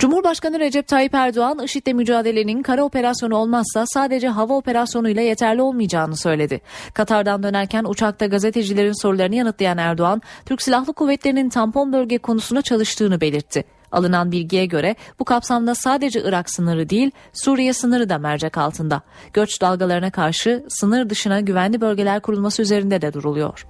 Cumhurbaşkanı 0.01 0.61
Recep 0.61 0.89
Tayyip 0.89 1.15
Erdoğan, 1.15 1.59
IŞİD'le 1.59 1.95
mücadelenin 1.95 2.63
kara 2.63 2.83
operasyonu 2.83 3.37
olmazsa 3.37 3.85
sadece 3.87 4.29
hava 4.29 4.55
operasyonuyla 4.55 5.23
yeterli 5.23 5.63
olmayacağını 5.63 6.17
söyledi. 6.17 6.61
Katar'dan 6.95 7.43
dönerken 7.43 7.85
uçakta 7.85 8.27
gazetecilerin 8.27 9.03
sorularını 9.03 9.35
yanıtlayan 9.35 9.79
Erdoğan, 9.79 10.23
Türk 10.47 10.63
Silahlı 10.63 10.93
Kuvvetleri'nin 10.93 11.49
tampon 11.49 11.93
bölge 11.93 12.19
konusuna 12.19 12.63
çalıştığını 12.63 13.21
belirtti. 13.21 13.65
Alınan 13.93 14.33
bilgiye 14.33 14.67
göre 14.67 14.97
bu 15.19 15.25
kapsamda 15.25 15.75
sadece 15.75 16.23
Irak 16.23 16.51
sınırı 16.51 16.89
değil 16.89 17.11
Suriye 17.33 17.73
sınırı 17.73 18.09
da 18.09 18.19
mercek 18.19 18.59
altında. 18.59 19.03
Göç 19.33 19.61
dalgalarına 19.61 20.11
karşı 20.11 20.65
sınır 20.69 21.11
dışına 21.11 21.41
güvenli 21.41 21.81
bölgeler 21.81 22.21
kurulması 22.21 22.63
üzerinde 22.63 23.03
de 23.03 23.13
duruluyor. 23.13 23.67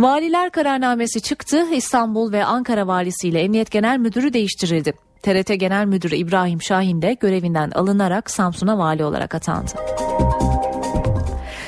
Valiler 0.00 0.50
kararnamesi 0.50 1.22
çıktı. 1.22 1.66
İstanbul 1.72 2.32
ve 2.32 2.44
Ankara 2.44 2.86
valisiyle 2.86 3.40
Emniyet 3.40 3.70
Genel 3.70 3.98
Müdürü 3.98 4.32
değiştirildi. 4.32 4.92
TRT 5.22 5.60
Genel 5.60 5.86
Müdürü 5.86 6.16
İbrahim 6.16 6.62
Şahin 6.62 7.02
de 7.02 7.14
görevinden 7.20 7.70
alınarak 7.70 8.30
Samsun'a 8.30 8.78
vali 8.78 9.04
olarak 9.04 9.34
atandı. 9.34 9.70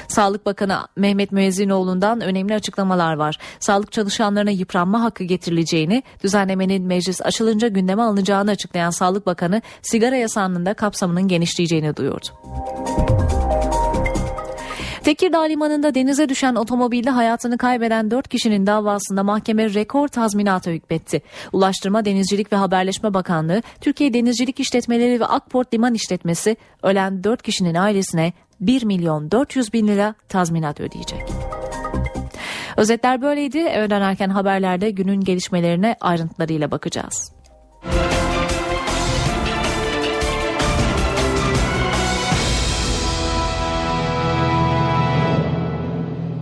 Sağlık 0.09 0.47
Bakanı 0.47 0.79
Mehmet 0.97 1.33
Müezzinoğlu'ndan 1.33 2.21
önemli 2.21 2.55
açıklamalar 2.55 3.14
var. 3.14 3.38
Sağlık 3.61 3.92
çalışanlarına 3.92 4.51
yıpranma 4.51 5.03
hakkı 5.03 5.25
getirileceğini, 5.25 6.03
düzenlemenin 6.25 6.87
meclis 6.87 7.23
açılınca 7.23 7.68
gündeme 7.68 8.03
alınacağını 8.03 8.51
açıklayan 8.51 8.90
Sağlık 8.90 9.27
Bakanı 9.27 9.62
sigara 9.83 10.16
yasağının 10.16 10.66
da 10.66 10.75
kapsamının 10.75 11.29
genişleyeceğini 11.29 11.97
duyurdu. 11.97 12.29
Tekirdağ 15.05 15.43
Limanı'nda 15.43 15.95
denize 15.95 16.29
düşen 16.29 16.55
otomobilde 16.55 17.11
hayatını 17.11 17.59
kaybeden 17.59 18.11
4 18.11 18.29
kişinin 18.29 18.67
davasında 18.67 19.23
mahkeme 19.23 19.75
rekor 19.75 20.09
tazminata 20.09 20.71
hükmetti. 20.71 21.23
Ulaştırma, 21.53 22.05
Denizcilik 22.05 22.53
ve 22.53 22.57
Haberleşme 22.57 23.15
Bakanlığı, 23.15 23.62
Türkiye 23.81 24.15
Denizcilik 24.15 24.61
İşletmeleri 24.61 25.21
ve 25.21 25.27
Akport 25.27 25.75
Liman 25.75 25.95
İşletmesi 25.95 26.57
ölen 26.83 27.25
4 27.25 27.43
kişinin 27.43 27.75
ailesine 27.75 28.33
1 28.61 28.85
milyon 28.85 29.31
400 29.31 29.73
bin 29.73 29.88
lira 29.88 30.15
tazminat 30.29 30.81
ödeyecek. 30.81 31.23
Özetler 32.77 33.23
böyleydi. 33.23 33.59
Öğlen 33.59 34.01
erken 34.01 34.29
haberlerde 34.29 34.91
günün 34.91 35.21
gelişmelerine 35.21 35.97
ayrıntılarıyla 36.01 36.71
bakacağız. 36.71 37.33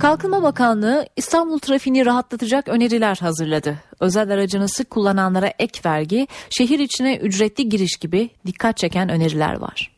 Kalkınma 0.01 0.43
Bakanlığı 0.43 1.07
İstanbul 1.17 1.59
trafiğini 1.59 2.07
rahatlatacak 2.07 2.69
öneriler 2.69 3.17
hazırladı. 3.17 3.77
Özel 4.01 4.31
aracını 4.31 4.69
sık 4.69 4.91
kullananlara 4.91 5.53
ek 5.59 5.81
vergi, 5.87 6.27
şehir 6.51 6.79
içine 6.79 7.17
ücretli 7.17 7.69
giriş 7.69 7.97
gibi 7.97 8.31
dikkat 8.47 8.77
çeken 8.77 9.09
öneriler 9.09 9.55
var. 9.55 9.93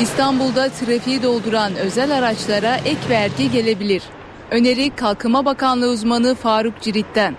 İstanbul'da 0.00 0.68
trafiği 0.68 1.22
dolduran 1.22 1.74
özel 1.74 2.18
araçlara 2.18 2.76
ek 2.76 3.00
vergi 3.10 3.50
gelebilir. 3.50 4.02
Öneri 4.50 4.90
Kalkınma 4.90 5.44
Bakanlığı 5.44 5.88
uzmanı 5.88 6.34
Faruk 6.34 6.80
Cirit'ten. 6.80 7.36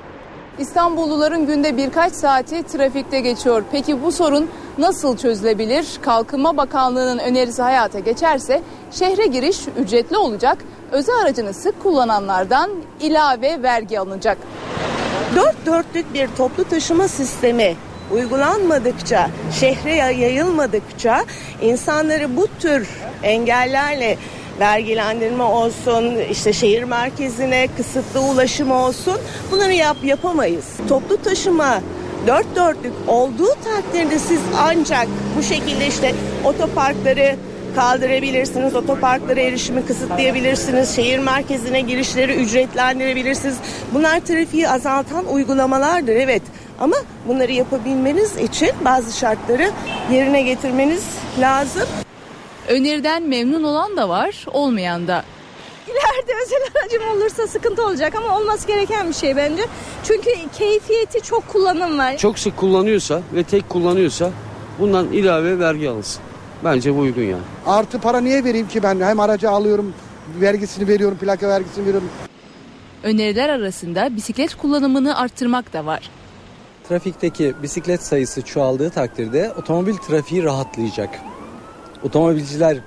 İstanbulluların 0.60 1.46
günde 1.46 1.78
birkaç 1.78 2.14
saati 2.14 2.64
trafikte 2.64 3.20
geçiyor. 3.20 3.64
Peki 3.72 4.04
bu 4.04 4.12
sorun 4.12 4.50
nasıl 4.78 5.18
çözülebilir? 5.18 5.88
Kalkınma 6.02 6.58
Bakanlığı'nın 6.58 7.18
önerisi 7.18 7.62
hayata 7.62 8.00
geçerse 8.00 8.62
şehre 8.92 9.26
giriş 9.26 9.60
ücretli 9.80 10.18
olacak. 10.18 10.58
Özel 10.92 11.16
aracını 11.16 11.54
sık 11.54 11.84
kullananlardan 11.84 12.72
ilave 13.00 13.64
vergi 13.64 14.00
alınacak. 14.00 14.38
Dört 15.36 15.66
dörtlük 15.66 16.14
bir 16.14 16.30
toplu 16.38 16.64
taşıma 16.64 17.08
sistemi 17.08 17.76
uygulanmadıkça, 18.14 19.30
şehre 19.60 19.96
yayılmadıkça 19.96 21.24
insanları 21.62 22.38
bu 22.38 22.48
tür 22.60 22.88
engellerle 23.24 24.18
vergilendirme 24.60 25.44
olsun, 25.44 26.16
işte 26.32 26.54
şehir 26.54 26.84
merkezine 26.84 27.68
kısıtlı 27.78 28.22
ulaşım 28.22 28.72
olsun 28.72 29.18
bunları 29.52 29.74
yap 29.74 29.98
yapamayız. 30.04 30.66
Toplu 30.90 31.22
taşıma 31.22 31.82
dört 32.28 32.56
dörtlük 32.56 32.94
olduğu 33.08 33.50
takdirde 33.64 34.20
siz 34.20 34.40
ancak 34.58 35.08
bu 35.38 35.44
şekilde 35.44 35.88
işte 35.88 36.14
otoparkları 36.44 37.36
kaldırabilirsiniz, 37.76 38.76
otoparklara 38.76 39.40
erişimi 39.40 39.86
kısıtlayabilirsiniz, 39.86 40.96
şehir 40.96 41.20
merkezine 41.20 41.82
girişleri 41.82 42.34
ücretlendirebilirsiniz. 42.34 43.58
Bunlar 43.94 44.20
trafiği 44.20 44.70
azaltan 44.70 45.26
uygulamalardır 45.26 46.16
evet. 46.16 46.42
Ama 46.80 46.96
bunları 47.28 47.52
yapabilmeniz 47.52 48.38
için 48.38 48.70
bazı 48.86 49.18
şartları 49.18 49.72
yerine 50.12 50.42
getirmeniz 50.42 51.04
lazım. 51.40 52.07
Öneriden 52.68 53.24
memnun 53.24 53.64
olan 53.64 53.98
da 53.98 54.10
var, 54.10 54.46
olmayan 54.54 55.08
da. 55.08 55.24
İleride 55.88 56.34
özel 56.46 56.82
aracım 56.82 57.18
olursa 57.18 57.48
sıkıntı 57.48 57.86
olacak 57.86 58.16
ama 58.16 58.38
olması 58.38 58.68
gereken 58.68 59.10
bir 59.10 59.14
şey 59.14 59.36
bence. 59.36 59.64
Çünkü 60.04 60.30
keyfiyeti 60.58 61.22
çok 61.22 61.48
kullanım 61.48 61.98
var. 61.98 62.18
Çok 62.18 62.40
sık 62.40 62.58
kullanıyorsa 62.58 63.22
ve 63.34 63.44
tek 63.44 63.70
kullanıyorsa 63.70 64.32
bundan 64.80 65.12
ilave 65.12 65.60
vergi 65.60 65.90
alınsın. 65.90 66.22
Bence 66.64 66.96
bu 66.96 67.00
uygun 67.00 67.22
yani. 67.22 67.42
Artı 67.66 68.00
para 68.00 68.22
niye 68.22 68.44
vereyim 68.44 68.68
ki 68.68 68.84
ben? 68.84 69.00
Hem 69.00 69.20
aracı 69.20 69.50
alıyorum, 69.50 69.94
vergisini 70.42 70.88
veriyorum, 70.88 71.18
plaka 71.18 71.48
vergisini 71.48 71.86
veriyorum. 71.86 72.10
Öneriler 73.04 73.50
arasında 73.50 74.16
bisiklet 74.16 74.56
kullanımını 74.56 75.18
arttırmak 75.18 75.74
da 75.74 75.86
var. 75.86 76.10
Trafikteki 76.90 77.54
bisiklet 77.64 78.04
sayısı 78.04 78.42
çoğaldığı 78.42 78.90
takdirde 78.90 79.54
otomobil 79.58 79.96
trafiği 79.96 80.44
rahatlayacak. 80.44 81.10
Otomobilciler 82.04 82.78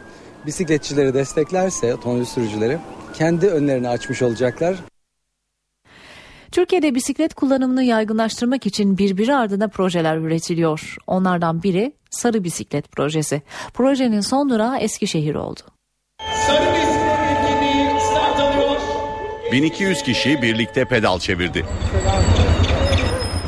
bisikletçileri 0.46 1.14
desteklerse 1.14 1.94
otomobil 1.94 2.24
sürücüleri 2.24 2.78
kendi 3.14 3.46
önlerini 3.46 3.88
açmış 3.88 4.22
olacaklar. 4.22 4.76
Türkiye'de 6.52 6.94
bisiklet 6.94 7.34
kullanımını 7.34 7.82
yaygınlaştırmak 7.82 8.66
için 8.66 8.98
birbiri 8.98 9.34
ardına 9.34 9.68
projeler 9.68 10.16
üretiliyor. 10.16 10.96
Onlardan 11.06 11.62
biri 11.62 11.92
Sarı 12.10 12.44
Bisiklet 12.44 12.92
Projesi. 12.92 13.42
Projenin 13.74 14.20
son 14.20 14.50
durağı 14.50 14.78
Eskişehir 14.78 15.34
oldu. 15.34 15.60
Sarı 16.46 16.74
bisiklet 16.74 17.20
etkinliği 17.30 18.00
start 18.00 18.40
alıyor. 18.40 18.80
1200 19.52 20.02
kişi 20.02 20.42
birlikte 20.42 20.84
pedal 20.84 21.18
çevirdi. 21.18 21.66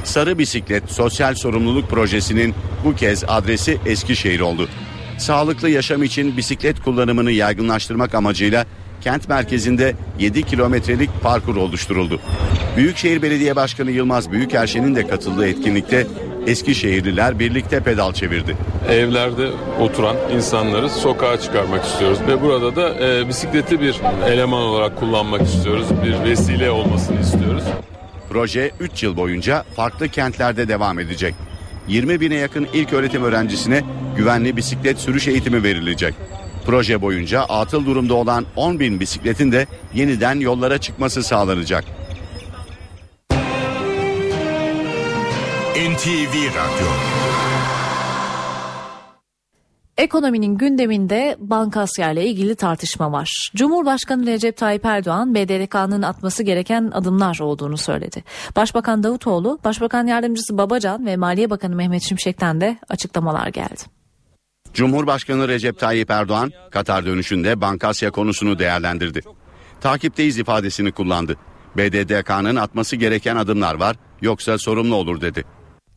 Sarı 0.05 0.39
Bisiklet 0.39 0.91
Sosyal 0.91 1.35
Sorumluluk 1.35 1.91
Projesi'nin 1.91 2.55
bu 2.85 2.95
kez 2.97 3.25
adresi 3.29 3.79
Eskişehir 3.87 4.41
oldu. 4.41 4.69
Sağlıklı 5.23 5.71
yaşam 5.71 6.03
için 6.03 6.37
bisiklet 6.37 6.81
kullanımını 6.81 7.31
yaygınlaştırmak 7.31 8.15
amacıyla 8.15 8.67
kent 9.01 9.29
merkezinde 9.29 9.95
7 10.19 10.43
kilometrelik 10.43 11.11
parkur 11.23 11.57
oluşturuldu. 11.57 12.21
Büyükşehir 12.77 13.23
Belediye 13.23 13.57
Başkanı 13.57 13.91
Yılmaz 13.91 14.33
Büyükerşen'in 14.33 14.95
de 14.95 15.07
katıldığı 15.07 15.47
etkinlikte 15.47 16.07
Eskişehirliler 16.47 17.39
birlikte 17.39 17.81
pedal 17.81 18.13
çevirdi. 18.13 18.57
Evlerde 18.89 19.51
oturan 19.81 20.17
insanları 20.35 20.91
sokağa 20.91 21.41
çıkarmak 21.41 21.85
istiyoruz 21.85 22.19
ve 22.29 22.43
burada 22.43 22.77
da 22.77 23.07
e, 23.07 23.29
bisikleti 23.29 23.81
bir 23.81 24.01
eleman 24.27 24.63
olarak 24.63 24.99
kullanmak 24.99 25.43
istiyoruz. 25.43 25.87
Bir 26.05 26.31
vesile 26.31 26.71
olmasını 26.71 27.21
istiyoruz. 27.21 27.65
Proje 28.31 28.71
3 28.81 29.03
yıl 29.03 29.17
boyunca 29.17 29.65
farklı 29.77 30.09
kentlerde 30.09 30.69
devam 30.69 30.99
edecek. 30.99 31.35
20 31.89 32.21
bine 32.21 32.35
yakın 32.35 32.69
ilk 32.73 32.93
öğretim 32.93 33.23
öğrencisine 33.23 33.83
güvenli 34.17 34.57
bisiklet 34.57 34.99
sürüş 34.99 35.29
eğitimi 35.29 35.63
verilecek. 35.63 36.15
Proje 36.67 37.01
boyunca 37.01 37.41
atıl 37.41 37.87
durumda 37.87 38.15
olan 38.15 38.47
10 38.57 38.81
bin 38.81 39.01
bisikletin 39.01 39.53
de 39.53 39.67
yeniden 39.95 40.41
yollara 40.41 40.79
çıkması 40.79 41.23
sağlanacak. 41.23 41.85
NTV 45.77 46.35
Radyo 46.35 46.89
Ekonominin 50.03 50.59
gündeminde 50.59 51.37
Bankasya 51.39 52.13
ile 52.13 52.27
ilgili 52.27 52.55
tartışma 52.55 53.13
var. 53.13 53.51
Cumhurbaşkanı 53.57 54.27
Recep 54.27 54.57
Tayyip 54.57 54.85
Erdoğan 54.85 55.35
BDDK'nın 55.35 56.03
atması 56.03 56.43
gereken 56.43 56.91
adımlar 56.95 57.39
olduğunu 57.39 57.77
söyledi. 57.77 58.25
Başbakan 58.57 59.03
Davutoğlu, 59.03 59.59
Başbakan 59.65 60.07
Yardımcısı 60.07 60.59
Babacan 60.59 61.07
ve 61.07 61.17
Maliye 61.17 61.51
Bakanı 61.51 61.77
Mehmet 61.77 62.03
Şimşek'ten 62.03 62.61
de 62.61 62.79
açıklamalar 62.89 63.47
geldi. 63.47 63.83
Cumhurbaşkanı 64.75 65.49
Recep 65.49 65.79
Tayyip 65.79 66.11
Erdoğan 66.11 66.53
Katar 66.71 67.07
dönüşünde 67.07 67.61
Bankasya 67.61 68.11
konusunu 68.11 68.59
değerlendirdi. 68.59 69.21
Takipteyiz 69.81 70.39
ifadesini 70.39 70.93
kullandı. 70.93 71.37
BDDK'nın 71.77 72.57
atması 72.57 72.97
gereken 72.97 73.37
adımlar 73.37 73.75
var 73.75 73.97
yoksa 74.23 74.59
sorumlu 74.59 74.95
olur 74.95 75.21
dedi. 75.21 75.45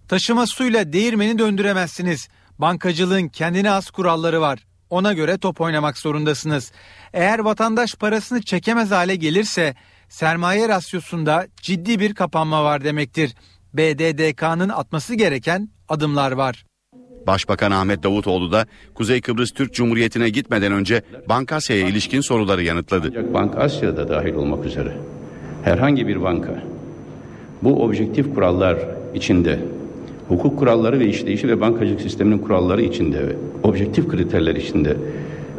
Taşıma 0.08 0.46
suyla 0.48 0.94
değirmeni 0.94 1.40
döndüremezsiniz. 1.40 2.28
Bankacılığın 2.60 3.28
kendine 3.28 3.72
az 3.72 3.90
kuralları 3.90 4.42
var. 4.42 4.60
Ona 4.90 5.14
göre 5.14 5.38
top 5.38 5.62
oynamak 5.62 5.98
zorundasınız. 5.98 6.72
Eğer 7.14 7.40
vatandaş 7.40 7.96
parasını 7.96 8.42
çekemez 8.42 8.92
hale 8.92 9.16
gelirse 9.16 9.76
sermaye 10.10 10.70
rasyosunda 10.70 11.48
ciddi 11.56 12.00
bir 12.00 12.14
kapanma 12.14 12.64
var 12.64 12.84
demektir. 12.84 13.36
BDDK'nın 13.74 14.70
atması 14.70 15.16
gereken 15.16 15.70
adımlar 15.90 16.32
var. 16.32 16.66
Başbakan 17.28 17.72
Ahmet 17.72 18.04
Davutoğlu 18.04 18.52
da 18.52 18.66
Kuzey 18.94 19.22
Kıbrıs 19.22 19.52
Türk 19.52 19.74
Cumhuriyeti'ne 19.74 20.30
gitmeden 20.30 20.72
önce 20.72 21.02
Bankasya'ya 21.30 21.88
ilişkin 21.88 22.22
soruları 22.22 22.64
yanıtladı. 22.64 23.34
Bank 23.34 23.56
Asya'da 23.58 24.10
dahil 24.10 24.34
olmak 24.34 24.66
üzere 24.66 24.98
herhangi 25.64 26.08
bir 26.08 26.24
banka 26.24 26.64
bu 27.64 27.84
objektif 27.84 28.36
kurallar 28.36 28.78
içinde 29.14 29.60
hukuk 30.28 30.60
kuralları 30.60 31.00
ve 31.00 31.08
işleyişi 31.08 31.48
ve 31.48 31.62
bankacılık 31.62 32.02
sisteminin 32.02 32.38
kuralları 32.38 32.82
içinde 32.82 33.28
ve 33.28 33.36
objektif 33.64 34.08
kriterler 34.08 34.56
içinde 34.56 34.98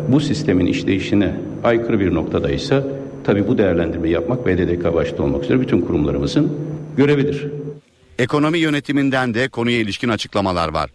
bu 0.09 0.21
sistemin 0.21 0.67
işleyişine 0.67 1.35
aykırı 1.65 2.01
bir 2.01 2.15
noktadaysa 2.15 2.85
tabi 3.25 3.49
bu 3.49 3.59
değerlendirmeyi 3.59 4.15
yapmak 4.15 4.47
BDDK 4.47 4.95
başta 4.95 5.23
olmak 5.23 5.45
üzere 5.45 5.61
bütün 5.61 5.81
kurumlarımızın 5.81 6.59
görevidir. 6.97 7.47
Ekonomi 8.19 8.59
yönetiminden 8.59 9.35
de 9.35 9.49
konuya 9.49 9.79
ilişkin 9.79 10.09
açıklamalar 10.09 10.69
var. 10.69 10.91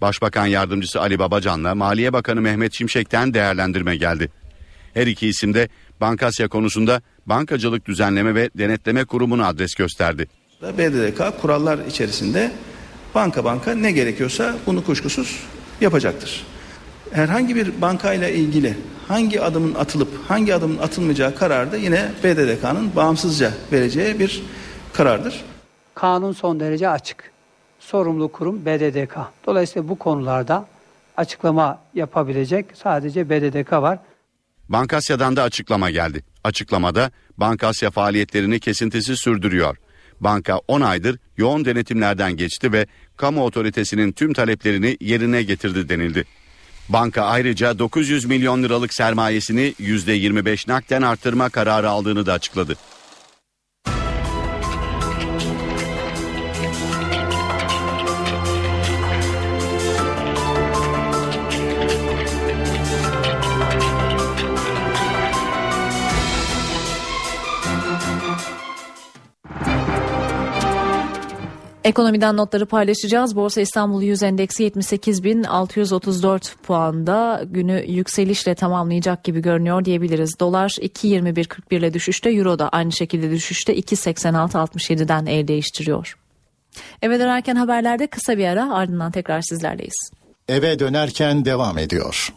Başbakan 0.00 0.46
Yardımcısı 0.46 1.00
Ali 1.00 1.18
Babacan'la 1.18 1.74
Maliye 1.74 2.12
Bakanı 2.12 2.40
Mehmet 2.40 2.74
Şimşek'ten 2.74 3.34
değerlendirme 3.34 3.96
geldi. 3.96 4.30
Her 4.94 5.06
iki 5.06 5.28
isim 5.28 5.54
de 5.54 5.68
Bankasya 6.00 6.48
konusunda 6.48 7.02
Bankacılık 7.26 7.86
Düzenleme 7.86 8.34
ve 8.34 8.50
Denetleme 8.58 9.04
Kurumu'na 9.04 9.46
adres 9.46 9.74
gösterdi. 9.74 10.26
BDDK 10.62 11.40
kurallar 11.40 11.78
içerisinde 11.88 12.50
banka 13.14 13.44
banka 13.44 13.74
ne 13.74 13.92
gerekiyorsa 13.92 14.54
bunu 14.66 14.84
kuşkusuz 14.84 15.40
yapacaktır. 15.80 16.46
Herhangi 17.12 17.56
bir 17.56 17.80
bankayla 17.80 18.28
ilgili 18.28 18.76
hangi 19.08 19.40
adımın 19.40 19.74
atılıp 19.74 20.08
hangi 20.28 20.54
adımın 20.54 20.78
atılmayacağı 20.78 21.34
karar 21.34 21.72
da 21.72 21.76
yine 21.76 22.10
BDDK'nın 22.24 22.96
bağımsızca 22.96 23.52
vereceği 23.72 24.18
bir 24.18 24.42
karardır. 24.92 25.44
Kanun 25.94 26.32
son 26.32 26.60
derece 26.60 26.88
açık. 26.88 27.32
Sorumlu 27.80 28.32
kurum 28.32 28.64
BDDK. 28.64 29.16
Dolayısıyla 29.46 29.88
bu 29.88 29.98
konularda 29.98 30.66
açıklama 31.16 31.78
yapabilecek 31.94 32.66
sadece 32.74 33.30
BDDK 33.30 33.72
var. 33.72 33.98
Bankasya'dan 34.68 35.36
da 35.36 35.42
açıklama 35.42 35.90
geldi. 35.90 36.24
Açıklamada 36.44 37.10
Bankasya 37.36 37.90
faaliyetlerini 37.90 38.60
kesintisiz 38.60 39.18
sürdürüyor. 39.18 39.76
Banka 40.24 40.60
10 40.68 40.80
aydır 40.80 41.18
yoğun 41.36 41.64
denetimlerden 41.64 42.36
geçti 42.36 42.72
ve 42.72 42.86
kamu 43.16 43.44
otoritesinin 43.44 44.12
tüm 44.12 44.32
taleplerini 44.32 44.96
yerine 45.00 45.42
getirdi 45.42 45.88
denildi. 45.88 46.24
Banka 46.88 47.22
ayrıca 47.22 47.78
900 47.78 48.24
milyon 48.24 48.62
liralık 48.62 48.94
sermayesini 48.94 49.74
%25 49.80 50.70
nakden 50.70 51.02
arttırma 51.02 51.48
kararı 51.48 51.90
aldığını 51.90 52.26
da 52.26 52.32
açıkladı. 52.32 52.76
Ekonomiden 71.84 72.36
notları 72.36 72.66
paylaşacağız. 72.66 73.36
Borsa 73.36 73.60
İstanbul 73.60 74.02
100 74.02 74.22
endeksi 74.22 74.66
78.634 74.66 76.56
puanda 76.62 77.42
günü 77.46 77.84
yükselişle 77.86 78.54
tamamlayacak 78.54 79.24
gibi 79.24 79.40
görünüyor 79.40 79.84
diyebiliriz. 79.84 80.40
Dolar 80.40 80.68
2.21.41 80.68 81.78
ile 81.78 81.94
düşüşte, 81.94 82.30
Euro 82.30 82.58
da 82.58 82.68
aynı 82.68 82.92
şekilde 82.92 83.30
düşüşte 83.30 83.78
2.86.67'den 83.78 85.26
el 85.26 85.48
değiştiriyor. 85.48 86.18
Eve 87.02 87.20
dönerken 87.20 87.56
haberlerde 87.56 88.06
kısa 88.06 88.38
bir 88.38 88.44
ara 88.44 88.74
ardından 88.74 89.12
tekrar 89.12 89.40
sizlerleyiz. 89.40 90.10
Eve 90.48 90.78
dönerken 90.78 91.44
devam 91.44 91.78
ediyor. 91.78 92.34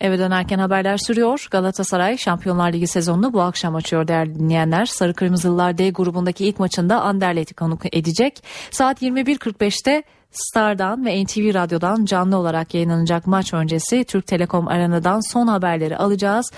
Eve 0.00 0.18
dönerken 0.18 0.58
haberler 0.58 0.96
sürüyor. 0.96 1.48
Galatasaray 1.50 2.18
Şampiyonlar 2.18 2.72
Ligi 2.72 2.86
sezonunu 2.86 3.32
bu 3.32 3.40
akşam 3.40 3.74
açıyor 3.74 4.08
değerli 4.08 4.34
dinleyenler. 4.34 4.86
Sarı 4.86 5.14
Kırmızılılar 5.14 5.78
D 5.78 5.90
grubundaki 5.90 6.46
ilk 6.46 6.58
maçında 6.58 7.00
Anderlet'i 7.00 7.54
konuk 7.54 7.96
edecek. 7.96 8.42
Saat 8.70 9.02
21.45'te 9.02 10.02
Star'dan 10.30 11.06
ve 11.06 11.24
NTV 11.24 11.54
Radyo'dan 11.54 12.04
canlı 12.04 12.36
olarak 12.36 12.74
yayınlanacak 12.74 13.26
maç 13.26 13.54
öncesi 13.54 14.04
Türk 14.04 14.26
Telekom 14.26 14.68
Arena'dan 14.68 15.32
son 15.32 15.46
haberleri 15.46 15.96
alacağız. 15.96 16.52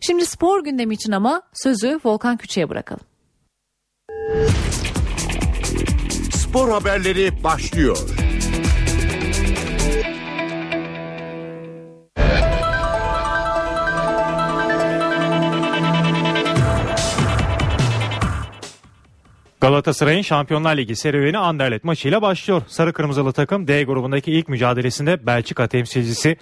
Şimdi 0.00 0.26
spor 0.26 0.64
gündemi 0.64 0.94
için 0.94 1.12
ama 1.12 1.42
sözü 1.52 2.00
Volkan 2.04 2.36
Küçü'ye 2.36 2.68
bırakalım. 2.68 3.04
Spor 6.32 6.70
haberleri 6.70 7.44
başlıyor. 7.44 8.25
Galatasaray'ın 19.60 20.22
Şampiyonlar 20.22 20.76
Ligi 20.76 20.96
serüveni 20.96 21.38
Anderlet 21.38 21.84
maçıyla 21.84 22.22
başlıyor. 22.22 22.62
Sarı 22.66 22.92
Kırmızılı 22.92 23.32
takım 23.32 23.68
D 23.68 23.82
grubundaki 23.82 24.32
ilk 24.32 24.48
mücadelesinde 24.48 25.26
Belçika 25.26 25.66
temsilcisi 25.66 26.36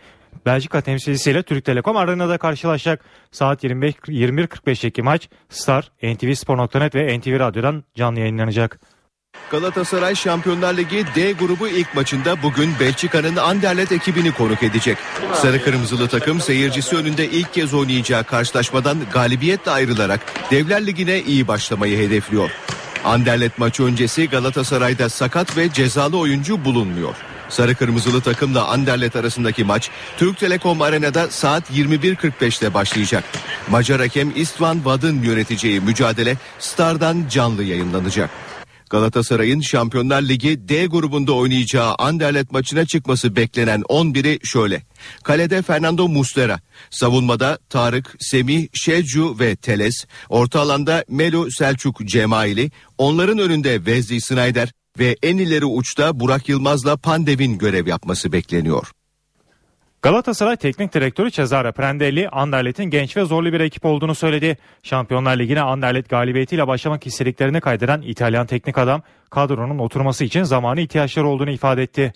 Belçika 0.47 0.81
temsilcisiyle 0.81 1.43
Türk 1.43 1.65
Telekom 1.65 1.97
Arena'da 1.97 2.39
karşılaşacak. 2.39 3.05
Saat 3.33 3.65
25 3.65 3.95
21.45'teki 3.95 5.03
maç 5.03 5.29
Star, 5.49 5.91
NTV 6.03 6.35
Spor.net 6.35 6.95
ve 6.95 7.19
NTV 7.19 7.39
Radyo'dan 7.39 7.85
canlı 7.95 8.21
yayınlanacak. 8.21 8.81
Galatasaray 9.51 10.15
Şampiyonlar 10.15 10.77
Ligi 10.77 11.05
D 11.15 11.33
grubu 11.33 11.69
ilk 11.69 11.95
maçında 11.95 12.43
bugün 12.43 12.71
Belçika'nın 12.81 13.37
Anderlet 13.37 13.93
ekibini 13.93 14.33
konuk 14.33 14.63
edecek. 14.63 14.99
Sarı 15.35 15.63
Kırmızılı 15.63 16.09
takım 16.09 16.41
seyircisi 16.41 16.97
önünde 16.97 17.31
ilk 17.31 17.53
kez 17.55 17.75
oynayacağı 17.75 18.25
karşılaşmadan 18.25 18.99
galibiyetle 19.13 19.71
ayrılarak 19.71 20.21
Devler 20.51 20.87
Ligi'ne 20.87 21.21
iyi 21.21 21.49
başlamayı 21.49 21.99
hedefliyor. 21.99 22.51
Anderlet 23.05 23.59
maçı 23.59 23.83
öncesi 23.83 24.29
Galatasaray'da 24.29 25.09
sakat 25.09 25.57
ve 25.57 25.73
cezalı 25.73 26.19
oyuncu 26.19 26.65
bulunmuyor. 26.65 27.15
Sarı 27.49 27.75
Kırmızılı 27.75 28.21
takımla 28.21 28.69
Anderlet 28.69 29.17
arasındaki 29.17 29.65
maç 29.65 29.91
Türk 30.19 30.39
Telekom 30.39 30.83
Arena'da 30.83 31.31
saat 31.31 31.71
21.45'te 31.71 32.75
başlayacak. 32.75 33.25
Macar 33.71 34.01
hakem 34.01 34.33
Istvan 34.37 34.85
Vad'ın 34.85 35.23
yöneteceği 35.23 35.81
mücadele 35.81 36.37
Star'dan 36.59 37.25
canlı 37.31 37.65
yayınlanacak. 37.65 38.31
Galatasaray'ın 38.91 39.61
Şampiyonlar 39.61 40.23
Ligi 40.23 40.69
D 40.69 40.87
grubunda 40.87 41.33
oynayacağı 41.33 41.95
Anderlet 41.95 42.53
maçına 42.53 42.85
çıkması 42.87 43.37
beklenen 43.37 43.81
11'i 43.81 44.47
şöyle. 44.47 44.83
Kalede 45.25 45.63
Fernando 45.63 46.09
Muslera, 46.09 46.61
savunmada 46.91 47.59
Tarık, 47.69 48.17
Semih, 48.21 48.69
Şecu 48.73 49.37
ve 49.41 49.57
Teles, 49.57 50.05
orta 50.29 50.61
alanda 50.61 51.05
Melo 51.09 51.51
Selçuk 51.51 52.07
Cemaili, 52.07 52.71
onların 52.99 53.39
önünde 53.39 53.77
Wesley 53.77 54.21
Snyder 54.21 54.73
ve 54.99 55.17
en 55.23 55.39
ileri 55.39 55.65
uçta 55.65 56.21
Burak 56.21 56.49
Yılmaz'la 56.49 56.97
Pandev'in 56.97 57.59
görev 57.59 57.87
yapması 57.87 58.33
bekleniyor. 58.33 58.91
Galatasaray 60.05 60.57
Teknik 60.57 60.95
Direktörü 60.95 61.31
Cesare 61.31 61.73
Prandelli, 61.73 62.29
Anderlet'in 62.29 62.85
genç 62.85 63.17
ve 63.17 63.25
zorlu 63.25 63.53
bir 63.53 63.61
ekip 63.61 63.85
olduğunu 63.85 64.15
söyledi. 64.15 64.59
Şampiyonlar 64.83 65.39
Ligi'ne 65.39 65.61
Anderlet 65.61 66.09
galibiyetiyle 66.09 66.67
başlamak 66.67 67.07
istediklerini 67.07 67.61
kaydeden 67.61 68.03
İtalyan 68.03 68.47
teknik 68.47 68.79
adam, 68.79 69.03
kadronun 69.31 69.79
oturması 69.79 70.25
için 70.25 70.43
zamanı 70.43 70.81
ihtiyaçları 70.81 71.29
olduğunu 71.29 71.51
ifade 71.51 71.83
etti. 71.83 72.13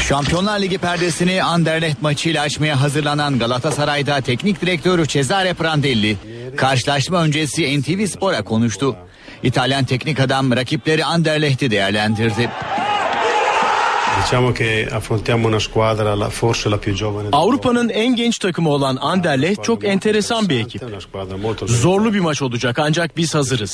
Şampiyonlar 0.00 0.60
Ligi 0.60 0.78
perdesini 0.78 1.42
Anderlecht 1.42 2.02
maçıyla 2.02 2.42
açmaya 2.42 2.80
hazırlanan 2.80 3.38
Galatasaray'da 3.38 4.20
teknik 4.20 4.60
direktörü 4.60 5.06
Cesare 5.06 5.54
Prandelli 5.54 6.16
karşılaşma 6.56 7.22
öncesi 7.22 7.80
NTV 7.80 8.06
Spor'a 8.06 8.42
konuştu. 8.42 8.96
İtalyan 9.42 9.84
teknik 9.84 10.20
adam 10.20 10.56
rakipleri 10.56 11.04
Anderlecht'i 11.04 11.70
değerlendirdi. 11.70 12.50
Avrupa'nın 17.32 17.88
en 17.88 18.16
genç 18.16 18.38
takımı 18.38 18.68
olan 18.70 18.96
Anderlecht 19.00 19.64
çok 19.64 19.84
enteresan 19.84 20.48
bir 20.48 20.60
ekip. 20.60 20.80
Zorlu 21.68 22.14
bir 22.14 22.20
maç 22.20 22.42
olacak 22.42 22.78
ancak 22.78 23.16
biz 23.16 23.34
hazırız. 23.34 23.70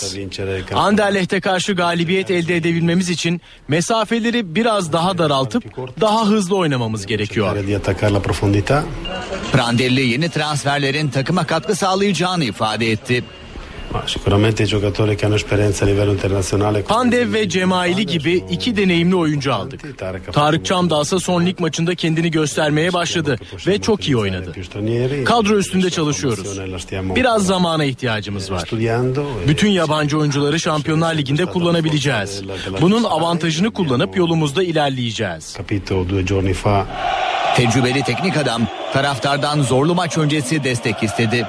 Anderlecht'e 0.77 1.41
karşı 1.41 1.73
galibiyet 1.73 2.31
elde 2.31 2.57
edebilmemiz 2.57 3.11
için 3.11 3.41
mesafeleri 3.69 4.55
biraz 4.55 4.93
daha 4.93 5.19
daraltıp 5.19 5.65
daha 6.01 6.27
hızlı 6.27 6.57
oynamamız 6.57 7.07
gerekiyor. 7.07 7.47
Prandelli 9.53 10.07
yeni 10.07 10.29
transferlerin 10.31 11.09
takıma 11.09 11.47
katkı 11.47 11.75
sağlayacağını 11.75 12.45
ifade 12.45 12.91
etti. 12.91 13.25
Pandev 16.89 17.33
ve 17.33 17.49
Cemaili 17.49 18.07
gibi 18.07 18.45
iki 18.51 18.77
deneyimli 18.77 19.17
oyuncu 19.17 19.55
aldık. 19.55 19.99
Tarık 20.33 20.67
Çamdağ 20.67 21.05
son 21.05 21.47
lig 21.47 21.61
maçında 21.61 21.95
kendini 21.95 22.31
göstermeye 22.31 22.93
başladı 22.93 23.39
ve 23.67 23.81
çok 23.81 24.09
iyi 24.09 24.17
oynadı. 24.17 24.53
Kadro 25.25 25.57
üstünde 25.59 25.91
çalışıyoruz. 25.91 26.59
Biraz 27.17 27.47
zamana 27.47 27.85
ihtiyacımız 27.85 28.51
var. 28.51 28.65
Bütün 29.49 29.69
yabancı 29.71 30.19
oyuncuları 30.19 30.61
Şampiyonlar 30.61 31.15
Ligi'nde 31.15 31.47
kullanabileceğiz. 31.47 32.43
Bunun 32.81 33.05
avantajını 33.05 33.71
kullanıp 33.71 34.17
yolumuzda 34.17 34.63
ilerleyeceğiz. 34.63 35.57
Tecrübeli 37.57 38.03
teknik 38.03 38.37
adam 38.37 38.63
taraftardan 38.93 39.63
zorlu 39.63 39.95
maç 39.95 40.19
öncesi 40.19 40.65
destek 40.65 41.03
istedi. 41.03 41.47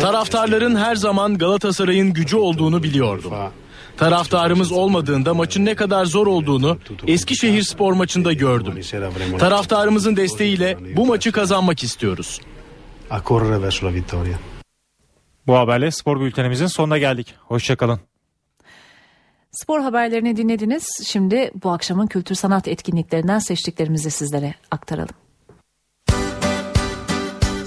Taraftarların 0.00 0.76
her 0.76 0.94
zaman 0.96 1.38
Galatasaray'ın 1.38 2.12
gücü 2.12 2.36
olduğunu 2.36 2.82
biliyordum. 2.82 3.32
Taraftarımız 3.96 4.72
olmadığında 4.72 5.34
maçın 5.34 5.64
ne 5.64 5.74
kadar 5.74 6.04
zor 6.04 6.26
olduğunu 6.26 6.78
Eskişehir 7.06 7.62
spor 7.62 7.92
maçında 7.92 8.32
gördüm. 8.32 8.80
Taraftarımızın 9.38 10.16
desteğiyle 10.16 10.78
bu 10.96 11.06
maçı 11.06 11.32
kazanmak 11.32 11.84
istiyoruz. 11.84 12.40
Bu 15.46 15.56
haberle 15.56 15.90
spor 15.90 16.20
bültenimizin 16.20 16.66
sonuna 16.66 16.98
geldik. 16.98 17.34
Hoşçakalın. 17.40 18.00
Spor 19.50 19.80
haberlerini 19.80 20.36
dinlediniz. 20.36 20.86
Şimdi 21.06 21.50
bu 21.64 21.70
akşamın 21.70 22.06
kültür 22.06 22.34
sanat 22.34 22.68
etkinliklerinden 22.68 23.38
seçtiklerimizi 23.38 24.10
sizlere 24.10 24.54
aktaralım. 24.70 25.23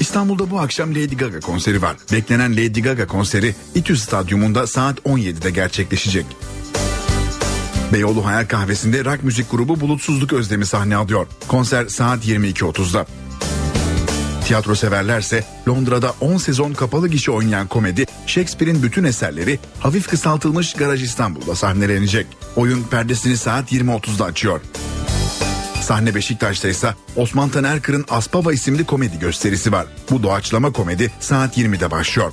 İstanbul'da 0.07 0.49
bu 0.51 0.59
akşam 0.59 0.91
Lady 0.91 1.15
Gaga 1.15 1.39
konseri 1.39 1.81
var. 1.81 1.97
Beklenen 2.11 2.51
Lady 2.51 2.81
Gaga 2.81 3.07
konseri 3.07 3.55
İTÜ 3.75 3.97
Stadyumunda 3.97 4.67
saat 4.67 4.99
17'de 4.99 5.51
gerçekleşecek. 5.51 6.25
Beyoğlu 7.93 8.25
Hayal 8.25 8.45
Kahvesi'nde 8.45 9.05
rock 9.05 9.23
müzik 9.23 9.51
grubu 9.51 9.79
Bulutsuzluk 9.79 10.33
Özlemi 10.33 10.65
sahne 10.65 10.95
alıyor. 10.95 11.27
Konser 11.47 11.87
saat 11.87 12.25
22.30'da. 12.25 13.05
Tiyatro 14.45 14.75
severlerse 14.75 15.43
Londra'da 15.67 16.13
10 16.21 16.37
sezon 16.37 16.73
kapalı 16.73 17.07
gişe 17.07 17.31
oynayan 17.31 17.67
komedi 17.67 18.05
Shakespeare'in 18.27 18.83
bütün 18.83 19.03
eserleri 19.03 19.59
hafif 19.79 20.07
kısaltılmış 20.07 20.73
Garaj 20.73 21.03
İstanbul'da 21.03 21.55
sahnelenecek. 21.55 22.27
Oyun 22.55 22.83
perdesini 22.83 23.37
saat 23.37 23.71
20.30'da 23.71 24.25
açıyor. 24.25 24.61
Sahne 25.87 26.15
Beşiktaş'ta 26.15 26.67
ise 26.67 26.93
Osman 27.15 27.49
Tanerkır'ın 27.49 28.05
Aspava 28.09 28.53
isimli 28.53 28.85
komedi 28.85 29.19
gösterisi 29.19 29.71
var. 29.71 29.85
Bu 30.11 30.23
doğaçlama 30.23 30.71
komedi 30.71 31.11
saat 31.19 31.57
20'de 31.57 31.91
başlıyor. 31.91 32.31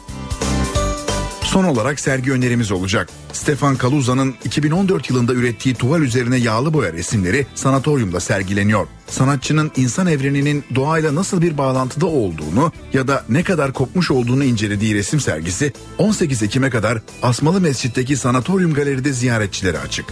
Son 1.42 1.64
olarak 1.64 2.00
sergi 2.00 2.32
önerimiz 2.32 2.72
olacak. 2.72 3.08
Stefan 3.32 3.76
Kaluza'nın 3.76 4.34
2014 4.44 5.10
yılında 5.10 5.34
ürettiği 5.34 5.74
tuval 5.74 6.02
üzerine 6.02 6.36
yağlı 6.36 6.74
boya 6.74 6.92
resimleri 6.92 7.46
sanatoryumda 7.54 8.20
sergileniyor. 8.20 8.86
Sanatçının 9.06 9.70
insan 9.76 10.06
evreninin 10.06 10.64
doğayla 10.74 11.14
nasıl 11.14 11.42
bir 11.42 11.58
bağlantıda 11.58 12.06
olduğunu 12.06 12.72
ya 12.92 13.08
da 13.08 13.24
ne 13.28 13.42
kadar 13.42 13.72
kopmuş 13.72 14.10
olduğunu 14.10 14.44
incelediği 14.44 14.94
resim 14.94 15.20
sergisi 15.20 15.72
18 15.98 16.42
Ekim'e 16.42 16.70
kadar 16.70 16.98
Asmalı 17.22 17.60
Mescid'deki 17.60 18.16
Sanatoryum 18.16 18.74
Galeri'de 18.74 19.12
ziyaretçilere 19.12 19.78
açık. 19.78 20.06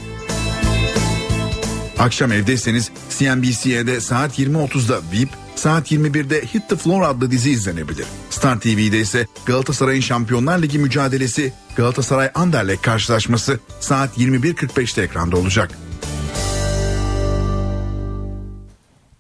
Akşam 1.98 2.32
evdeyseniz 2.32 2.90
CNBC'de 3.10 4.00
saat 4.00 4.38
20.30'da 4.38 5.00
VIP, 5.12 5.28
saat 5.54 5.92
21'de 5.92 6.42
Hit 6.54 6.68
the 6.68 6.76
Floor 6.76 7.02
adlı 7.02 7.30
dizi 7.30 7.50
izlenebilir. 7.50 8.06
Star 8.30 8.60
TV'de 8.60 9.00
ise 9.00 9.26
Galatasaray'ın 9.46 10.00
Şampiyonlar 10.00 10.62
Ligi 10.62 10.78
mücadelesi 10.78 11.52
Galatasaray 11.76 12.30
Anderlecht 12.34 12.82
karşılaşması 12.82 13.60
saat 13.80 14.18
21.45'te 14.18 15.02
ekranda 15.02 15.36
olacak. 15.36 15.70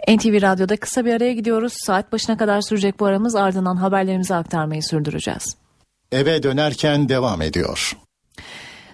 NTV 0.08 0.42
Radyo'da 0.42 0.76
kısa 0.76 1.04
bir 1.04 1.12
araya 1.12 1.32
gidiyoruz. 1.32 1.72
Saat 1.76 2.12
başına 2.12 2.36
kadar 2.36 2.60
sürecek 2.60 3.00
bu 3.00 3.06
aramız 3.06 3.34
ardından 3.34 3.76
haberlerimizi 3.76 4.34
aktarmayı 4.34 4.82
sürdüreceğiz. 4.82 5.56
Eve 6.12 6.42
dönerken 6.42 7.08
devam 7.08 7.42
ediyor. 7.42 7.96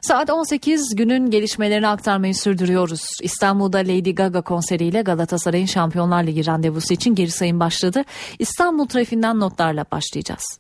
Saat 0.03 0.31
18 0.31 0.97
günün 0.97 1.31
gelişmelerini 1.31 1.89
aktarmayı 1.89 2.35
sürdürüyoruz. 2.35 3.01
İstanbul'da 3.23 3.79
Lady 3.79 4.15
Gaga 4.15 4.43
konseriyle 4.43 5.03
Galatasaray'ın 5.03 5.67
Şampiyonlar 5.67 6.23
Ligi 6.23 6.47
randevusu 6.47 6.95
için 6.95 7.15
geri 7.15 7.31
sayım 7.31 7.61
başladı. 7.61 8.05
İstanbul 8.39 8.87
trafiğinden 8.87 9.41
notlarla 9.41 9.85
başlayacağız. 9.93 10.59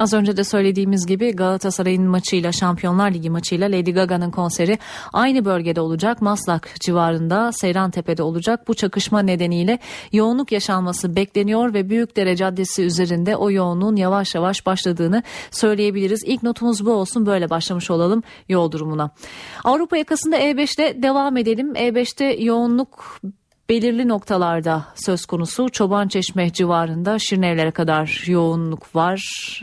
Az 0.00 0.12
önce 0.12 0.36
de 0.36 0.44
söylediğimiz 0.44 1.06
gibi 1.06 1.32
Galatasaray'ın 1.36 2.02
maçıyla 2.02 2.52
Şampiyonlar 2.52 3.10
Ligi 3.10 3.30
maçıyla 3.30 3.68
Lady 3.68 3.90
Gaga'nın 3.90 4.30
konseri 4.30 4.78
aynı 5.12 5.44
bölgede 5.44 5.80
olacak. 5.80 6.22
Maslak 6.22 6.74
civarında 6.80 7.52
Seyrantepe'de 7.52 8.22
olacak. 8.22 8.68
Bu 8.68 8.74
çakışma 8.74 9.22
nedeniyle 9.22 9.78
yoğunluk 10.12 10.52
yaşanması 10.52 11.16
bekleniyor 11.16 11.74
ve 11.74 11.90
Büyükdere 11.90 12.36
Caddesi 12.36 12.82
üzerinde 12.82 13.36
o 13.36 13.50
yoğunluğun 13.50 13.96
yavaş 13.96 14.34
yavaş 14.34 14.66
başladığını 14.66 15.22
söyleyebiliriz. 15.50 16.22
İlk 16.26 16.42
notumuz 16.42 16.86
bu 16.86 16.92
olsun 16.92 17.26
böyle 17.26 17.50
başlamış 17.50 17.90
olalım 17.90 18.22
yol 18.48 18.70
durumuna. 18.70 19.10
Avrupa 19.64 19.96
yakasında 19.96 20.38
E5'te 20.38 21.02
devam 21.02 21.36
edelim. 21.36 21.72
E5'te 21.72 22.24
yoğunluk 22.24 23.20
belirli 23.70 24.08
noktalarda 24.08 24.84
söz 24.94 25.26
konusu. 25.26 25.68
Çobançeşme 25.68 26.52
civarında 26.52 27.18
Şirinevlere 27.18 27.70
kadar 27.70 28.24
yoğunluk 28.26 28.96
var. 28.96 29.20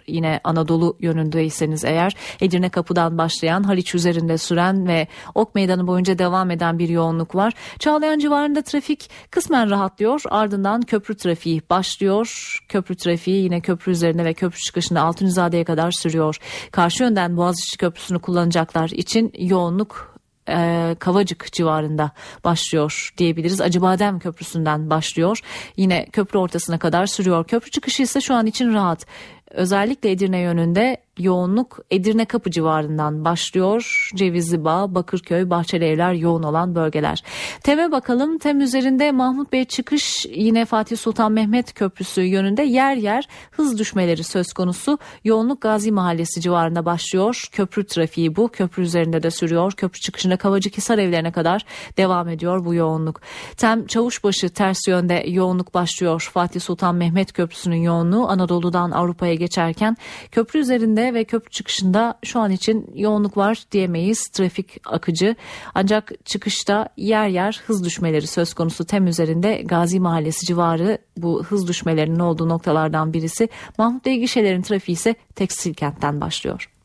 Yine 0.07 0.39
Anadolu 0.43 0.97
yönündeyseniz 0.99 1.85
eğer 1.85 2.15
Edirne 2.41 2.69
Kapı'dan 2.69 3.17
başlayan 3.17 3.63
Haliç 3.63 3.95
üzerinde 3.95 4.37
süren 4.37 4.87
ve 4.87 5.07
Ok 5.35 5.55
Meydanı 5.55 5.87
boyunca 5.87 6.19
devam 6.19 6.51
eden 6.51 6.79
bir 6.79 6.89
yoğunluk 6.89 7.35
var. 7.35 7.53
Çağlayan 7.79 8.19
civarında 8.19 8.61
trafik 8.61 9.09
kısmen 9.31 9.69
rahatlıyor. 9.69 10.21
Ardından 10.29 10.81
köprü 10.81 11.17
trafiği 11.17 11.61
başlıyor. 11.69 12.57
Köprü 12.67 12.95
trafiği 12.95 13.43
yine 13.43 13.61
köprü 13.61 13.91
üzerinde 13.91 14.25
ve 14.25 14.33
köprü 14.33 14.59
çıkışında 14.59 15.01
Altunizade'ye 15.01 15.63
kadar 15.63 15.91
sürüyor. 15.91 16.37
Karşı 16.71 17.03
yönden 17.03 17.37
Boğaziçi 17.37 17.77
Köprüsü'nü 17.77 18.19
kullanacaklar 18.19 18.89
için 18.89 19.31
yoğunluk 19.37 20.16
e, 20.49 20.95
Kavacık 20.99 21.51
civarında 21.51 22.11
başlıyor 22.43 23.13
diyebiliriz. 23.17 23.61
Acıbadem 23.61 24.19
Köprüsü'nden 24.19 24.89
başlıyor. 24.89 25.39
Yine 25.77 26.05
köprü 26.05 26.39
ortasına 26.39 26.79
kadar 26.79 27.05
sürüyor. 27.05 27.47
Köprü 27.47 27.71
çıkışı 27.71 28.03
ise 28.03 28.21
şu 28.21 28.33
an 28.33 28.45
için 28.45 28.73
rahat. 28.73 29.05
Özellikle 29.51 30.11
Edirne 30.11 30.39
yönünde 30.39 30.97
yoğunluk 31.19 31.79
Edirne 31.91 32.25
Kapı 32.25 32.51
civarından 32.51 33.25
başlıyor. 33.25 34.09
Cevizli 34.15 34.63
Bağ, 34.63 34.95
Bakırköy, 34.95 35.49
Bahçeli 35.49 35.85
Evler 35.85 36.13
yoğun 36.13 36.43
olan 36.43 36.75
bölgeler. 36.75 37.23
Tem'e 37.63 37.91
bakalım. 37.91 38.37
Tem 38.37 38.61
üzerinde 38.61 39.11
Mahmut 39.11 39.51
Bey 39.51 39.65
çıkış 39.65 40.25
yine 40.25 40.65
Fatih 40.65 40.97
Sultan 40.97 41.31
Mehmet 41.31 41.73
Köprüsü 41.73 42.21
yönünde 42.21 42.63
yer 42.63 42.95
yer 42.95 43.27
hız 43.51 43.79
düşmeleri 43.79 44.23
söz 44.23 44.53
konusu. 44.53 44.97
Yoğunluk 45.23 45.61
Gazi 45.61 45.91
Mahallesi 45.91 46.41
civarında 46.41 46.85
başlıyor. 46.85 47.47
Köprü 47.51 47.85
trafiği 47.85 48.35
bu. 48.35 48.47
Köprü 48.47 48.83
üzerinde 48.83 49.23
de 49.23 49.31
sürüyor. 49.31 49.71
Köprü 49.71 49.99
çıkışında 49.99 50.37
Kavacık 50.37 50.77
Hisar 50.77 50.97
evlerine 50.97 51.31
kadar 51.31 51.65
devam 51.97 52.29
ediyor 52.29 52.65
bu 52.65 52.73
yoğunluk. 52.73 53.21
Tem 53.57 53.87
Çavuşbaşı 53.87 54.49
ters 54.49 54.87
yönde 54.87 55.23
yoğunluk 55.27 55.73
başlıyor. 55.73 56.29
Fatih 56.33 56.61
Sultan 56.61 56.95
Mehmet 56.95 57.33
Köprüsü'nün 57.33 57.81
yoğunluğu 57.81 58.29
Anadolu'dan 58.29 58.91
Avrupa'ya 58.91 59.36
geçerken 59.37 59.97
köprü 60.31 60.59
üzerinde 60.59 61.13
ve 61.13 61.23
köprü 61.23 61.49
çıkışında 61.49 62.19
şu 62.23 62.39
an 62.39 62.51
için 62.51 62.91
yoğunluk 62.95 63.37
var 63.37 63.63
diyemeyiz. 63.71 64.23
Trafik 64.33 64.77
akıcı 64.85 65.35
ancak 65.75 66.11
çıkışta 66.25 66.89
yer 66.97 67.27
yer 67.27 67.61
hız 67.65 67.85
düşmeleri 67.85 68.27
söz 68.27 68.53
konusu. 68.53 68.85
Tem 68.85 69.07
üzerinde 69.07 69.61
Gazi 69.65 69.99
Mahallesi 69.99 70.45
civarı 70.45 70.97
bu 71.17 71.43
hız 71.43 71.67
düşmelerinin 71.67 72.19
olduğu 72.19 72.49
noktalardan 72.49 73.13
birisi. 73.13 73.49
Mahmut 73.77 74.05
Bey 74.05 74.19
gişelerin 74.19 74.61
trafiği 74.61 74.93
ise 74.93 75.15
tekstil 75.35 75.73
kentten 75.73 76.21
başlıyor. 76.21 76.76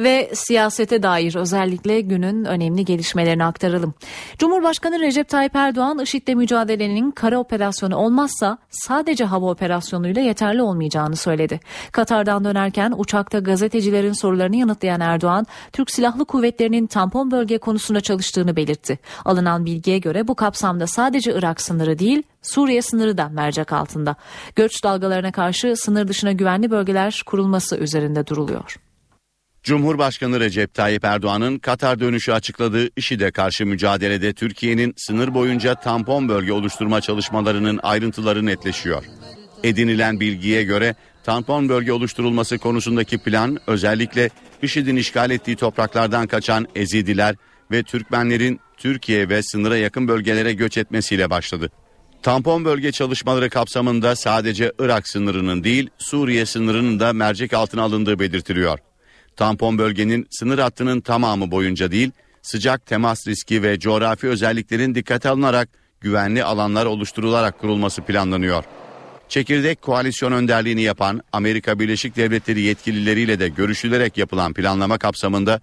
Ve 0.00 0.30
siyasete 0.34 1.02
dair 1.02 1.34
özellikle 1.34 2.00
günün 2.00 2.44
önemli 2.44 2.84
gelişmelerini 2.84 3.44
aktaralım. 3.44 3.94
Cumhurbaşkanı 4.38 5.00
Recep 5.00 5.28
Tayyip 5.28 5.56
Erdoğan 5.56 5.98
IŞİD'le 5.98 6.34
mücadelenin 6.34 7.10
kara 7.10 7.38
operasyonu 7.38 7.96
olmazsa 7.96 8.58
sadece 8.70 9.24
hava 9.24 9.50
operasyonuyla 9.50 10.22
yeterli 10.22 10.62
olmayacağını 10.62 11.16
söyledi. 11.16 11.60
Katar'dan 11.92 12.44
dönerken 12.44 12.94
uçakta 12.96 13.38
gazetecilerin 13.38 14.12
sorularını 14.12 14.56
yanıtlayan 14.56 15.00
Erdoğan, 15.00 15.46
Türk 15.72 15.90
Silahlı 15.90 16.24
Kuvvetleri'nin 16.24 16.86
tampon 16.86 17.30
bölge 17.30 17.58
konusunda 17.58 18.00
çalıştığını 18.00 18.56
belirtti. 18.56 18.98
Alınan 19.24 19.64
bilgiye 19.64 19.98
göre 19.98 20.28
bu 20.28 20.34
kapsamda 20.34 20.86
sadece 20.86 21.34
Irak 21.34 21.60
sınırı 21.60 21.98
değil, 21.98 22.22
Suriye 22.42 22.82
sınırı 22.82 23.18
da 23.18 23.28
mercek 23.28 23.72
altında. 23.72 24.16
Göç 24.56 24.84
dalgalarına 24.84 25.32
karşı 25.32 25.76
sınır 25.76 26.08
dışına 26.08 26.32
güvenli 26.32 26.70
bölgeler 26.70 27.22
kurulması 27.26 27.76
üzerinde 27.76 28.26
duruluyor. 28.26 28.89
Cumhurbaşkanı 29.62 30.40
Recep 30.40 30.74
Tayyip 30.74 31.04
Erdoğan'ın 31.04 31.58
Katar 31.58 32.00
dönüşü 32.00 32.32
açıkladığı 32.32 32.88
IŞİD'e 32.96 33.30
karşı 33.30 33.66
mücadelede 33.66 34.32
Türkiye'nin 34.32 34.94
sınır 34.96 35.34
boyunca 35.34 35.74
tampon 35.74 36.28
bölge 36.28 36.52
oluşturma 36.52 37.00
çalışmalarının 37.00 37.80
ayrıntıları 37.82 38.46
netleşiyor. 38.46 39.04
Edinilen 39.64 40.20
bilgiye 40.20 40.62
göre 40.62 40.94
tampon 41.24 41.68
bölge 41.68 41.92
oluşturulması 41.92 42.58
konusundaki 42.58 43.18
plan 43.18 43.58
özellikle 43.66 44.30
IŞİD'in 44.62 44.96
işgal 44.96 45.30
ettiği 45.30 45.56
topraklardan 45.56 46.26
kaçan 46.26 46.66
Ezidiler 46.74 47.36
ve 47.70 47.82
Türkmenlerin 47.82 48.60
Türkiye 48.76 49.28
ve 49.28 49.42
sınıra 49.42 49.76
yakın 49.76 50.08
bölgelere 50.08 50.52
göç 50.52 50.78
etmesiyle 50.78 51.30
başladı. 51.30 51.70
Tampon 52.22 52.64
bölge 52.64 52.92
çalışmaları 52.92 53.50
kapsamında 53.50 54.16
sadece 54.16 54.72
Irak 54.78 55.08
sınırının 55.08 55.64
değil 55.64 55.90
Suriye 55.98 56.46
sınırının 56.46 57.00
da 57.00 57.12
mercek 57.12 57.52
altına 57.52 57.82
alındığı 57.82 58.18
belirtiliyor. 58.18 58.78
Tampon 59.40 59.78
bölgenin 59.78 60.26
sınır 60.30 60.58
hattının 60.58 61.00
tamamı 61.00 61.50
boyunca 61.50 61.90
değil, 61.90 62.10
sıcak 62.42 62.86
temas 62.86 63.26
riski 63.28 63.62
ve 63.62 63.78
coğrafi 63.78 64.28
özelliklerin 64.28 64.94
dikkate 64.94 65.28
alınarak 65.28 65.68
güvenli 66.00 66.44
alanlar 66.44 66.86
oluşturularak 66.86 67.58
kurulması 67.58 68.02
planlanıyor. 68.02 68.64
Çekirdek 69.28 69.82
koalisyon 69.82 70.32
önderliğini 70.32 70.82
yapan 70.82 71.20
Amerika 71.32 71.78
Birleşik 71.78 72.16
Devletleri 72.16 72.60
yetkilileriyle 72.60 73.40
de 73.40 73.48
görüşülerek 73.48 74.18
yapılan 74.18 74.52
planlama 74.52 74.98
kapsamında 74.98 75.60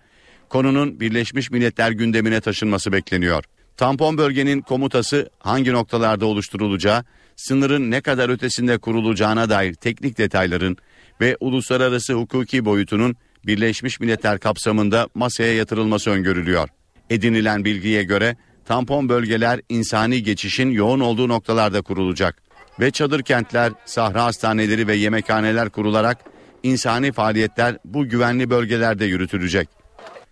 konunun 0.50 1.00
Birleşmiş 1.00 1.52
Milletler 1.52 1.92
gündemine 1.92 2.42
taşınması 2.42 2.92
bekleniyor. 2.92 3.44
Tampon 3.78 4.18
bölgenin 4.18 4.62
komutası 4.62 5.30
hangi 5.40 5.74
noktalarda 5.74 6.26
oluşturulacağı, 6.26 7.04
sınırın 7.36 7.92
ne 7.92 8.02
kadar 8.02 8.30
ötesinde 8.30 8.78
kurulacağına 8.78 9.50
dair 9.50 9.74
teknik 9.74 10.18
detayların 10.18 10.78
ve 11.22 11.38
uluslararası 11.40 12.14
hukuki 12.14 12.66
boyutunun 12.66 13.16
Birleşmiş 13.48 14.00
Milletler 14.00 14.40
kapsamında 14.40 15.10
masaya 15.14 15.54
yatırılması 15.54 16.10
öngörülüyor. 16.10 16.70
Edinilen 17.10 17.66
bilgiye 17.66 18.04
göre 18.04 18.38
tampon 18.66 19.10
bölgeler 19.10 19.62
insani 19.70 20.24
geçişin 20.24 20.70
yoğun 20.70 21.00
olduğu 21.00 21.28
noktalarda 21.28 21.82
kurulacak 21.82 22.42
ve 22.80 22.92
çadır 22.92 23.24
kentler, 23.24 23.74
sahra 23.86 24.24
hastaneleri 24.24 24.88
ve 24.88 24.96
yemekhaneler 24.96 25.70
kurularak 25.70 26.18
insani 26.64 27.12
faaliyetler 27.12 27.78
bu 27.86 28.06
güvenli 28.10 28.50
bölgelerde 28.50 29.06
yürütülecek. 29.06 29.70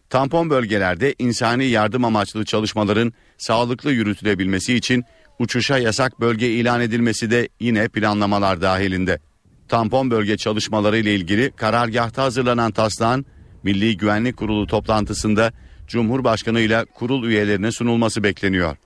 Tampon 0.09 0.49
bölgelerde 0.49 1.15
insani 1.19 1.65
yardım 1.65 2.05
amaçlı 2.05 2.45
çalışmaların 2.45 3.13
sağlıklı 3.37 3.91
yürütülebilmesi 3.91 4.75
için 4.75 5.03
uçuşa 5.39 5.77
yasak 5.77 6.19
bölge 6.19 6.49
ilan 6.49 6.81
edilmesi 6.81 7.31
de 7.31 7.49
yine 7.59 7.87
planlamalar 7.87 8.61
dahilinde. 8.61 9.19
Tampon 9.67 10.11
bölge 10.11 10.37
çalışmaları 10.37 10.97
ile 10.97 11.15
ilgili 11.15 11.51
karargahta 11.51 12.23
hazırlanan 12.23 12.71
taslağın 12.71 13.25
Milli 13.63 13.97
Güvenlik 13.97 14.37
Kurulu 14.37 14.67
toplantısında 14.67 15.51
Cumhurbaşkanı 15.87 16.59
ile 16.59 16.85
kurul 16.85 17.23
üyelerine 17.23 17.71
sunulması 17.71 18.23
bekleniyor. 18.23 18.77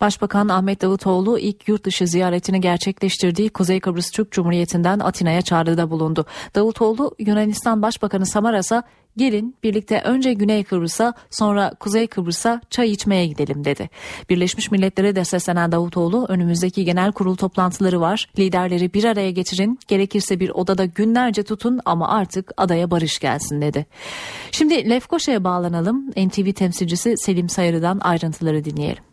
Başbakan 0.00 0.48
Ahmet 0.48 0.82
Davutoğlu 0.82 1.38
ilk 1.38 1.68
yurt 1.68 1.84
dışı 1.84 2.06
ziyaretini 2.06 2.60
gerçekleştirdiği 2.60 3.50
Kuzey 3.50 3.80
Kıbrıs 3.80 4.10
Türk 4.10 4.32
Cumhuriyeti'nden 4.32 4.98
Atina'ya 4.98 5.42
çağrıda 5.42 5.90
bulundu. 5.90 6.26
Davutoğlu 6.54 7.14
Yunanistan 7.18 7.82
Başbakanı 7.82 8.26
Samaras'a 8.26 8.82
gelin 9.20 9.56
birlikte 9.62 10.00
önce 10.04 10.32
Güney 10.32 10.64
Kıbrıs'a 10.64 11.14
sonra 11.30 11.74
Kuzey 11.80 12.06
Kıbrıs'a 12.06 12.60
çay 12.70 12.90
içmeye 12.90 13.26
gidelim 13.26 13.64
dedi. 13.64 13.90
Birleşmiş 14.30 14.70
Milletler'e 14.70 15.16
de 15.16 15.24
seslenen 15.24 15.72
Davutoğlu 15.72 16.26
önümüzdeki 16.28 16.84
genel 16.84 17.12
kurul 17.12 17.36
toplantıları 17.36 18.00
var. 18.00 18.26
Liderleri 18.38 18.94
bir 18.94 19.04
araya 19.04 19.30
getirin 19.30 19.78
gerekirse 19.88 20.40
bir 20.40 20.50
odada 20.50 20.84
günlerce 20.84 21.42
tutun 21.42 21.80
ama 21.84 22.08
artık 22.08 22.52
adaya 22.56 22.90
barış 22.90 23.18
gelsin 23.18 23.60
dedi. 23.60 23.86
Şimdi 24.50 24.90
Lefkoşa'ya 24.90 25.44
bağlanalım. 25.44 26.10
NTV 26.16 26.52
temsilcisi 26.52 27.14
Selim 27.16 27.48
Sayarı'dan 27.48 28.00
ayrıntıları 28.02 28.64
dinleyelim 28.64 29.04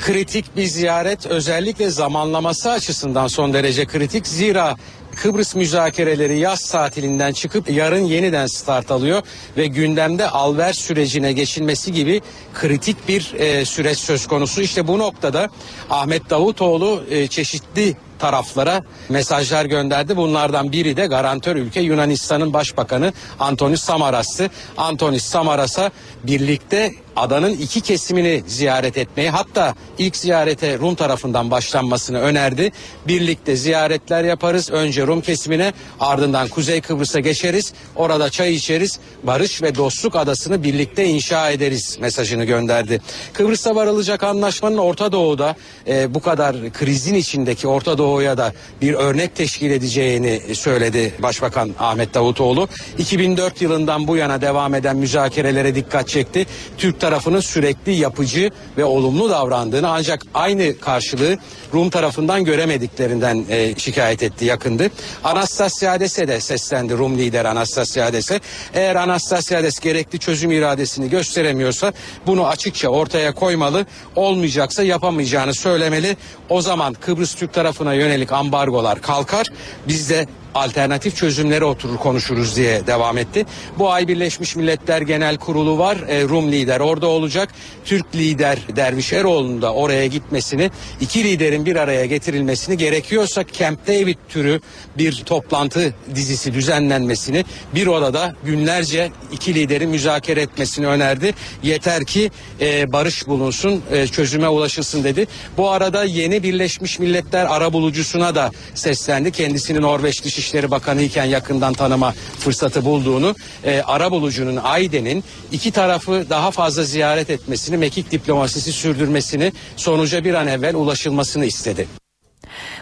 kritik 0.00 0.56
bir 0.56 0.64
ziyaret 0.64 1.26
özellikle 1.26 1.90
zamanlaması 1.90 2.70
açısından 2.70 3.26
son 3.26 3.52
derece 3.52 3.86
kritik. 3.86 4.26
Zira 4.26 4.76
Kıbrıs 5.16 5.54
müzakereleri 5.54 6.38
yaz 6.38 6.70
tatilinden 6.70 7.32
çıkıp 7.32 7.70
yarın 7.70 8.04
yeniden 8.04 8.46
start 8.46 8.90
alıyor 8.90 9.22
ve 9.56 9.66
gündemde 9.66 10.30
alver 10.30 10.72
sürecine 10.72 11.32
geçilmesi 11.32 11.92
gibi 11.92 12.20
kritik 12.54 13.08
bir 13.08 13.34
e, 13.34 13.64
süreç 13.64 13.98
söz 13.98 14.26
konusu. 14.26 14.60
İşte 14.60 14.86
bu 14.86 14.98
noktada 14.98 15.48
Ahmet 15.90 16.30
Davutoğlu 16.30 17.04
e, 17.10 17.26
çeşitli 17.26 17.96
taraflara 18.18 18.82
mesajlar 19.08 19.64
gönderdi. 19.64 20.16
Bunlardan 20.16 20.72
biri 20.72 20.96
de 20.96 21.06
garantör 21.06 21.56
ülke 21.56 21.80
Yunanistan'ın 21.80 22.52
başbakanı 22.52 23.12
Antonis 23.38 23.80
Samaras'tı. 23.80 24.50
Antonis 24.76 25.24
Samaras'a 25.24 25.90
birlikte 26.24 26.92
adanın 27.20 27.52
iki 27.52 27.80
kesimini 27.80 28.42
ziyaret 28.46 28.98
etmeyi 28.98 29.30
hatta 29.30 29.74
ilk 29.98 30.16
ziyarete 30.16 30.78
Rum 30.78 30.94
tarafından 30.94 31.50
başlanmasını 31.50 32.20
önerdi. 32.20 32.72
Birlikte 33.08 33.56
ziyaretler 33.56 34.24
yaparız. 34.24 34.70
Önce 34.70 35.06
Rum 35.06 35.20
kesimine 35.20 35.72
ardından 36.00 36.48
Kuzey 36.48 36.80
Kıbrıs'a 36.80 37.20
geçeriz. 37.20 37.72
Orada 37.96 38.30
çay 38.30 38.54
içeriz. 38.54 38.98
Barış 39.22 39.62
ve 39.62 39.74
dostluk 39.74 40.16
adasını 40.16 40.62
birlikte 40.62 41.04
inşa 41.04 41.50
ederiz 41.50 41.98
mesajını 42.00 42.44
gönderdi. 42.44 43.00
Kıbrıs'ta 43.32 43.74
varılacak 43.74 44.22
anlaşmanın 44.22 44.78
Orta 44.78 45.12
Doğu'da 45.12 45.56
e, 45.86 46.14
bu 46.14 46.20
kadar 46.20 46.72
krizin 46.72 47.14
içindeki 47.14 47.68
Orta 47.68 47.98
Doğu'ya 47.98 48.38
da 48.38 48.52
bir 48.82 48.94
örnek 48.94 49.36
teşkil 49.36 49.70
edeceğini 49.70 50.54
söyledi 50.54 51.14
Başbakan 51.18 51.70
Ahmet 51.78 52.14
Davutoğlu. 52.14 52.68
2004 52.98 53.62
yılından 53.62 54.08
bu 54.08 54.16
yana 54.16 54.40
devam 54.40 54.74
eden 54.74 54.96
müzakerelere 54.96 55.74
dikkat 55.74 56.08
çekti. 56.08 56.46
Türk 56.78 57.00
tarafının 57.10 57.40
sürekli 57.40 57.92
yapıcı 57.92 58.50
ve 58.78 58.84
olumlu 58.84 59.30
davrandığını 59.30 59.88
ancak 59.88 60.22
aynı 60.34 60.78
karşılığı 60.78 61.38
Rum 61.74 61.90
tarafından 61.90 62.44
göremediklerinden 62.44 63.44
e, 63.48 63.74
şikayet 63.78 64.22
etti 64.22 64.44
yakındı. 64.44 64.90
Anastasiades'e 65.24 66.28
de 66.28 66.40
seslendi 66.40 66.98
Rum 66.98 67.18
lider 67.18 67.44
Anastasiades'e. 67.44 68.40
Eğer 68.74 68.96
Anastasiades 68.96 69.78
gerekli 69.78 70.18
çözüm 70.18 70.50
iradesini 70.50 71.10
gösteremiyorsa 71.10 71.92
bunu 72.26 72.46
açıkça 72.46 72.88
ortaya 72.88 73.34
koymalı. 73.34 73.86
Olmayacaksa 74.16 74.82
yapamayacağını 74.82 75.54
söylemeli. 75.54 76.16
O 76.48 76.62
zaman 76.62 76.94
Kıbrıs 76.94 77.34
Türk 77.34 77.52
tarafına 77.52 77.94
yönelik 77.94 78.32
ambargolar 78.32 79.02
kalkar. 79.02 79.46
Biz 79.88 80.10
de 80.10 80.26
alternatif 80.54 81.16
çözümleri 81.16 81.64
oturur 81.64 81.96
konuşuruz 81.96 82.56
diye 82.56 82.86
devam 82.86 83.18
etti. 83.18 83.46
Bu 83.78 83.90
ay 83.90 84.08
Birleşmiş 84.08 84.56
Milletler 84.56 85.02
Genel 85.02 85.36
Kurulu 85.36 85.78
var. 85.78 85.96
E, 86.08 86.22
Rum 86.22 86.52
lider 86.52 86.80
orada 86.80 87.06
olacak. 87.06 87.48
Türk 87.84 88.14
lider 88.14 88.58
Derviş 88.76 89.12
Eroğlu'nun 89.12 89.62
da 89.62 89.74
oraya 89.74 90.06
gitmesini, 90.06 90.70
iki 91.00 91.24
liderin 91.24 91.66
bir 91.66 91.76
araya 91.76 92.06
getirilmesini 92.06 92.76
gerekiyorsa 92.76 93.44
Camp 93.58 93.86
David 93.86 94.16
türü 94.28 94.60
bir 94.98 95.12
toplantı 95.12 95.94
dizisi 96.14 96.54
düzenlenmesini 96.54 97.44
bir 97.74 97.86
odada 97.86 98.34
günlerce 98.44 99.12
iki 99.32 99.54
liderin 99.54 99.90
müzakere 99.90 100.40
etmesini 100.40 100.86
önerdi. 100.86 101.34
Yeter 101.62 102.04
ki 102.04 102.30
e, 102.60 102.92
barış 102.92 103.26
bulunsun, 103.26 103.82
e, 103.92 104.06
çözüme 104.06 104.48
ulaşılsın 104.48 105.04
dedi. 105.04 105.26
Bu 105.56 105.70
arada 105.70 106.04
yeni 106.04 106.42
Birleşmiş 106.42 106.98
Milletler 106.98 107.46
arabulucusuna 107.46 108.34
da 108.34 108.50
seslendi. 108.74 109.30
Kendisini 109.30 109.80
Norveç 109.80 110.24
Dışişleri 110.24 110.39
Bakanı 110.70 111.02
iken 111.02 111.24
yakından 111.24 111.72
tanıma 111.72 112.12
fırsatı 112.38 112.84
bulduğunu, 112.84 113.34
e, 113.64 113.82
arabulucunun 113.82 114.56
Ayden'in 114.56 115.24
iki 115.52 115.70
tarafı 115.70 116.26
daha 116.30 116.50
fazla 116.50 116.82
ziyaret 116.82 117.30
etmesini, 117.30 117.76
mekik 117.76 118.10
diplomasisi 118.10 118.72
sürdürmesini, 118.72 119.52
sonuca 119.76 120.24
bir 120.24 120.34
an 120.34 120.46
evvel 120.46 120.74
ulaşılmasını 120.74 121.44
istedi. 121.44 121.88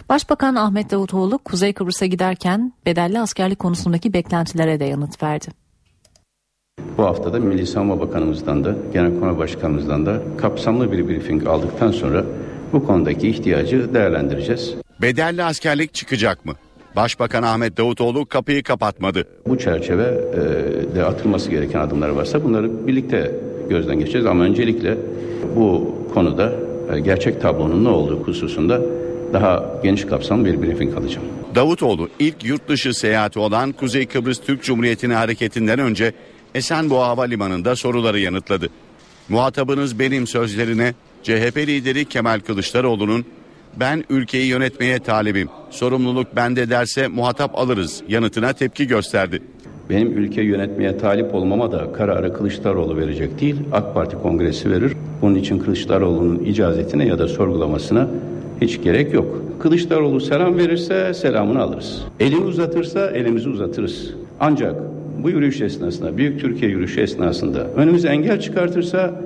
Başbakan 0.09 0.55
Ahmet 0.55 0.91
Davutoğlu 0.91 1.39
Kuzey 1.39 1.73
Kıbrıs'a 1.73 2.07
giderken 2.07 2.73
bedelli 2.87 3.21
askerlik 3.21 3.59
konusundaki 3.59 4.13
beklentilere 4.13 4.81
de 4.81 4.85
yanıt 4.85 5.23
verdi. 5.23 5.47
Bu 6.99 7.05
haftada 7.05 7.39
Milli 7.39 7.67
Savunma 7.67 8.01
Bakanımızdan 8.01 8.65
da 8.65 8.77
Genelkurmay 8.93 9.39
Başkanımızdan 9.39 10.07
da 10.07 10.23
kapsamlı 10.39 10.93
bir 10.93 11.09
briefing 11.09 11.47
aldıktan 11.47 11.93
sonra 11.93 12.25
bu 12.73 12.87
konudaki 12.87 13.29
ihtiyacı 13.29 13.95
değerlendireceğiz. 13.95 14.75
Bedelli 15.03 15.45
askerlik 15.45 15.95
çıkacak 15.95 16.45
mı? 16.45 16.55
Başbakan 16.99 17.43
Ahmet 17.43 17.77
Davutoğlu 17.77 18.27
kapıyı 18.27 18.63
kapatmadı. 18.63 19.25
Bu 19.47 19.59
çerçeve 19.59 20.05
de 20.95 21.05
atılması 21.05 21.51
gereken 21.51 21.81
adımlar 21.81 22.09
varsa 22.09 22.45
bunları 22.45 22.87
birlikte 22.87 23.35
gözden 23.71 23.99
geçeceğiz 23.99 24.27
ama 24.27 24.45
öncelikle 24.45 24.99
bu 25.57 25.97
konuda 26.15 26.53
e, 26.95 27.01
gerçek 27.01 27.41
tablonun 27.41 27.85
ne 27.85 27.89
olduğu 27.89 28.23
hususunda 28.23 28.81
daha 29.33 29.81
geniş 29.83 30.05
kapsamlı 30.05 30.45
bir 30.45 30.63
briefing 30.63 30.99
alacağım. 30.99 31.27
Davutoğlu 31.55 32.09
ilk 32.19 32.45
yurt 32.45 32.69
dışı 32.69 32.95
seyahati 32.95 33.39
olan 33.39 33.73
Kuzey 33.73 34.07
Kıbrıs 34.07 34.41
Türk 34.41 34.63
Cumhuriyeti'ne 34.63 35.15
hareketinden 35.15 35.79
önce 35.79 36.13
Esenboğa 36.55 37.09
Havalimanı'nda 37.09 37.77
soruları 37.77 38.19
yanıtladı. 38.19 38.69
Muhatabınız 39.29 39.99
benim 39.99 40.27
sözlerine 40.27 40.95
CHP 41.23 41.57
lideri 41.57 42.05
Kemal 42.05 42.41
Kılıçdaroğlu'nun 42.41 43.25
ben 43.77 44.05
ülkeyi 44.11 44.47
yönetmeye 44.47 44.99
talibim, 44.99 45.49
sorumluluk 45.71 46.37
bende 46.37 46.71
derse 46.71 47.09
muhatap 47.09 47.59
alırız 47.59 48.03
yanıtına 48.09 48.53
tepki 48.53 48.87
gösterdi. 48.87 49.43
Benim 49.91 50.19
ülke 50.19 50.43
yönetmeye 50.43 50.99
talip 50.99 51.35
olmama 51.35 51.73
da 51.73 51.93
kararı 51.93 52.33
Kılıçdaroğlu 52.33 52.97
verecek 52.97 53.41
değil, 53.41 53.57
AK 53.73 53.95
Parti 53.95 54.17
kongresi 54.17 54.71
verir. 54.71 54.93
Bunun 55.23 55.35
için 55.35 55.59
Kılıçdaroğlu'nun 55.59 56.45
icazetine 56.45 57.07
ya 57.07 57.19
da 57.19 57.29
sorgulamasına 57.29 58.09
hiç 58.61 58.83
gerek 58.83 59.15
yok. 59.15 59.43
Kılıçdaroğlu 59.61 60.21
selam 60.21 60.59
verirse 60.59 61.15
selamını 61.15 61.63
alırız. 61.63 62.05
Elini 62.21 62.45
uzatırsa 62.45 63.11
elimizi 63.11 63.49
uzatırız. 63.49 64.15
Ancak 64.41 64.75
bu 65.23 65.31
yürüyüş 65.31 65.61
esnasında, 65.61 66.17
Büyük 66.17 66.41
Türkiye 66.41 66.71
yürüyüşü 66.71 67.01
esnasında 67.01 67.67
önümüze 67.77 68.09
engel 68.09 68.41
çıkartırsa 68.41 69.21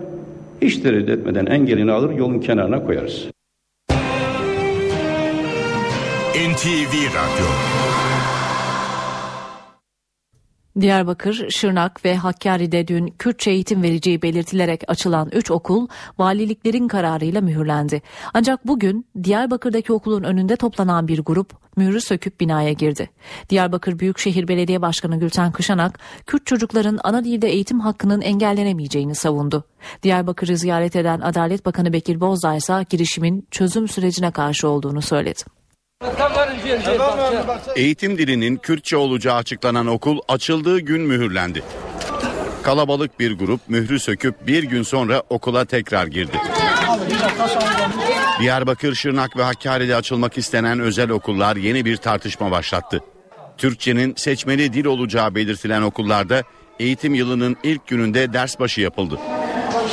hiç 0.62 0.76
tereddüt 0.76 1.08
etmeden 1.08 1.46
engelini 1.46 1.92
alır 1.92 2.10
yolun 2.10 2.40
kenarına 2.40 2.84
koyarız. 2.84 3.31
NTV 6.34 6.94
Radyo 6.94 7.46
Diyarbakır, 10.80 11.50
Şırnak 11.50 12.04
ve 12.04 12.16
Hakkari'de 12.16 12.88
dün 12.88 13.06
Kürtçe 13.06 13.50
eğitim 13.50 13.82
vereceği 13.82 14.22
belirtilerek 14.22 14.82
açılan 14.88 15.28
3 15.32 15.50
okul 15.50 15.88
valiliklerin 16.18 16.88
kararıyla 16.88 17.40
mühürlendi. 17.40 18.02
Ancak 18.34 18.66
bugün 18.66 19.06
Diyarbakır'daki 19.24 19.92
okulun 19.92 20.22
önünde 20.22 20.56
toplanan 20.56 21.08
bir 21.08 21.18
grup 21.18 21.52
mührü 21.76 22.00
söküp 22.00 22.40
binaya 22.40 22.72
girdi. 22.72 23.10
Diyarbakır 23.50 23.98
Büyükşehir 23.98 24.48
Belediye 24.48 24.82
Başkanı 24.82 25.20
Gülten 25.20 25.52
Kışanak, 25.52 25.98
Kürt 26.26 26.46
çocukların 26.46 26.98
ana 27.04 27.24
dilde 27.24 27.48
eğitim 27.48 27.80
hakkının 27.80 28.20
engellenemeyeceğini 28.20 29.14
savundu. 29.14 29.64
Diyarbakır'ı 30.02 30.56
ziyaret 30.56 30.96
eden 30.96 31.20
Adalet 31.20 31.66
Bakanı 31.66 31.92
Bekir 31.92 32.20
Bozdağ 32.20 32.54
ise 32.54 32.86
girişimin 32.90 33.46
çözüm 33.50 33.88
sürecine 33.88 34.30
karşı 34.30 34.68
olduğunu 34.68 35.02
söyledi. 35.02 35.61
Eğitim 37.76 38.18
dilinin 38.18 38.56
Kürtçe 38.56 38.96
olacağı 38.96 39.36
açıklanan 39.36 39.86
okul 39.86 40.18
açıldığı 40.28 40.80
gün 40.80 41.00
mühürlendi. 41.00 41.62
Kalabalık 42.62 43.20
bir 43.20 43.32
grup 43.32 43.60
mührü 43.68 44.00
söküp 44.00 44.46
bir 44.46 44.62
gün 44.62 44.82
sonra 44.82 45.22
okula 45.30 45.64
tekrar 45.64 46.06
girdi. 46.06 46.36
Diyarbakır, 48.40 48.94
Şırnak 48.94 49.36
ve 49.36 49.42
Hakkari'de 49.42 49.96
açılmak 49.96 50.38
istenen 50.38 50.80
özel 50.80 51.10
okullar 51.10 51.56
yeni 51.56 51.84
bir 51.84 51.96
tartışma 51.96 52.50
başlattı. 52.50 53.00
Türkçenin 53.58 54.14
seçmeli 54.16 54.72
dil 54.72 54.84
olacağı 54.84 55.34
belirtilen 55.34 55.82
okullarda 55.82 56.42
eğitim 56.80 57.14
yılının 57.14 57.56
ilk 57.62 57.86
gününde 57.86 58.32
ders 58.32 58.60
başı 58.60 58.80
yapıldı. 58.80 59.18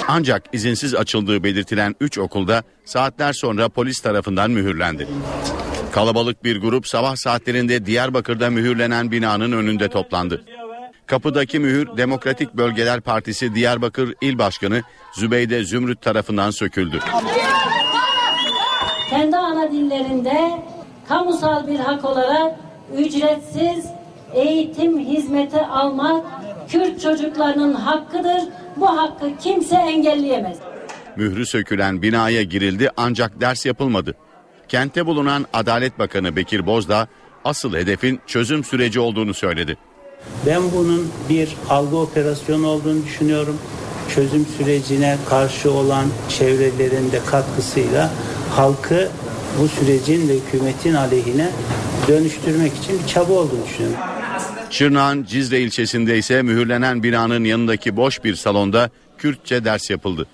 Ancak 0.08 0.44
izinsiz 0.54 0.96
açıldığı 0.96 1.44
belirtilen 1.44 1.96
3 2.02 2.18
okulda 2.18 2.64
saatler 2.86 3.34
sonra 3.34 3.70
polis 3.70 4.00
tarafından 4.00 4.52
mühürlendi. 4.52 5.08
Kalabalık 5.92 6.44
bir 6.44 6.62
grup 6.62 6.88
sabah 6.88 7.16
saatlerinde 7.16 7.86
Diyarbakır'da 7.86 8.50
mühürlenen 8.50 9.12
binanın 9.12 9.52
önünde 9.52 9.90
toplandı. 9.90 10.46
Kapıdaki 11.06 11.60
mühür 11.60 11.98
Demokratik 11.98 12.54
Bölgeler 12.54 13.02
Partisi 13.02 13.56
Diyarbakır 13.56 14.14
İl 14.22 14.38
Başkanı 14.38 14.82
Zübeyde 15.16 15.64
Zümrüt 15.64 16.02
tarafından 16.02 16.52
söküldü. 16.52 17.00
Kendi 19.10 19.38
ana 19.38 19.72
dillerinde 19.72 20.52
kamusal 21.08 21.68
bir 21.68 21.80
hak 21.80 22.06
olarak 22.06 22.56
ücretsiz 22.98 23.86
eğitim 24.34 25.00
hizmeti 25.00 25.62
almak 25.62 26.26
Kürt 26.70 27.02
çocuklarının 27.02 27.74
hakkıdır. 27.74 28.42
Bu 28.78 28.98
hakkı 28.98 29.38
kimse 29.44 29.76
engelleyemez. 29.76 30.58
Mührü 31.16 31.46
sökülen 31.46 32.02
binaya 32.02 32.44
girildi 32.44 32.90
ancak 32.98 33.42
ders 33.42 33.66
yapılmadı. 33.66 34.16
Kente 34.70 35.06
bulunan 35.06 35.46
Adalet 35.54 36.00
Bakanı 36.00 36.36
Bekir 36.36 36.66
Bozdağ 36.66 37.08
asıl 37.46 37.74
hedefin 37.74 38.20
çözüm 38.28 38.64
süreci 38.64 39.00
olduğunu 39.00 39.34
söyledi. 39.34 39.78
Ben 40.46 40.62
bunun 40.76 41.12
bir 41.30 41.50
algı 41.70 41.98
operasyonu 41.98 42.68
olduğunu 42.68 43.06
düşünüyorum. 43.06 43.58
Çözüm 44.16 44.46
sürecine 44.58 45.18
karşı 45.30 45.72
olan 45.72 46.06
çevrelerin 46.30 47.12
de 47.12 47.20
katkısıyla 47.26 48.12
halkı 48.56 49.10
bu 49.62 49.68
sürecin 49.68 50.30
ve 50.30 50.34
hükümetin 50.34 50.94
aleyhine 50.94 51.50
dönüştürmek 52.08 52.78
için 52.78 53.00
bir 53.04 53.08
çaba 53.08 53.34
olduğunu 53.34 53.66
düşünüyorum. 53.68 54.00
Çırnağın 54.70 55.24
Cizre 55.24 55.60
ilçesinde 55.60 56.18
ise 56.18 56.42
mühürlenen 56.42 57.04
binanın 57.04 57.44
yanındaki 57.44 57.98
boş 57.98 58.24
bir 58.24 58.36
salonda 58.36 58.90
Kürtçe 59.18 59.66
ders 59.66 59.90
yapıldı. 59.90 60.28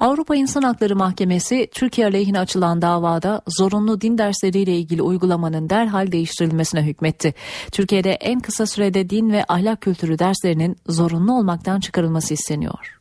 Avrupa 0.00 0.36
İnsan 0.36 0.62
Hakları 0.62 0.96
Mahkemesi 0.96 1.68
Türkiye 1.72 2.06
aleyhine 2.06 2.40
açılan 2.40 2.82
davada 2.82 3.42
zorunlu 3.46 4.00
din 4.00 4.18
dersleriyle 4.18 4.76
ilgili 4.76 5.02
uygulamanın 5.02 5.70
derhal 5.70 6.12
değiştirilmesine 6.12 6.82
hükmetti. 6.82 7.34
Türkiye'de 7.72 8.12
en 8.12 8.40
kısa 8.40 8.66
sürede 8.66 9.10
din 9.10 9.32
ve 9.32 9.44
ahlak 9.48 9.80
kültürü 9.80 10.18
derslerinin 10.18 10.76
zorunlu 10.86 11.38
olmaktan 11.38 11.80
çıkarılması 11.80 12.34
isteniyor. 12.34 12.98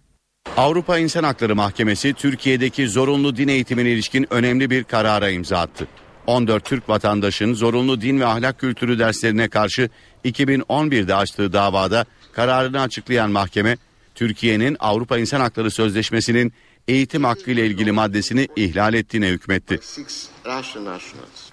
Avrupa 0.57 0.97
İnsan 0.97 1.23
Hakları 1.23 1.55
Mahkemesi 1.55 2.13
Türkiye'deki 2.13 2.89
zorunlu 2.89 3.37
din 3.37 3.47
eğitimine 3.47 3.89
ilişkin 3.89 4.27
önemli 4.33 4.69
bir 4.69 4.83
karara 4.83 5.29
imza 5.29 5.59
attı. 5.59 5.87
14 6.27 6.65
Türk 6.65 6.89
vatandaşın 6.89 7.53
zorunlu 7.53 8.01
din 8.01 8.19
ve 8.19 8.25
ahlak 8.25 8.59
kültürü 8.59 8.99
derslerine 8.99 9.47
karşı 9.47 9.89
2011'de 10.25 11.15
açtığı 11.15 11.53
davada 11.53 12.05
kararını 12.33 12.81
açıklayan 12.81 13.31
mahkeme 13.31 13.77
Türkiye'nin 14.15 14.77
Avrupa 14.79 15.17
İnsan 15.17 15.39
Hakları 15.39 15.71
Sözleşmesi'nin 15.71 16.53
eğitim 16.89 17.23
hakkı 17.23 17.51
ile 17.51 17.65
ilgili 17.67 17.91
maddesini 17.91 18.47
ihlal 18.55 18.93
ettiğine 18.93 19.29
hükmetti. 19.29 19.79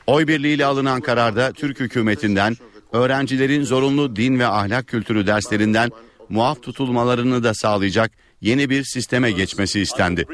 Oy 0.06 0.26
birliğiyle 0.26 0.64
alınan 0.64 1.00
kararda 1.00 1.52
Türk 1.52 1.80
hükümetinden 1.80 2.56
öğrencilerin 2.92 3.64
zorunlu 3.64 4.16
din 4.16 4.38
ve 4.38 4.46
ahlak 4.46 4.86
kültürü 4.86 5.26
derslerinden 5.26 5.90
muaf 6.28 6.62
tutulmalarını 6.62 7.44
da 7.44 7.54
sağlayacak 7.54 8.12
yeni 8.40 8.70
bir 8.70 8.84
sisteme 8.84 9.30
geçmesi 9.30 9.80
istendi. 9.80 10.26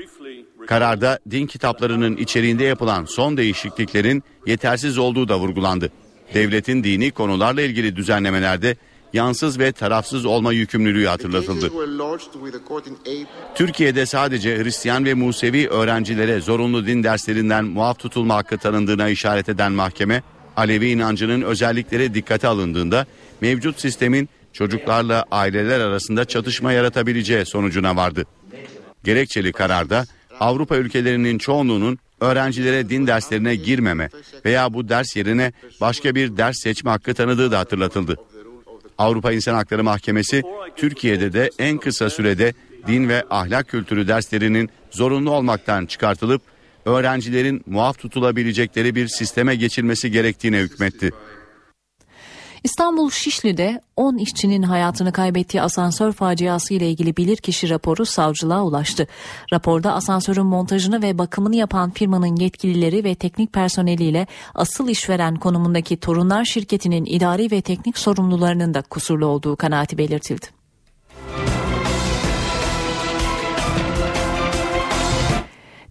Kararda 0.66 1.18
din 1.30 1.46
kitaplarının 1.46 2.16
içeriğinde 2.16 2.64
yapılan 2.64 3.04
son 3.04 3.36
değişikliklerin 3.36 4.22
yetersiz 4.46 4.98
olduğu 4.98 5.28
da 5.28 5.38
vurgulandı. 5.38 5.92
Devletin 6.34 6.84
dini 6.84 7.10
konularla 7.10 7.62
ilgili 7.62 7.96
düzenlemelerde 7.96 8.76
yansız 9.12 9.58
ve 9.58 9.72
tarafsız 9.72 10.24
olma 10.24 10.52
yükümlülüğü 10.52 11.06
hatırlatıldı. 11.06 11.70
Türkiye'de 13.54 14.06
sadece 14.06 14.64
Hristiyan 14.64 15.04
ve 15.04 15.14
Musevi 15.14 15.68
öğrencilere 15.68 16.40
zorunlu 16.40 16.86
din 16.86 17.04
derslerinden 17.04 17.64
muaf 17.64 17.98
tutulma 17.98 18.34
hakkı 18.34 18.58
tanındığına 18.58 19.08
işaret 19.08 19.48
eden 19.48 19.72
mahkeme, 19.72 20.22
Alevi 20.56 20.90
inancının 20.90 21.42
özellikleri 21.42 22.14
dikkate 22.14 22.48
alındığında 22.48 23.06
mevcut 23.40 23.80
sistemin 23.80 24.28
çocuklarla 24.52 25.24
aileler 25.30 25.80
arasında 25.80 26.24
çatışma 26.24 26.72
yaratabileceği 26.72 27.46
sonucuna 27.46 27.96
vardı. 27.96 28.26
Gerekçeli 29.04 29.52
kararda 29.52 30.04
Avrupa 30.40 30.76
ülkelerinin 30.76 31.38
çoğunluğunun 31.38 31.98
öğrencilere 32.20 32.88
din 32.88 33.06
derslerine 33.06 33.54
girmeme 33.54 34.08
veya 34.44 34.74
bu 34.74 34.88
ders 34.88 35.16
yerine 35.16 35.52
başka 35.80 36.14
bir 36.14 36.36
ders 36.36 36.56
seçme 36.62 36.90
hakkı 36.90 37.14
tanıdığı 37.14 37.50
da 37.50 37.58
hatırlatıldı. 37.58 38.16
Avrupa 39.02 39.32
İnsan 39.32 39.54
Hakları 39.54 39.84
Mahkemesi 39.84 40.42
Türkiye'de 40.76 41.32
de 41.32 41.50
en 41.58 41.78
kısa 41.78 42.10
sürede 42.10 42.52
din 42.86 43.08
ve 43.08 43.24
ahlak 43.30 43.68
kültürü 43.68 44.08
derslerinin 44.08 44.70
zorunlu 44.90 45.30
olmaktan 45.30 45.86
çıkartılıp 45.86 46.42
öğrencilerin 46.84 47.62
muaf 47.66 47.98
tutulabilecekleri 47.98 48.94
bir 48.94 49.08
sisteme 49.08 49.54
geçilmesi 49.54 50.10
gerektiğine 50.10 50.58
hükmetti. 50.58 51.10
İstanbul 52.64 53.10
Şişli'de 53.10 53.80
10 53.96 54.16
işçinin 54.18 54.62
hayatını 54.62 55.12
kaybettiği 55.12 55.62
asansör 55.62 56.12
faciası 56.12 56.74
ile 56.74 56.90
ilgili 56.90 57.16
bilirkişi 57.16 57.70
raporu 57.70 58.06
savcılığa 58.06 58.64
ulaştı. 58.64 59.06
Raporda 59.52 59.92
asansörün 59.92 60.46
montajını 60.46 61.02
ve 61.02 61.18
bakımını 61.18 61.56
yapan 61.56 61.90
firmanın 61.90 62.36
yetkilileri 62.36 63.04
ve 63.04 63.14
teknik 63.14 63.52
personeliyle 63.52 64.26
asıl 64.54 64.88
işveren 64.88 65.36
konumundaki 65.36 65.96
Torunlar 65.96 66.44
şirketinin 66.44 67.04
idari 67.04 67.50
ve 67.50 67.62
teknik 67.62 67.98
sorumlularının 67.98 68.74
da 68.74 68.82
kusurlu 68.82 69.26
olduğu 69.26 69.56
kanaati 69.56 69.98
belirtildi. 69.98 70.61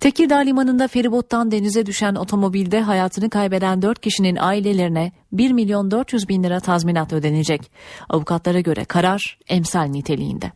Tekirdağ 0.01 0.37
Limanı'nda 0.37 0.87
feribottan 0.87 1.51
denize 1.51 1.85
düşen 1.85 2.15
otomobilde 2.15 2.81
hayatını 2.81 3.29
kaybeden 3.29 3.81
4 3.81 4.01
kişinin 4.01 4.35
ailelerine 4.35 5.11
1 5.31 5.51
milyon 5.51 5.91
400 5.91 6.29
bin 6.29 6.43
lira 6.43 6.59
tazminat 6.59 7.13
ödenecek. 7.13 7.71
Avukatlara 8.09 8.59
göre 8.59 8.85
karar 8.85 9.37
emsal 9.47 9.83
niteliğinde. 9.83 10.51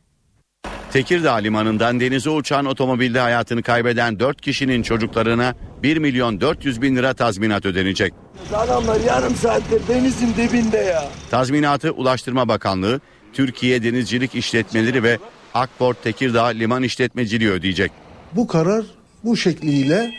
Tekirdağ 0.91 1.33
Limanı'ndan 1.35 1.99
denize 1.99 2.29
uçan 2.29 2.65
otomobilde 2.65 3.19
hayatını 3.19 3.63
kaybeden 3.63 4.19
4 4.19 4.41
kişinin 4.41 4.83
çocuklarına 4.83 5.53
1 5.83 5.97
milyon 5.97 6.41
400 6.41 6.81
bin 6.81 6.95
lira 6.95 7.13
tazminat 7.13 7.65
ödenecek. 7.65 8.13
Adamlar 8.53 8.99
yarım 8.99 9.35
saattir 9.35 9.81
denizin 9.87 10.33
dibinde 10.37 10.77
ya. 10.77 11.03
Tazminatı 11.31 11.91
Ulaştırma 11.91 12.47
Bakanlığı, 12.47 13.01
Türkiye 13.33 13.83
Denizcilik 13.83 14.35
İşletmeleri 14.35 15.03
ve 15.03 15.17
Akport 15.53 16.03
Tekirdağ 16.03 16.45
Liman 16.45 16.83
İşletmeciliği 16.83 17.49
ödeyecek. 17.49 17.91
Bu 18.35 18.47
karar 18.47 18.85
bu 19.25 19.37
şekliyle 19.37 20.13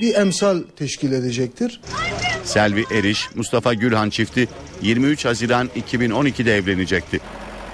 bir 0.00 0.14
emsal 0.14 0.62
teşkil 0.76 1.12
edecektir. 1.12 1.80
Selvi 2.44 2.84
Eriş, 2.94 3.28
Mustafa 3.34 3.74
Gülhan 3.74 4.10
çifti 4.10 4.48
23 4.82 5.24
Haziran 5.24 5.68
2012'de 5.76 6.56
evlenecekti. 6.56 7.20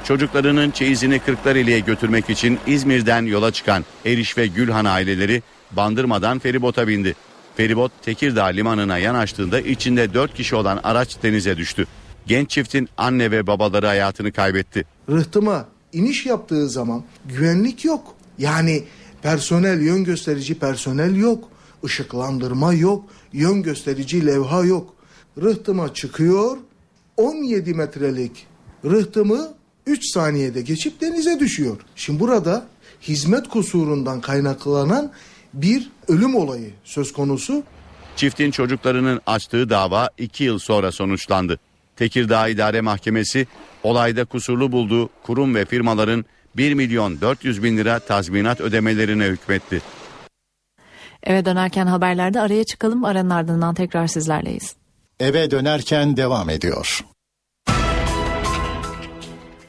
Çocuklarının 0.05 0.71
çeyizini 0.71 1.19
Kırklareli'ye 1.19 1.81
götürmek 1.81 2.31
için 2.31 2.59
İzmir'den 2.67 3.23
yola 3.23 3.53
çıkan 3.53 3.85
Eriş 4.05 4.39
ve 4.39 4.47
Gülhan 4.47 4.85
aileleri 4.85 5.43
Bandırma'dan 5.73 6.39
feribota 6.39 6.89
bindi. 6.89 7.17
Feribot 7.57 7.93
Tekirdağ 8.03 8.45
limanına 8.45 8.99
yanaştığında 8.99 9.61
içinde 9.61 10.15
4 10.15 10.35
kişi 10.35 10.57
olan 10.57 10.81
araç 10.85 11.23
denize 11.23 11.57
düştü. 11.57 11.87
Genç 12.27 12.51
çiftin 12.51 12.89
anne 12.97 13.31
ve 13.31 13.47
babaları 13.47 13.87
hayatını 13.87 14.33
kaybetti. 14.33 14.85
Rıhtıma 15.11 15.69
iniş 15.93 16.27
yaptığı 16.27 16.69
zaman 16.69 17.05
güvenlik 17.25 17.85
yok. 17.85 18.15
Yani 18.39 18.85
personel, 19.27 19.81
yön 19.81 20.05
gösterici 20.05 20.55
personel 20.59 21.17
yok. 21.17 21.49
ışıklandırma 21.85 22.73
yok. 22.75 23.05
Yön 23.33 23.63
gösterici 23.63 24.27
levha 24.27 24.65
yok. 24.65 24.95
Rıhtıma 25.43 25.95
çıkıyor. 25.95 26.57
17 27.17 27.75
metrelik 27.75 28.47
rıhtımı 28.85 29.55
3 29.87 30.13
saniyede 30.13 30.63
geçip 30.63 31.01
denize 31.01 31.41
düşüyor. 31.41 31.77
Şimdi 31.97 32.21
burada 32.21 32.67
hizmet 33.03 33.49
kusurundan 33.49 34.21
kaynaklanan 34.21 35.13
bir 35.55 35.91
ölüm 36.09 36.35
olayı 36.35 36.71
söz 36.85 37.13
konusu. 37.13 37.63
Çiftin 38.17 38.51
çocuklarının 38.51 39.21
açtığı 39.27 39.71
dava 39.71 40.11
2 40.19 40.45
yıl 40.45 40.59
sonra 40.59 40.93
sonuçlandı. 40.93 41.59
Tekirdağ 41.97 42.49
İdare 42.49 42.81
Mahkemesi 42.81 43.47
olayda 43.83 44.25
kusurlu 44.25 44.73
bulduğu 44.73 45.11
kurum 45.23 45.55
ve 45.55 45.65
firmaların 45.65 46.25
1 46.57 46.75
milyon 46.75 47.21
400 47.21 47.63
bin 47.63 47.77
lira 47.77 47.99
tazminat 47.99 48.61
ödemelerine 48.61 49.25
hükmetti. 49.25 49.83
Eve 51.23 51.45
dönerken 51.45 51.87
haberlerde 51.87 52.41
araya 52.41 52.65
çıkalım 52.65 53.05
aranın 53.05 53.31
ardından 53.31 53.75
tekrar 53.75 54.07
sizlerleyiz. 54.07 54.77
Eve 55.21 55.51
dönerken 55.51 56.17
devam 56.17 56.51
ediyor. 56.51 57.01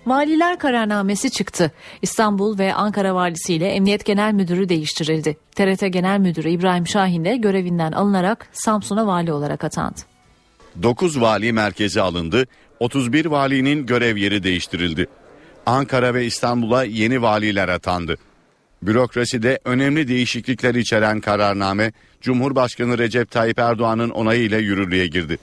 Valiler 0.07 0.59
kararnamesi 0.59 1.31
çıktı. 1.31 1.71
İstanbul 2.01 2.57
ve 2.57 2.73
Ankara 2.73 3.15
valisiyle 3.15 3.67
Emniyet 3.67 4.05
Genel 4.05 4.33
Müdürü 4.33 4.69
değiştirildi. 4.69 5.37
TRT 5.55 5.93
Genel 5.93 6.19
Müdürü 6.19 6.49
İbrahim 6.49 6.87
Şahin 6.87 7.25
de 7.25 7.37
görevinden 7.37 7.91
alınarak 7.91 8.49
Samsun'a 8.51 9.07
vali 9.07 9.31
olarak 9.31 9.63
atandı. 9.63 9.99
9 10.83 11.21
vali 11.21 11.53
merkeze 11.53 12.01
alındı, 12.01 12.47
31 12.79 13.25
valinin 13.25 13.85
görev 13.85 14.17
yeri 14.17 14.43
değiştirildi. 14.43 15.07
Ankara 15.67 16.13
ve 16.13 16.25
İstanbul'a 16.25 16.83
yeni 16.83 17.21
valiler 17.21 17.69
atandı. 17.69 18.17
Bürokraside 18.81 19.59
önemli 19.65 20.07
değişiklikler 20.07 20.75
içeren 20.75 21.21
kararname 21.21 21.91
Cumhurbaşkanı 22.21 22.97
Recep 22.97 23.31
Tayyip 23.31 23.59
Erdoğan'ın 23.59 24.09
onayıyla 24.09 24.57
yürürlüğe 24.57 25.07
girdi. 25.07 25.37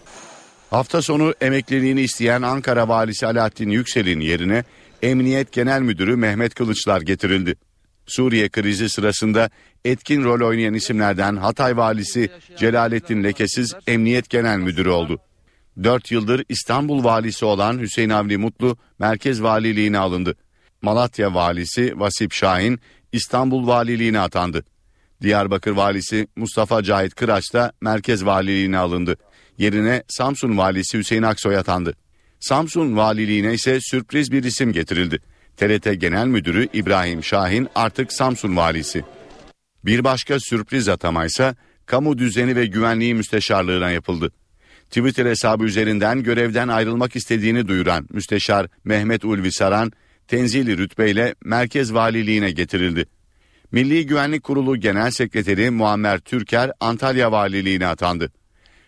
Hafta 0.71 1.03
sonu 1.03 1.35
emekliliğini 1.41 2.01
isteyen 2.01 2.43
Ankara 2.43 2.89
valisi 2.89 3.27
Alaaddin 3.27 3.71
Yüksel'in 3.71 4.21
yerine 4.21 4.65
Emniyet 5.03 5.53
Genel 5.53 5.81
Müdürü 5.81 6.17
Mehmet 6.17 6.55
Kılıçlar 6.55 7.01
getirildi. 7.01 7.57
Suriye 8.07 8.49
krizi 8.49 8.89
sırasında 8.89 9.51
etkin 9.85 10.25
rol 10.25 10.49
oynayan 10.49 10.75
isimlerden 10.75 11.37
Hatay 11.37 11.77
valisi 11.77 12.31
Celalettin 12.57 13.25
Lekesiz 13.25 13.75
Emniyet 13.87 14.31
Genel 14.31 14.59
Müdürü 14.59 14.89
oldu. 14.89 15.21
4 15.83 16.11
yıldır 16.11 16.45
İstanbul 16.49 17.05
valisi 17.05 17.45
olan 17.45 17.79
Hüseyin 17.79 18.11
Avni 18.11 18.37
Mutlu 18.37 18.77
merkez 18.99 19.43
valiliğine 19.43 19.99
alındı. 19.99 20.37
Malatya 20.83 21.35
valisi 21.35 22.01
Vasip 22.01 22.33
Şahin 22.33 22.81
İstanbul 23.13 23.67
valiliğine 23.67 24.21
atandı. 24.21 24.65
Diyarbakır 25.23 25.71
valisi 25.71 26.29
Mustafa 26.37 26.83
Cahit 26.83 27.15
Kıraç 27.15 27.45
da 27.53 27.73
merkez 27.81 28.27
valiliğine 28.27 28.79
alındı. 28.79 29.17
Yerine 29.59 30.03
Samsun 30.09 30.59
valisi 30.59 30.99
Hüseyin 30.99 31.23
Aksoy 31.23 31.57
atandı. 31.57 31.95
Samsun 32.41 32.97
valiliğine 32.97 33.55
ise 33.55 33.79
sürpriz 33.81 34.33
bir 34.33 34.45
isim 34.45 34.73
getirildi. 34.73 35.19
TRT 35.57 36.01
Genel 36.01 36.27
Müdürü 36.27 36.69
İbrahim 36.73 37.25
Şahin 37.25 37.69
artık 37.75 38.13
Samsun 38.13 38.57
valisi. 38.57 39.05
Bir 39.85 40.05
başka 40.05 40.41
sürpriz 40.41 40.89
atamaysa 40.89 41.55
kamu 41.87 42.19
düzeni 42.19 42.57
ve 42.57 42.67
güvenliği 42.67 43.15
müsteşarlığına 43.15 43.91
yapıldı. 43.91 44.33
Twitter 44.91 45.27
hesabı 45.27 45.65
üzerinden 45.65 46.23
görevden 46.23 46.69
ayrılmak 46.69 47.17
istediğini 47.17 47.69
duyuran 47.69 48.07
müsteşar 48.11 48.67
Mehmet 48.85 49.25
Ulvi 49.25 49.53
Saran 49.53 49.93
tenzili 50.29 50.79
rütbeyle 50.79 51.35
merkez 51.45 51.95
valiliğine 51.95 52.51
getirildi. 52.51 53.07
Milli 53.73 54.07
Güvenlik 54.07 54.43
Kurulu 54.43 54.77
Genel 54.77 55.11
Sekreteri 55.11 55.71
Muammer 55.71 56.19
Türker 56.19 56.71
Antalya 56.81 57.33
valiliğine 57.33 57.87
atandı. 57.87 58.33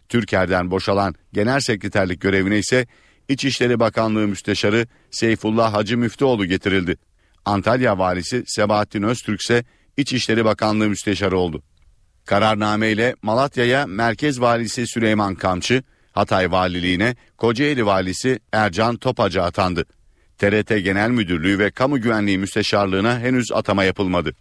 Türker'den 0.09 0.71
boşalan 0.71 1.15
genel 1.33 1.61
sekreterlik 1.61 2.21
görevine 2.21 2.59
ise 2.59 2.87
İçişleri 3.29 3.81
Bakanlığı 3.81 4.29
Müsteşarı 4.29 4.87
Seyfullah 5.11 5.75
Hacı 5.75 5.99
Müftüoğlu 5.99 6.47
getirildi. 6.47 6.97
Antalya 7.45 7.99
valisi 7.99 8.45
Sebahattin 8.47 9.03
Öztürk 9.03 9.41
ise 9.41 9.65
İçişleri 9.97 10.45
Bakanlığı 10.45 10.89
Müsteşarı 10.89 11.39
oldu. 11.39 11.63
Kararname 12.27 12.91
ile 12.91 13.15
Malatya'ya 13.23 13.87
Merkez 13.87 14.41
Valisi 14.41 14.87
Süleyman 14.87 15.35
Kamçı, 15.35 15.83
Hatay 16.13 16.53
Valiliğine 16.53 17.17
Kocaeli 17.39 17.87
Valisi 17.87 18.41
Ercan 18.53 18.97
Topacı 18.97 19.43
atandı. 19.43 19.85
TRT 20.39 20.69
Genel 20.69 21.11
Müdürlüğü 21.11 21.59
ve 21.59 21.71
Kamu 21.71 22.01
Güvenliği 22.01 22.39
Müsteşarlığına 22.39 23.21
henüz 23.21 23.53
atama 23.53 23.85
yapılmadı. 23.85 24.33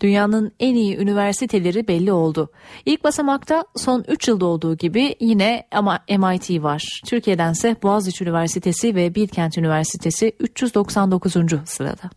Dünyanın 0.00 0.52
en 0.60 0.74
iyi 0.74 0.96
üniversiteleri 0.96 1.88
belli 1.88 2.12
oldu. 2.12 2.52
İlk 2.86 3.04
basamakta 3.04 3.64
son 3.76 4.04
3 4.08 4.28
yılda 4.28 4.46
olduğu 4.46 4.76
gibi 4.76 5.14
yine 5.20 5.66
ama 5.72 5.98
MIT 6.08 6.62
var. 6.62 7.00
Türkiye'dense 7.06 7.76
Boğaziçi 7.82 8.24
Üniversitesi 8.24 8.94
ve 8.94 9.14
Bilkent 9.14 9.58
Üniversitesi 9.58 10.32
399. 10.40 11.32
sırada. 11.64 12.10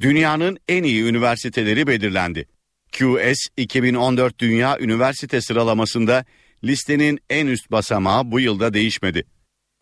Dünyanın 0.00 0.58
en 0.68 0.82
iyi 0.82 1.04
üniversiteleri 1.04 1.86
belirlendi. 1.86 2.53
QS 2.98 3.38
2014 3.56 4.38
Dünya 4.38 4.78
Üniversite 4.78 5.40
sıralamasında 5.40 6.24
listenin 6.64 7.18
en 7.30 7.46
üst 7.46 7.70
basamağı 7.70 8.30
bu 8.30 8.40
yılda 8.40 8.74
değişmedi. 8.74 9.24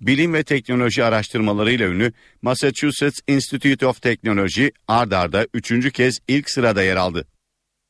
Bilim 0.00 0.34
ve 0.34 0.42
teknoloji 0.42 1.04
araştırmalarıyla 1.04 1.88
ünlü 1.88 2.12
Massachusetts 2.42 3.20
Institute 3.28 3.86
of 3.86 4.02
Technology 4.02 4.66
ard 4.88 5.12
arda 5.12 5.46
üçüncü 5.54 5.90
kez 5.90 6.18
ilk 6.28 6.50
sırada 6.50 6.82
yer 6.82 6.96
aldı. 6.96 7.26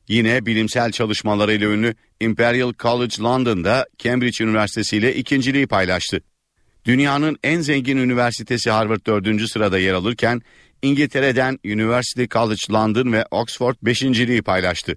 Yine 0.08 0.46
bilimsel 0.46 0.92
çalışmalarıyla 0.92 1.68
ünlü 1.68 1.94
Imperial 2.20 2.72
College 2.78 3.14
London'da 3.20 3.86
Cambridge 3.98 4.44
Üniversitesi 4.44 4.96
ile 4.96 5.14
ikinciliği 5.14 5.66
paylaştı. 5.66 6.20
Dünyanın 6.84 7.36
en 7.42 7.60
zengin 7.60 7.96
üniversitesi 7.96 8.70
Harvard 8.70 9.06
dördüncü 9.06 9.48
sırada 9.48 9.78
yer 9.78 9.94
alırken 9.94 10.42
İngiltere'den 10.82 11.58
University 11.64 12.24
College 12.24 12.60
London 12.70 13.12
ve 13.12 13.24
Oxford 13.30 13.76
beşinciliği 13.82 14.42
paylaştı. 14.42 14.96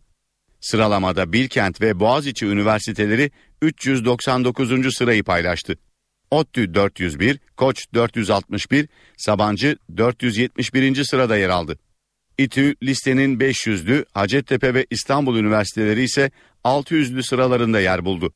Sıralamada 0.65 1.33
Bilkent 1.33 1.81
ve 1.81 1.99
Boğaziçi 1.99 2.45
üniversiteleri 2.45 3.31
399. 3.61 4.95
sırayı 4.95 5.23
paylaştı. 5.23 5.77
ODTÜ 6.31 6.73
401, 6.73 7.39
Koç 7.57 7.85
461, 7.93 8.87
Sabancı 9.17 9.77
471. 9.97 11.03
sırada 11.03 11.37
yer 11.37 11.49
aldı. 11.49 11.77
İTÜ 12.37 12.75
listenin 12.83 13.39
500'lü, 13.39 14.05
Hacettepe 14.13 14.73
ve 14.73 14.85
İstanbul 14.89 15.37
üniversiteleri 15.37 16.03
ise 16.03 16.31
600'lü 16.63 17.23
sıralarında 17.23 17.79
yer 17.79 18.05
buldu. 18.05 18.33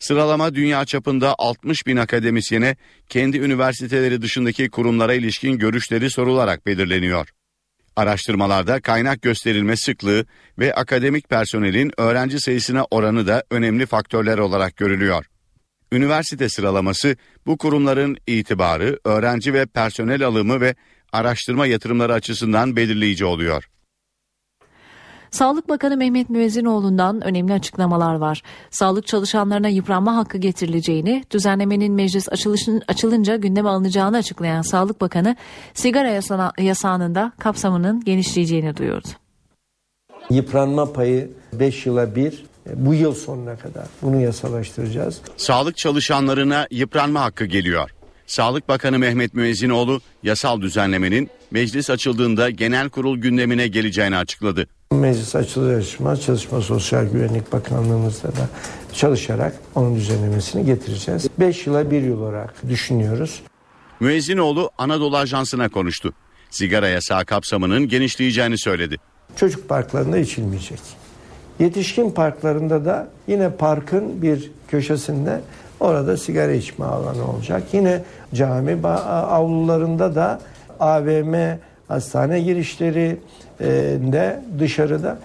Sıralama 0.00 0.54
dünya 0.54 0.84
çapında 0.84 1.34
60 1.38 1.86
bin 1.86 1.96
akademisyene 1.96 2.76
kendi 3.08 3.38
üniversiteleri 3.38 4.22
dışındaki 4.22 4.70
kurumlara 4.70 5.14
ilişkin 5.14 5.58
görüşleri 5.58 6.10
sorularak 6.10 6.66
belirleniyor. 6.66 7.28
Araştırmalarda 7.96 8.80
kaynak 8.80 9.22
gösterilme 9.22 9.76
sıklığı 9.76 10.26
ve 10.58 10.74
akademik 10.74 11.28
personelin 11.28 11.92
öğrenci 11.96 12.40
sayısına 12.40 12.84
oranı 12.90 13.26
da 13.26 13.44
önemli 13.50 13.86
faktörler 13.86 14.38
olarak 14.38 14.76
görülüyor. 14.76 15.26
Üniversite 15.92 16.48
sıralaması 16.48 17.16
bu 17.46 17.58
kurumların 17.58 18.16
itibarı, 18.26 18.98
öğrenci 19.04 19.54
ve 19.54 19.66
personel 19.66 20.26
alımı 20.26 20.60
ve 20.60 20.74
araştırma 21.12 21.66
yatırımları 21.66 22.12
açısından 22.12 22.76
belirleyici 22.76 23.24
oluyor. 23.24 23.68
Sağlık 25.32 25.68
Bakanı 25.68 25.96
Mehmet 25.96 26.30
Müezzinoğlu'ndan 26.30 27.20
önemli 27.24 27.52
açıklamalar 27.52 28.14
var. 28.14 28.42
Sağlık 28.70 29.06
çalışanlarına 29.06 29.68
yıpranma 29.68 30.16
hakkı 30.16 30.38
getirileceğini, 30.38 31.24
düzenlemenin 31.30 31.92
meclis 31.92 32.28
açılışın, 32.28 32.82
açılınca 32.88 33.36
gündeme 33.36 33.68
alınacağını 33.68 34.16
açıklayan 34.16 34.62
Sağlık 34.62 35.00
Bakanı, 35.00 35.36
sigara 35.74 36.08
yasana, 36.08 36.52
yasağının 36.58 37.14
da 37.14 37.32
kapsamının 37.38 38.00
genişleyeceğini 38.04 38.76
duyurdu. 38.76 39.08
Yıpranma 40.30 40.92
payı 40.92 41.30
5 41.52 41.86
yıla 41.86 42.16
bir 42.16 42.44
bu 42.74 42.94
yıl 42.94 43.14
sonuna 43.14 43.56
kadar 43.56 43.86
bunu 44.02 44.20
yasalaştıracağız. 44.20 45.20
Sağlık 45.36 45.76
çalışanlarına 45.76 46.66
yıpranma 46.70 47.20
hakkı 47.20 47.44
geliyor. 47.44 47.90
Sağlık 48.26 48.68
Bakanı 48.68 48.98
Mehmet 48.98 49.34
Müezzinoğlu 49.34 50.00
yasal 50.22 50.60
düzenlemenin 50.60 51.30
meclis 51.50 51.90
açıldığında 51.90 52.50
genel 52.50 52.88
kurul 52.88 53.18
gündemine 53.18 53.68
geleceğini 53.68 54.16
açıkladı. 54.16 54.66
Meclis 54.94 55.36
açılır 55.36 55.78
açılmaz 55.78 56.22
Çalışma 56.22 56.60
Sosyal 56.60 57.04
Güvenlik 57.04 57.52
Bakanlığımızda 57.52 58.28
da 58.28 58.48
çalışarak 58.92 59.54
onun 59.74 59.96
düzenlemesini 59.96 60.64
getireceğiz. 60.64 61.26
5 61.38 61.66
yıla 61.66 61.90
bir 61.90 62.02
yıl 62.02 62.20
olarak 62.20 62.68
düşünüyoruz. 62.68 63.42
Müezzinoğlu 64.00 64.70
Anadolu 64.78 65.16
Ajansı'na 65.16 65.68
konuştu. 65.68 66.12
Sigara 66.50 66.88
yasağı 66.88 67.24
kapsamının 67.24 67.88
genişleyeceğini 67.88 68.58
söyledi. 68.58 68.96
Çocuk 69.36 69.68
parklarında 69.68 70.18
içilmeyecek. 70.18 70.80
Yetişkin 71.58 72.10
parklarında 72.10 72.84
da 72.84 73.08
yine 73.28 73.50
parkın 73.50 74.22
bir 74.22 74.50
köşesinde 74.68 75.40
orada 75.80 76.16
sigara 76.16 76.52
içme 76.52 76.84
alanı 76.84 77.30
olacak. 77.30 77.62
Yine 77.72 78.02
cami 78.34 78.86
avlularında 78.86 80.14
da 80.14 80.40
AVM, 80.80 81.58
hastane 81.88 82.40
girişleri 82.40 83.18
de 84.12 84.42
dışarıda 84.58 85.18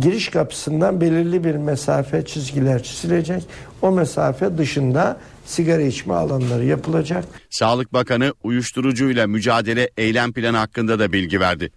giriş 0.00 0.28
kapısından 0.28 1.00
belirli 1.00 1.44
bir 1.44 1.54
mesafe 1.54 2.24
çizgiler 2.24 2.82
çizilecek. 2.82 3.42
O 3.82 3.90
mesafe 3.90 4.58
dışında 4.58 5.16
sigara 5.46 5.82
içme 5.82 6.14
alanları 6.14 6.64
yapılacak. 6.64 7.24
Sağlık 7.50 7.92
Bakanı 7.92 8.34
uyuşturucuyla 8.42 9.26
mücadele 9.26 9.90
eylem 9.96 10.32
planı 10.32 10.56
hakkında 10.56 10.98
da 10.98 11.12
bilgi 11.12 11.40
verdi. 11.40 11.70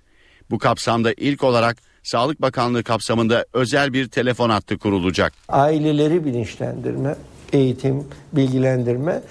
Bu 0.49 0.59
kapsamda 0.59 1.13
ilk 1.17 1.43
olarak 1.43 1.77
Sağlık 2.03 2.41
Bakanlığı 2.41 2.83
kapsamında 2.83 3.45
özel 3.53 3.93
bir 3.93 4.07
telefon 4.07 4.49
hattı 4.49 4.77
kurulacak. 4.77 5.33
Aileleri 5.49 6.25
bilinçlendirme, 6.25 7.15
eğitim, 7.53 8.03
bilgilendirme, 8.33 9.21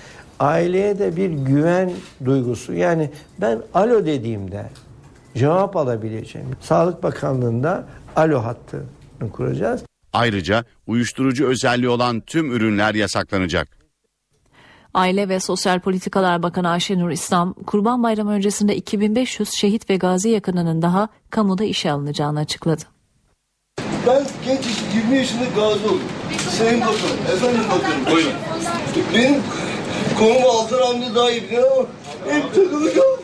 aileye 0.40 0.98
de 0.98 1.16
bir 1.16 1.30
güven 1.30 1.92
duygusu. 2.24 2.72
Yani 2.72 3.10
ben 3.40 3.62
alo 3.74 4.06
dediğimde 4.06 4.64
cevap 5.36 5.76
alabileceğim. 5.76 6.48
Sağlık 6.60 7.02
Bakanlığı'nda 7.02 7.84
alo 8.16 8.44
hattını 8.44 9.32
kuracağız. 9.32 9.82
Ayrıca 10.12 10.64
uyuşturucu 10.86 11.46
özelliği 11.46 11.88
olan 11.88 12.20
tüm 12.20 12.52
ürünler 12.52 12.94
yasaklanacak. 12.94 13.68
Aile 14.94 15.28
ve 15.28 15.40
Sosyal 15.40 15.80
Politikalar 15.80 16.42
Bakanı 16.42 16.68
Ayşenur 16.68 17.10
İslam, 17.10 17.52
Kurban 17.52 18.02
Bayramı 18.02 18.30
öncesinde 18.30 18.76
2500 18.76 19.48
şehit 19.54 19.90
ve 19.90 19.96
gazi 19.96 20.28
yakınının 20.28 20.82
daha 20.82 21.08
kamuda 21.30 21.64
işe 21.64 21.90
alınacağını 21.90 22.38
açıkladı. 22.38 22.82
Ben 24.06 24.26
genç 24.44 24.66
20 24.94 25.16
yaşında 25.16 25.44
gazi 25.44 25.86
oldum. 25.86 26.00
Sayın 26.50 26.80
Bakanım, 26.80 27.18
efendim 27.34 27.60
bakanım. 27.70 28.06
Buyurun. 28.16 28.32
Benim 29.14 29.42
konumu 30.18 30.48
Altan 30.48 30.90
amca 30.90 31.14
daha 31.14 31.30
iyi 31.30 31.42
bilir 31.42 31.58
ama 31.58 31.86
hep 32.30 32.54
takılı 32.54 32.94
kaldı. 32.94 33.14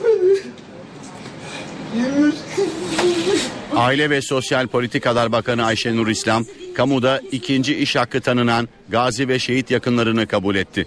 Aile 3.76 4.10
ve 4.10 4.22
Sosyal 4.22 4.66
Politikalar 4.66 5.32
Bakanı 5.32 5.64
Ayşenur 5.64 6.08
İslam, 6.08 6.44
kamuda 6.74 7.20
ikinci 7.32 7.76
iş 7.76 7.96
hakkı 7.96 8.20
tanınan 8.20 8.68
gazi 8.88 9.28
ve 9.28 9.38
şehit 9.38 9.70
yakınlarını 9.70 10.26
kabul 10.26 10.54
etti. 10.54 10.86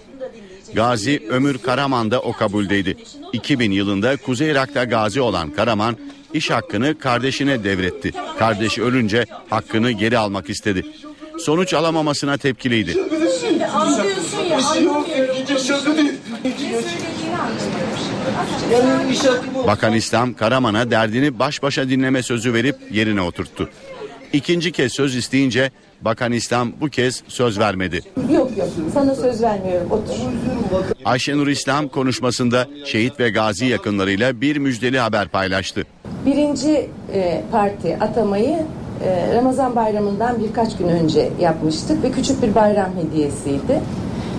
Gazi 0.73 1.23
Ömür 1.29 1.57
Karaman 1.57 2.11
da 2.11 2.21
o 2.21 2.33
kabuldeydi. 2.33 2.97
2000 3.33 3.71
yılında 3.71 4.17
Kuzey 4.17 4.51
Irak'ta 4.51 4.83
gazi 4.83 5.21
olan 5.21 5.49
Karaman 5.49 5.97
iş 6.33 6.49
hakkını 6.49 6.99
kardeşine 6.99 7.63
devretti. 7.63 8.11
Kardeşi 8.39 8.83
ölünce 8.83 9.25
hakkını 9.49 9.91
geri 9.91 10.17
almak 10.17 10.49
istedi. 10.49 10.85
Sonuç 11.39 11.73
alamamasına 11.73 12.37
tepkiliydi. 12.37 12.97
Bakan 19.67 19.93
İslam 19.93 20.33
Karaman'a 20.33 20.91
derdini 20.91 21.39
baş 21.39 21.63
başa 21.63 21.89
dinleme 21.89 22.23
sözü 22.23 22.53
verip 22.53 22.75
yerine 22.91 23.21
oturttu. 23.21 23.69
İkinci 24.33 24.71
kez 24.71 24.93
söz 24.93 25.15
isteyince 25.15 25.71
Bakan 26.01 26.31
İslam 26.31 26.71
bu 26.81 26.89
kez 26.89 27.23
söz 27.27 27.59
vermedi. 27.59 28.01
Yok 28.31 28.57
yok 28.57 28.67
sana 28.93 29.15
söz 29.15 29.41
vermiyorum 29.41 29.91
otur. 29.91 30.13
Ayşenur 31.05 31.47
İslam 31.47 31.87
konuşmasında 31.87 32.67
şehit 32.85 33.19
ve 33.19 33.29
gazi 33.29 33.65
yakınlarıyla 33.65 34.41
bir 34.41 34.57
müjdeli 34.57 34.99
haber 34.99 35.27
paylaştı. 35.27 35.83
Birinci 36.25 36.89
e, 37.13 37.43
parti 37.51 37.97
atamayı 38.01 38.57
e, 39.03 39.35
Ramazan 39.35 39.75
bayramından 39.75 40.43
birkaç 40.43 40.77
gün 40.77 40.87
önce 40.87 41.29
yapmıştık 41.39 42.03
ve 42.03 42.11
küçük 42.11 42.43
bir 42.43 42.55
bayram 42.55 42.91
hediyesiydi. 42.97 43.81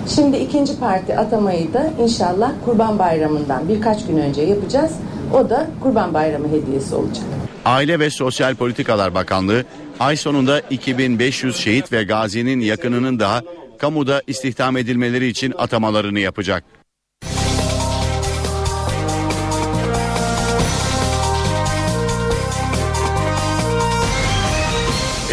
Şimdi 0.07 0.37
ikinci 0.37 0.79
parti 0.79 1.17
atamayı 1.17 1.73
da 1.73 1.89
inşallah 1.99 2.51
Kurban 2.65 2.99
Bayramı'ndan 2.99 3.69
birkaç 3.69 4.07
gün 4.07 4.17
önce 4.17 4.41
yapacağız. 4.41 4.91
O 5.33 5.49
da 5.49 5.67
Kurban 5.83 6.13
Bayramı 6.13 6.47
hediyesi 6.47 6.95
olacak. 6.95 7.25
Aile 7.65 7.99
ve 7.99 8.09
Sosyal 8.09 8.55
Politikalar 8.55 9.13
Bakanlığı 9.15 9.65
ay 9.99 10.17
sonunda 10.17 10.59
2500 10.59 11.57
şehit 11.57 11.91
ve 11.91 12.03
gazinin 12.03 12.59
yakınının 12.59 13.19
daha 13.19 13.41
kamuda 13.77 14.21
istihdam 14.27 14.77
edilmeleri 14.77 15.27
için 15.27 15.53
atamalarını 15.57 16.19
yapacak. 16.19 16.63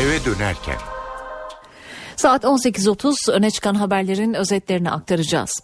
Eve 0.00 0.24
dönerken 0.24 0.76
Saat 2.22 2.44
18.30 2.44 3.32
öne 3.32 3.50
çıkan 3.50 3.74
haberlerin 3.74 4.34
özetlerini 4.34 4.90
aktaracağız. 4.90 5.62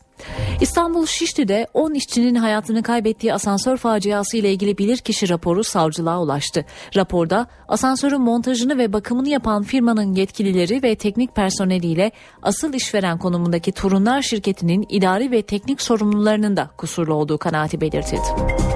İstanbul 0.60 1.06
Şişli'de 1.06 1.66
10 1.74 1.94
işçinin 1.94 2.34
hayatını 2.34 2.82
kaybettiği 2.82 3.34
asansör 3.34 3.76
faciası 3.76 4.36
ile 4.36 4.52
ilgili 4.52 4.78
bilirkişi 4.78 5.28
raporu 5.28 5.64
savcılığa 5.64 6.22
ulaştı. 6.22 6.64
Raporda 6.96 7.46
asansörün 7.68 8.20
montajını 8.20 8.78
ve 8.78 8.92
bakımını 8.92 9.28
yapan 9.28 9.62
firmanın 9.62 10.14
yetkilileri 10.14 10.82
ve 10.82 10.94
teknik 10.94 11.34
personeliyle 11.34 12.12
asıl 12.42 12.74
işveren 12.74 13.18
konumundaki 13.18 13.72
Turunlar 13.72 14.22
şirketinin 14.22 14.86
idari 14.88 15.30
ve 15.30 15.42
teknik 15.42 15.82
sorumlularının 15.82 16.56
da 16.56 16.70
kusurlu 16.76 17.14
olduğu 17.14 17.38
kanaati 17.38 17.80
belirtildi. 17.80 18.67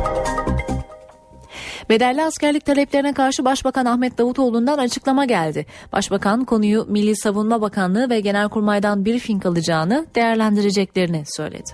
Bedelli 1.92 2.22
askerlik 2.22 2.64
taleplerine 2.64 3.12
karşı 3.12 3.44
Başbakan 3.44 3.86
Ahmet 3.86 4.18
Davutoğlu'ndan 4.18 4.78
açıklama 4.78 5.24
geldi. 5.24 5.66
Başbakan 5.92 6.44
konuyu 6.44 6.86
Milli 6.88 7.16
Savunma 7.16 7.60
Bakanlığı 7.60 8.10
ve 8.10 8.20
Genelkurmay'dan 8.20 9.04
briefing 9.04 9.46
alacağını 9.46 10.06
değerlendireceklerini 10.14 11.22
söyledi. 11.26 11.70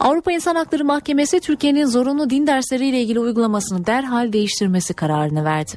Avrupa 0.00 0.32
İnsan 0.32 0.54
Hakları 0.54 0.84
Mahkemesi 0.84 1.40
Türkiye'nin 1.40 1.86
zorunlu 1.86 2.30
din 2.30 2.46
dersleriyle 2.46 3.02
ilgili 3.02 3.20
uygulamasını 3.20 3.86
derhal 3.86 4.32
değiştirmesi 4.32 4.94
kararını 4.94 5.44
verdi. 5.44 5.72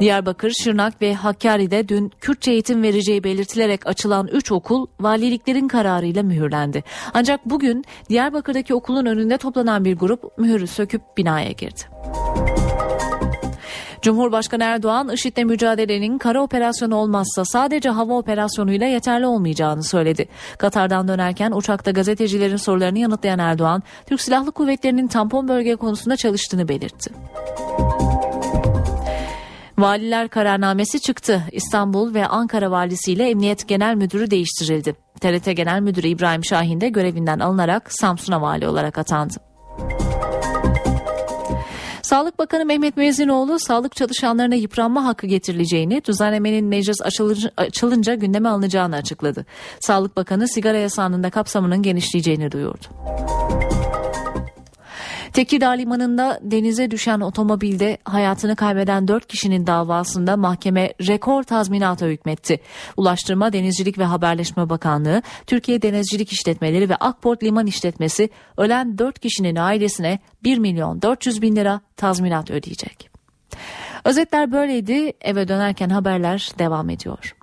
Diyarbakır, 0.00 0.50
Şırnak 0.50 1.02
ve 1.02 1.14
Hakkari'de 1.14 1.88
dün 1.88 2.12
Kürtçe 2.20 2.52
eğitim 2.52 2.82
vereceği 2.82 3.24
belirtilerek 3.24 3.86
açılan 3.86 4.26
3 4.26 4.52
okul 4.52 4.86
valiliklerin 5.00 5.68
kararıyla 5.68 6.22
mühürlendi. 6.22 6.84
Ancak 7.14 7.46
bugün 7.46 7.84
Diyarbakır'daki 8.08 8.74
okulun 8.74 9.06
önünde 9.06 9.38
toplanan 9.38 9.84
bir 9.84 9.96
grup 9.96 10.38
mühürü 10.38 10.66
söküp 10.66 11.02
binaya 11.16 11.50
girdi. 11.50 11.80
Cumhurbaşkanı 14.02 14.64
Erdoğan, 14.64 15.08
IŞİD'le 15.08 15.44
mücadelenin 15.44 16.18
kara 16.18 16.42
operasyonu 16.42 16.96
olmazsa 16.96 17.44
sadece 17.44 17.88
hava 17.88 18.18
operasyonuyla 18.18 18.86
yeterli 18.86 19.26
olmayacağını 19.26 19.82
söyledi. 19.82 20.28
Katar'dan 20.58 21.08
dönerken 21.08 21.52
uçakta 21.52 21.90
gazetecilerin 21.90 22.56
sorularını 22.56 22.98
yanıtlayan 22.98 23.38
Erdoğan, 23.38 23.82
Türk 24.06 24.20
Silahlı 24.20 24.52
Kuvvetleri'nin 24.52 25.08
tampon 25.08 25.48
bölge 25.48 25.76
konusunda 25.76 26.16
çalıştığını 26.16 26.68
belirtti. 26.68 27.10
Valiler 29.78 30.28
kararnamesi 30.28 31.00
çıktı. 31.00 31.42
İstanbul 31.52 32.14
ve 32.14 32.26
Ankara 32.26 32.70
valisiyle 32.70 33.28
Emniyet 33.28 33.68
Genel 33.68 33.94
Müdürü 33.94 34.30
değiştirildi. 34.30 34.94
TRT 35.20 35.56
Genel 35.56 35.80
Müdürü 35.80 36.08
İbrahim 36.08 36.44
Şahin 36.44 36.80
de 36.80 36.88
görevinden 36.88 37.38
alınarak 37.38 37.92
Samsun'a 37.92 38.42
vali 38.42 38.68
olarak 38.68 38.98
atandı. 38.98 39.34
Sağlık 42.02 42.38
Bakanı 42.38 42.64
Mehmet 42.64 42.96
Müezzinoğlu 42.96 43.58
sağlık 43.58 43.96
çalışanlarına 43.96 44.54
yıpranma 44.54 45.04
hakkı 45.04 45.26
getirileceğini, 45.26 46.04
düzenlemenin 46.04 46.64
meclis 46.64 46.96
açılınca 47.56 48.14
gündeme 48.14 48.48
alınacağını 48.48 48.96
açıkladı. 48.96 49.46
Sağlık 49.80 50.16
Bakanı 50.16 50.48
sigara 50.48 50.78
yasağının 50.78 51.22
da 51.22 51.30
kapsamının 51.30 51.82
genişleyeceğini 51.82 52.52
duyurdu. 52.52 52.86
Tekirdağ 55.38 55.70
Limanı'nda 55.70 56.40
denize 56.42 56.90
düşen 56.90 57.20
otomobilde 57.20 57.98
hayatını 58.04 58.56
kaybeden 58.56 59.08
4 59.08 59.26
kişinin 59.26 59.66
davasında 59.66 60.36
mahkeme 60.36 60.92
rekor 61.08 61.42
tazminata 61.42 62.06
hükmetti. 62.06 62.60
Ulaştırma, 62.96 63.52
Denizcilik 63.52 63.98
ve 63.98 64.04
Haberleşme 64.04 64.68
Bakanlığı, 64.68 65.22
Türkiye 65.46 65.82
Denizcilik 65.82 66.32
İşletmeleri 66.32 66.88
ve 66.88 66.96
Akport 66.96 67.42
Liman 67.42 67.66
İşletmesi 67.66 68.30
ölen 68.56 68.98
4 68.98 69.18
kişinin 69.18 69.56
ailesine 69.56 70.18
1 70.44 70.58
milyon 70.58 71.02
400 71.02 71.42
bin 71.42 71.56
lira 71.56 71.80
tazminat 71.96 72.50
ödeyecek. 72.50 73.10
Özetler 74.04 74.52
böyleydi. 74.52 75.12
Eve 75.20 75.48
dönerken 75.48 75.88
haberler 75.88 76.50
devam 76.58 76.90
ediyor. 76.90 77.34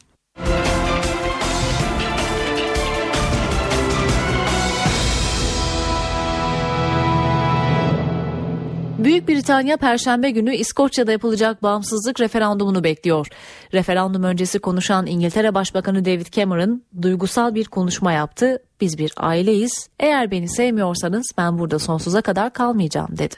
Büyük 9.05 9.27
Britanya 9.27 9.77
Perşembe 9.77 10.29
günü 10.29 10.55
İskoçya'da 10.55 11.11
yapılacak 11.11 11.63
bağımsızlık 11.63 12.19
referandumunu 12.19 12.83
bekliyor. 12.83 13.27
Referandum 13.73 14.23
öncesi 14.23 14.59
konuşan 14.59 15.05
İngiltere 15.05 15.53
Başbakanı 15.53 16.05
David 16.05 16.25
Cameron 16.25 16.83
duygusal 17.01 17.55
bir 17.55 17.65
konuşma 17.65 18.11
yaptı. 18.11 18.63
Biz 18.81 18.97
bir 18.97 19.13
aileyiz. 19.17 19.89
Eğer 19.99 20.31
beni 20.31 20.49
sevmiyorsanız 20.49 21.25
ben 21.37 21.59
burada 21.59 21.79
sonsuza 21.79 22.21
kadar 22.21 22.53
kalmayacağım 22.53 23.17
dedi. 23.17 23.35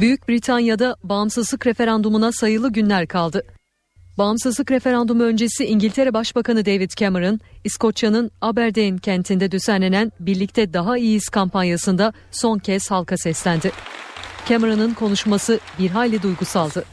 Büyük 0.00 0.28
Britanya'da 0.28 0.96
bağımsızlık 1.02 1.66
referandumuna 1.66 2.32
sayılı 2.32 2.72
günler 2.72 3.06
kaldı. 3.06 3.42
Bağımsızlık 4.18 4.70
referandumu 4.70 5.22
öncesi 5.22 5.64
İngiltere 5.64 6.14
Başbakanı 6.14 6.66
David 6.66 6.90
Cameron, 6.90 7.40
İskoçya'nın 7.64 8.30
Aberdeen 8.40 8.98
kentinde 8.98 9.52
düzenlenen 9.52 10.12
Birlikte 10.20 10.72
Daha 10.72 10.98
İyiyiz 10.98 11.28
kampanyasında 11.28 12.12
son 12.30 12.58
kez 12.58 12.90
halka 12.90 13.16
seslendi. 13.16 13.72
Cameron'ın 14.48 14.94
konuşması 14.94 15.60
bir 15.78 15.90
hayli 15.90 16.22
duygusaldı. 16.22 16.84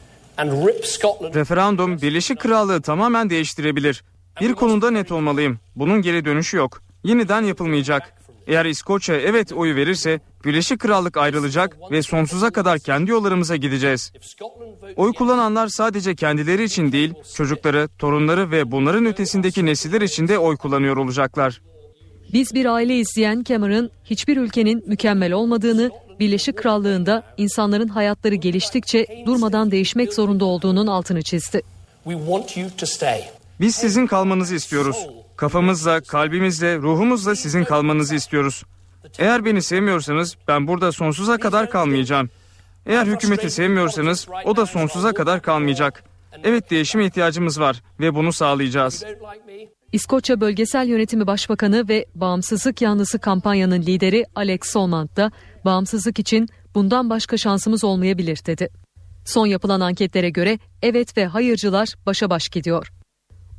Referandum 1.34 2.02
Birleşik 2.02 2.40
Krallığı 2.40 2.82
tamamen 2.82 3.30
değiştirebilir. 3.30 4.04
Bir 4.42 4.54
konuda 4.54 4.92
net 4.92 5.12
olmalıyım. 5.12 5.60
Bunun 5.76 6.02
geri 6.02 6.26
dönüşü 6.26 6.58
yok. 6.58 6.82
Yeniden 7.04 7.42
yapılmayacak. 7.42 8.14
Eğer 8.48 8.66
İskoçya 8.66 9.16
evet 9.16 9.54
oyu 9.54 9.76
verirse 9.76 10.20
Birleşik 10.46 10.80
Krallık 10.80 11.18
ayrılacak 11.18 11.78
ve 11.92 12.02
sonsuza 12.02 12.52
kadar 12.52 12.80
kendi 12.80 13.12
yollarımıza 13.12 13.56
gideceğiz. 13.56 14.12
Oy 14.96 15.14
kullananlar 15.14 15.68
sadece 15.68 16.16
kendileri 16.16 16.64
için 16.64 16.92
değil, 16.92 17.14
çocukları, 17.36 17.90
torunları 18.00 18.52
ve 18.52 18.72
bunların 18.72 19.06
ötesindeki 19.06 19.66
nesiller 19.66 20.02
için 20.02 20.28
de 20.28 20.40
oy 20.40 20.58
kullanıyor 20.58 20.98
olacaklar. 20.98 21.62
Biz 22.34 22.54
bir 22.54 22.66
aile 22.66 22.98
izleyen 22.98 23.44
Cameron 23.44 23.90
hiçbir 24.04 24.38
ülkenin 24.38 24.84
mükemmel 24.88 25.32
olmadığını, 25.32 25.92
Birleşik 26.20 26.58
Krallığı'nda 26.58 27.24
insanların 27.38 27.88
hayatları 27.88 28.36
geliştikçe 28.36 29.08
durmadan 29.26 29.72
değişmek 29.72 30.14
zorunda 30.14 30.46
olduğunun 30.46 30.88
altını 30.88 31.22
çizdi. 31.22 31.62
Biz 33.60 33.76
sizin 33.76 34.08
kalmanızı 34.08 34.56
istiyoruz. 34.56 35.08
Kafamızla, 35.36 36.02
kalbimizle, 36.02 36.78
ruhumuzla 36.78 37.36
sizin 37.36 37.64
kalmanızı 37.64 38.16
istiyoruz. 38.16 38.64
Eğer 39.20 39.46
beni 39.46 39.62
sevmiyorsanız 39.62 40.36
ben 40.48 40.68
burada 40.68 40.92
sonsuza 40.92 41.38
kadar 41.38 41.70
kalmayacağım. 41.70 42.30
Eğer 42.86 43.06
hükümeti 43.06 43.50
sevmiyorsanız 43.50 44.28
o 44.46 44.56
da 44.56 44.66
sonsuza 44.66 45.14
kadar 45.14 45.42
kalmayacak. 45.42 46.04
Evet 46.44 46.72
değişime 46.72 47.06
ihtiyacımız 47.06 47.60
var 47.60 47.84
ve 48.00 48.16
bunu 48.16 48.34
sağlayacağız. 48.34 49.04
İskoçya 49.92 50.42
Bölgesel 50.42 50.88
Yönetimi 50.88 51.28
Başbakanı 51.28 51.88
ve 51.90 52.06
Bağımsızlık 52.16 52.82
Yanlısı 52.82 53.20
kampanyanın 53.20 53.82
lideri 53.82 54.26
Alex 54.36 54.60
Solmand 54.64 55.10
da 55.18 55.32
bağımsızlık 55.66 56.20
için 56.20 56.48
bundan 56.76 57.10
başka 57.10 57.38
şansımız 57.38 57.84
olmayabilir 57.84 58.46
dedi. 58.46 58.70
Son 59.26 59.46
yapılan 59.46 59.80
anketlere 59.80 60.30
göre 60.30 60.60
evet 60.82 61.18
ve 61.18 61.26
hayırcılar 61.26 61.90
başa 62.06 62.30
baş 62.30 62.50
gidiyor. 62.50 62.92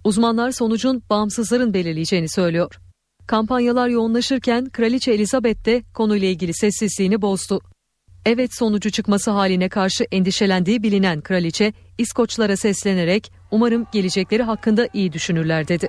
Uzmanlar 0.05 0.51
sonucun 0.51 1.03
bağımsızların 1.11 1.75
belirleyeceğini 1.75 2.29
söylüyor. 2.29 2.75
Kampanyalar 3.27 3.89
yoğunlaşırken 3.89 4.71
Kraliçe 4.71 5.13
Elizabeth 5.13 5.65
de 5.65 5.83
konuyla 5.95 6.29
ilgili 6.29 6.55
sessizliğini 6.55 7.23
bozdu. 7.23 7.61
Evet 8.27 8.51
sonucu 8.55 8.91
çıkması 8.91 9.31
haline 9.31 9.69
karşı 9.69 10.05
endişelendiği 10.13 10.83
bilinen 10.83 11.21
kraliçe 11.21 11.73
İskoçlara 11.99 12.57
seslenerek 12.57 13.33
umarım 13.51 13.87
gelecekleri 13.93 14.43
hakkında 14.43 14.89
iyi 14.93 15.13
düşünürler 15.13 15.69
dedi. 15.69 15.89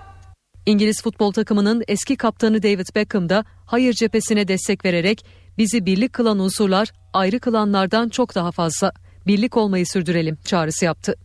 İngiliz 0.66 1.02
futbol 1.02 1.32
takımının 1.32 1.84
eski 1.88 2.16
kaptanı 2.16 2.64
David 2.64 2.96
Beckham 2.96 3.30
da 3.30 3.46
hayır 3.66 3.94
cephesine 3.94 4.48
destek 4.48 4.86
vererek 4.86 5.26
bizi 5.58 5.86
birlik 5.86 6.14
kılan 6.14 6.40
unsurlar 6.40 6.92
ayrı 7.14 7.40
kılanlardan 7.40 8.10
çok 8.10 8.36
daha 8.36 8.52
fazla. 8.52 8.92
Birlik 9.28 9.58
olmayı 9.58 9.86
sürdürelim 9.86 10.38
çağrısı 10.46 10.86
yaptı. 10.86 11.16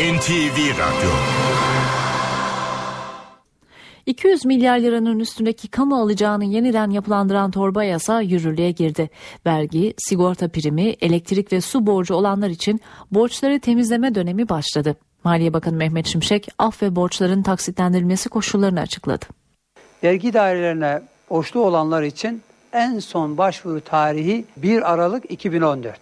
NTV 0.00 0.58
Radyo 0.78 1.10
200 4.06 4.44
milyar 4.44 4.78
liranın 4.78 5.18
üstündeki 5.18 5.68
kamu 5.68 6.00
alacağını 6.00 6.44
yeniden 6.44 6.90
yapılandıran 6.90 7.50
torba 7.50 7.84
yasa 7.84 8.20
yürürlüğe 8.20 8.70
girdi. 8.70 9.10
Vergi, 9.46 9.94
sigorta 9.98 10.48
primi, 10.48 10.82
elektrik 10.82 11.52
ve 11.52 11.60
su 11.60 11.86
borcu 11.86 12.14
olanlar 12.14 12.48
için 12.48 12.80
borçları 13.10 13.60
temizleme 13.60 14.14
dönemi 14.14 14.48
başladı. 14.48 14.96
Maliye 15.24 15.52
Bakanı 15.52 15.76
Mehmet 15.76 16.06
Şimşek 16.06 16.48
af 16.58 16.82
ve 16.82 16.96
borçların 16.96 17.42
taksitlendirilmesi 17.42 18.28
koşullarını 18.28 18.80
açıkladı. 18.80 19.26
Vergi 20.04 20.32
dairelerine 20.32 21.02
borçlu 21.30 21.60
olanlar 21.60 22.02
için 22.02 22.42
en 22.72 22.98
son 22.98 23.38
başvuru 23.38 23.80
tarihi 23.80 24.44
1 24.56 24.92
Aralık 24.92 25.30
2014. 25.30 25.98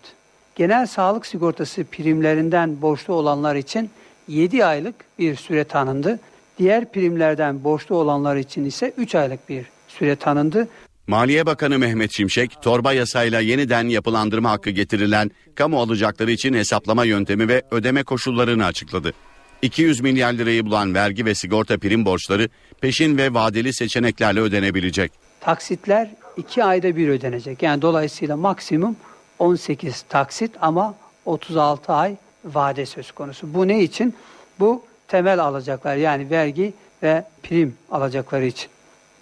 Genel 0.54 0.86
sağlık 0.86 1.26
sigortası 1.26 1.84
primlerinden 1.84 2.82
borçlu 2.82 3.14
olanlar 3.14 3.56
için 3.56 3.90
7 4.28 4.64
aylık 4.64 4.94
bir 5.18 5.36
süre 5.36 5.64
tanındı. 5.64 6.20
Diğer 6.58 6.92
primlerden 6.92 7.64
borçlu 7.64 7.96
olanlar 7.96 8.36
için 8.36 8.64
ise 8.64 8.92
3 8.96 9.14
aylık 9.14 9.48
bir 9.48 9.66
süre 9.88 10.16
tanındı. 10.16 10.68
Maliye 11.06 11.46
Bakanı 11.46 11.78
Mehmet 11.78 12.12
Şimşek, 12.12 12.62
torba 12.62 12.92
yasayla 12.92 13.40
yeniden 13.40 13.88
yapılandırma 13.88 14.50
hakkı 14.50 14.70
getirilen 14.70 15.30
kamu 15.54 15.80
alacakları 15.80 16.30
için 16.30 16.54
hesaplama 16.54 17.04
yöntemi 17.04 17.48
ve 17.48 17.62
ödeme 17.70 18.02
koşullarını 18.02 18.64
açıkladı. 18.64 19.12
200 19.62 20.00
milyar 20.00 20.32
lirayı 20.32 20.66
bulan 20.66 20.94
vergi 20.94 21.24
ve 21.24 21.34
sigorta 21.34 21.78
prim 21.78 22.04
borçları 22.04 22.48
peşin 22.80 23.18
ve 23.18 23.34
vadeli 23.34 23.72
seçeneklerle 23.72 24.40
ödenebilecek. 24.40 25.12
Taksitler 25.40 26.10
2 26.36 26.64
ayda 26.64 26.96
bir 26.96 27.08
ödenecek. 27.08 27.62
Yani 27.62 27.82
dolayısıyla 27.82 28.36
maksimum 28.36 28.96
18 29.38 30.02
taksit 30.02 30.50
ama 30.60 30.94
36 31.24 31.92
ay 31.92 32.16
vade 32.44 32.86
söz 32.86 33.12
konusu. 33.12 33.54
Bu 33.54 33.68
ne 33.68 33.82
için? 33.82 34.14
Bu 34.60 34.82
temel 35.08 35.38
alacaklar 35.38 35.96
yani 35.96 36.30
vergi 36.30 36.72
ve 37.02 37.24
prim 37.42 37.74
alacakları 37.90 38.46
için. 38.46 38.70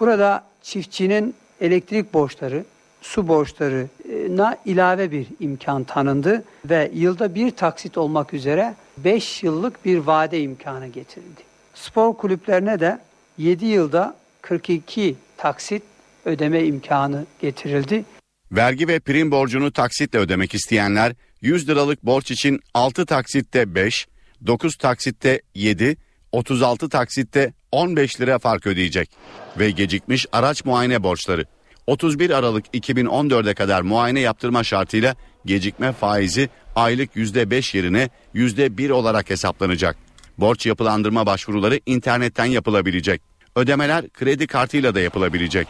Burada 0.01 0.45
çiftçinin 0.63 1.35
elektrik 1.61 2.15
borçları, 2.15 2.65
su 3.03 3.29
borçlarına 3.29 4.57
ilave 4.65 5.11
bir 5.11 5.27
imkan 5.41 5.85
tanındı 5.85 6.45
ve 6.65 6.91
yılda 6.95 7.35
bir 7.35 7.51
taksit 7.51 7.99
olmak 7.99 8.35
üzere 8.35 8.75
5 8.99 9.43
yıllık 9.43 9.85
bir 9.85 9.99
vade 9.99 10.41
imkanı 10.41 10.87
getirildi. 10.87 11.41
Spor 11.75 12.17
kulüplerine 12.17 12.81
de 12.81 12.99
7 13.39 13.67
yılda 13.67 14.17
42 14.43 15.17
taksit 15.37 15.83
ödeme 16.25 16.65
imkanı 16.65 17.27
getirildi. 17.41 18.05
Vergi 18.53 18.89
ve 18.89 19.01
prim 19.01 19.31
borcunu 19.31 19.73
taksitle 19.73 20.19
ödemek 20.19 20.55
isteyenler 20.55 21.13
100 21.41 21.69
liralık 21.69 22.03
borç 22.03 22.31
için 22.31 22.61
6 22.75 23.07
taksitte 23.07 23.75
5, 23.75 24.07
9 24.47 24.77
taksitte 24.77 25.41
7, 25.55 25.97
36 26.33 26.89
taksitte 26.89 27.53
15 27.73 28.21
lira 28.21 28.39
fark 28.39 28.67
ödeyecek. 28.67 29.11
Ve 29.59 29.71
gecikmiş 29.71 30.27
araç 30.33 30.65
muayene 30.65 31.03
borçları. 31.03 31.45
31 31.87 32.31
Aralık 32.31 32.67
2014'e 32.75 33.55
kadar 33.55 33.83
muayene 33.83 34.21
yaptırma 34.21 34.65
şartıyla 34.65 35.15
gecikme 35.47 35.93
faizi 35.93 36.49
aylık 36.77 37.17
%5 37.17 37.77
yerine 37.77 38.11
%1 38.35 38.93
olarak 38.93 39.31
hesaplanacak. 39.31 39.97
Borç 40.39 40.67
yapılandırma 40.67 41.27
başvuruları 41.27 41.81
internetten 41.87 42.45
yapılabilecek. 42.45 43.23
Ödemeler 43.57 44.09
kredi 44.09 44.47
kartıyla 44.47 44.95
da 44.95 45.01
yapılabilecek. 45.01 45.69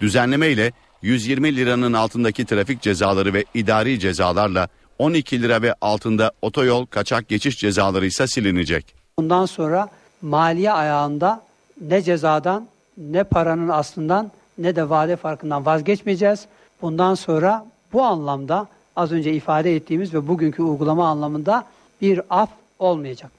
Düzenleme 0.00 0.48
ile 0.48 0.72
120 1.02 1.56
liranın 1.56 1.92
altındaki 1.92 2.44
trafik 2.44 2.82
cezaları 2.82 3.34
ve 3.34 3.44
idari 3.54 4.00
cezalarla 4.00 4.68
12 4.98 5.42
lira 5.42 5.62
ve 5.62 5.74
altında 5.80 6.32
otoyol 6.42 6.86
kaçak 6.86 7.28
geçiş 7.28 7.58
cezaları 7.58 8.06
ise 8.06 8.26
silinecek. 8.26 8.94
Bundan 9.18 9.46
sonra 9.46 9.88
maliye 10.22 10.72
ayağında 10.72 11.42
ne 11.80 12.02
cezadan 12.02 12.68
ne 12.96 13.24
paranın 13.24 13.68
aslından 13.68 14.30
ne 14.58 14.76
de 14.76 14.90
vade 14.90 15.16
farkından 15.16 15.66
vazgeçmeyeceğiz. 15.66 16.46
Bundan 16.82 17.14
sonra 17.14 17.66
bu 17.92 18.02
anlamda 18.02 18.66
az 18.98 19.12
önce 19.12 19.32
ifade 19.32 19.76
ettiğimiz 19.76 20.14
ve 20.14 20.28
bugünkü 20.28 20.62
uygulama 20.62 21.08
anlamında 21.08 21.64
bir 22.00 22.20
af 22.30 22.48
olmayacak. 22.78 23.30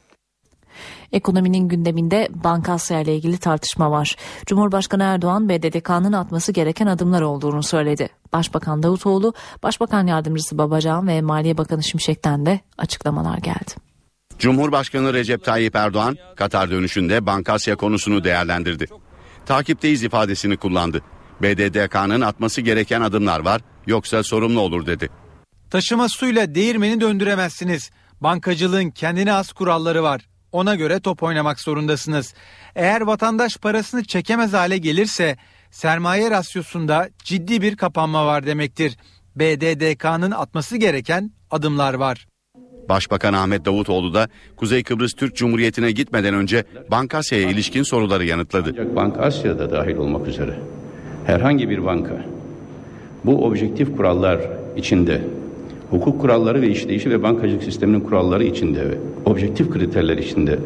Ekonominin 1.12 1.68
gündeminde 1.68 2.28
Bankasya 2.44 3.00
ile 3.02 3.16
ilgili 3.16 3.38
tartışma 3.38 3.92
var. 3.92 4.16
Cumhurbaşkanı 4.46 5.04
Erdoğan 5.04 5.50
BDDK'nın 5.50 6.14
atması 6.14 6.52
gereken 6.52 6.88
adımlar 6.88 7.22
olduğunu 7.22 7.64
söyledi. 7.64 8.10
Başbakan 8.34 8.84
Davutoğlu, 8.84 9.34
Başbakan 9.64 10.08
Yardımcısı 10.08 10.58
Babacan 10.58 11.08
ve 11.08 11.22
Maliye 11.22 11.58
Bakanı 11.58 11.84
Şimşek'ten 11.84 12.46
de 12.46 12.60
açıklamalar 12.78 13.38
geldi. 13.38 13.72
Cumhurbaşkanı 14.40 15.14
Recep 15.14 15.44
Tayyip 15.44 15.76
Erdoğan 15.76 16.18
Katar 16.36 16.72
dönüşünde 16.72 17.26
Bankasya 17.26 17.76
konusunu 17.76 18.24
değerlendirdi. 18.24 18.86
Takipteyiz 19.46 20.04
ifadesini 20.04 20.58
kullandı. 20.58 21.02
BDDK'nın 21.42 22.22
atması 22.22 22.62
gereken 22.62 23.02
adımlar 23.02 23.40
var 23.40 23.62
yoksa 23.88 24.24
sorumlu 24.24 24.60
olur 24.60 24.86
dedi. 24.86 25.10
Taşıma 25.70 26.10
suyla 26.10 26.56
değirmeni 26.56 27.02
döndüremezsiniz. 27.02 27.92
Bankacılığın 28.22 28.90
kendine 28.90 29.34
az 29.34 29.52
kuralları 29.52 30.04
var. 30.04 30.22
Ona 30.52 30.76
göre 30.76 31.00
top 31.00 31.24
oynamak 31.24 31.60
zorundasınız. 31.60 32.34
Eğer 32.76 33.02
vatandaş 33.02 33.58
parasını 33.58 34.04
çekemez 34.04 34.54
hale 34.54 34.78
gelirse 34.78 35.38
sermaye 35.72 36.32
rasyosunda 36.32 37.10
ciddi 37.24 37.62
bir 37.62 37.78
kapanma 37.78 38.26
var 38.26 38.46
demektir. 38.46 38.98
BDDK'nın 39.36 40.32
atması 40.32 40.78
gereken 40.78 41.32
adımlar 41.52 41.94
var. 41.94 42.28
Başbakan 42.90 43.34
Ahmet 43.34 43.66
Davutoğlu 43.66 44.14
da 44.14 44.30
Kuzey 44.56 44.84
Kıbrıs 44.84 45.14
Türk 45.14 45.36
Cumhuriyeti'ne 45.36 45.92
gitmeden 45.92 46.34
önce 46.34 46.64
Bankasya'ya 46.92 47.50
ilişkin 47.50 47.84
soruları 47.84 48.26
yanıtladı. 48.26 48.96
Bank 48.96 49.18
Asya'da 49.18 49.72
dahil 49.72 49.96
olmak 49.96 50.28
üzere 50.28 50.60
herhangi 51.26 51.70
bir 51.70 51.86
banka 51.86 52.26
bu 53.26 53.46
objektif 53.46 53.98
kurallar 53.98 54.40
içinde 54.78 55.22
hukuk 55.90 56.22
kuralları 56.22 56.62
ve 56.62 56.70
işleyişi 56.70 57.10
ve 57.10 57.24
bankacılık 57.24 57.64
sisteminin 57.64 58.00
kuralları 58.00 58.44
içinde 58.44 58.90
ve 58.90 58.98
objektif 59.26 59.70
kriterler 59.70 60.18
içinde 60.18 60.60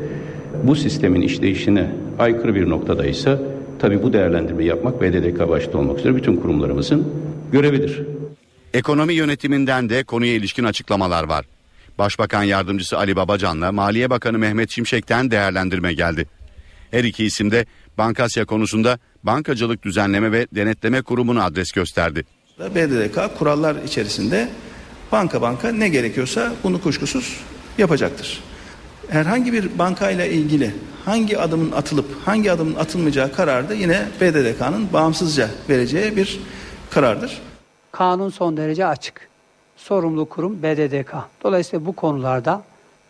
bu 0.64 0.76
sistemin 0.76 1.22
işleyişine 1.22 1.92
aykırı 2.20 2.56
bir 2.56 2.70
noktada 2.70 3.06
ise 3.06 3.40
tabi 3.80 4.04
bu 4.04 4.14
değerlendirmeyi 4.14 4.70
yapmak 4.70 5.02
BDDK 5.02 5.50
başta 5.50 5.78
olmak 5.78 6.00
üzere 6.00 6.16
bütün 6.16 6.38
kurumlarımızın 6.38 7.08
görevidir. 7.52 8.02
Ekonomi 8.74 9.14
yönetiminden 9.14 9.90
de 9.90 10.04
konuya 10.04 10.34
ilişkin 10.34 10.64
açıklamalar 10.64 11.24
var. 11.24 11.46
Başbakan 11.98 12.44
Yardımcısı 12.44 12.98
Ali 12.98 13.16
Babacan'la 13.16 13.72
Maliye 13.72 14.10
Bakanı 14.10 14.40
Mehmet 14.40 14.72
Şimşek'ten 14.72 15.32
değerlendirme 15.32 15.94
geldi. 15.94 16.28
Her 16.92 17.04
iki 17.04 17.26
isim 17.26 17.52
de 17.52 17.66
Bankasya 17.98 18.46
konusunda 18.46 19.00
Bankacılık 19.24 19.84
Düzenleme 19.84 20.32
ve 20.32 20.48
Denetleme 20.56 21.02
Kurumu'nu 21.02 21.44
adres 21.44 21.72
gösterdi. 21.72 22.26
BDDK 22.60 23.40
kurallar 23.40 23.76
içerisinde 23.86 24.50
banka 25.14 25.42
banka 25.42 25.72
ne 25.72 25.90
gerekiyorsa 25.90 26.54
bunu 26.64 26.82
kuşkusuz 26.82 27.40
yapacaktır. 27.78 28.44
Herhangi 29.10 29.54
bir 29.54 29.80
bankayla 29.80 30.26
ilgili 30.26 30.76
hangi 31.06 31.40
adımın 31.40 31.72
atılıp 31.72 32.06
hangi 32.26 32.52
adımın 32.52 32.76
atılmayacağı 32.76 33.32
kararı 33.32 33.70
da 33.70 33.74
yine 33.74 34.08
BDDK'nın 34.22 34.94
bağımsızca 34.94 35.50
vereceği 35.70 36.16
bir 36.16 36.40
karardır. 36.90 37.42
Kanun 37.92 38.30
son 38.30 38.58
derece 38.58 38.86
açık. 38.86 39.30
Sorumlu 39.76 40.30
kurum 40.30 40.64
BDDK. 40.64 41.14
Dolayısıyla 41.44 41.86
bu 41.86 41.94
konularda 41.94 42.64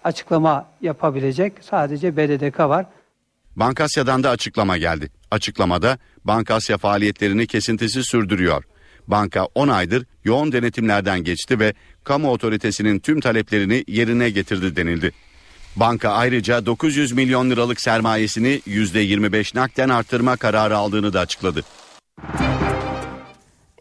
açıklama 0.04 0.66
yapabilecek 0.82 1.54
sadece 1.62 2.18
BDDK 2.18 2.60
var. 2.60 2.86
Bankasya'dan 3.56 4.24
da 4.24 4.30
açıklama 4.30 4.78
geldi. 4.78 5.10
Açıklamada 5.32 5.97
Bankasya 6.26 6.78
faaliyetlerini 6.78 7.47
kesintisiz 7.47 8.06
sürdürüyor. 8.08 8.64
Banka 9.08 9.47
10 9.56 9.68
aydır 9.68 10.06
yoğun 10.24 10.51
denetimlerden 10.51 11.24
geçti 11.24 11.60
ve 11.60 11.74
kamu 12.04 12.32
otoritesinin 12.32 12.99
tüm 12.99 13.20
taleplerini 13.20 13.84
yerine 13.88 14.30
getirdi 14.30 14.76
denildi. 14.76 15.12
Banka 15.76 16.10
ayrıca 16.10 16.66
900 16.66 17.12
milyon 17.12 17.49
liralık 17.49 17.82
sermayesini 17.82 18.62
%25 18.68 19.58
nakden 19.58 19.89
arttırma 19.89 20.36
kararı 20.36 20.78
aldığını 20.78 21.14
da 21.14 21.20
açıkladı. 21.20 21.64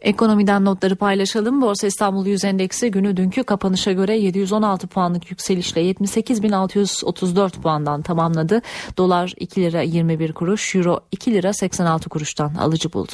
Ekonomiden 0.01 0.65
notları 0.65 0.95
paylaşalım. 0.95 1.61
Borsa 1.61 1.87
İstanbul 1.87 2.25
Yüz 2.25 2.43
Endeksi 2.43 2.91
günü 2.91 3.17
dünkü 3.17 3.43
kapanışa 3.43 3.91
göre 3.91 4.17
716 4.17 4.87
puanlık 4.87 5.31
yükselişle 5.31 5.91
78.634 5.91 7.61
puandan 7.61 8.01
tamamladı. 8.01 8.61
Dolar 8.97 9.33
2 9.37 9.61
lira 9.61 9.81
21 9.81 10.33
kuruş, 10.33 10.75
Euro 10.75 10.99
2 11.11 11.33
lira 11.33 11.53
86 11.53 12.09
kuruştan 12.09 12.55
alıcı 12.55 12.93
buldu. 12.93 13.11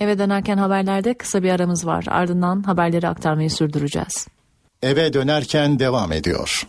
Eve 0.00 0.18
dönerken 0.18 0.56
haberlerde 0.56 1.14
kısa 1.14 1.42
bir 1.42 1.50
aramız 1.50 1.86
var. 1.86 2.04
Ardından 2.10 2.62
haberleri 2.62 3.08
aktarmayı 3.08 3.50
sürdüreceğiz. 3.50 4.28
Eve 4.82 5.12
dönerken 5.12 5.78
devam 5.78 6.12
ediyor. 6.12 6.68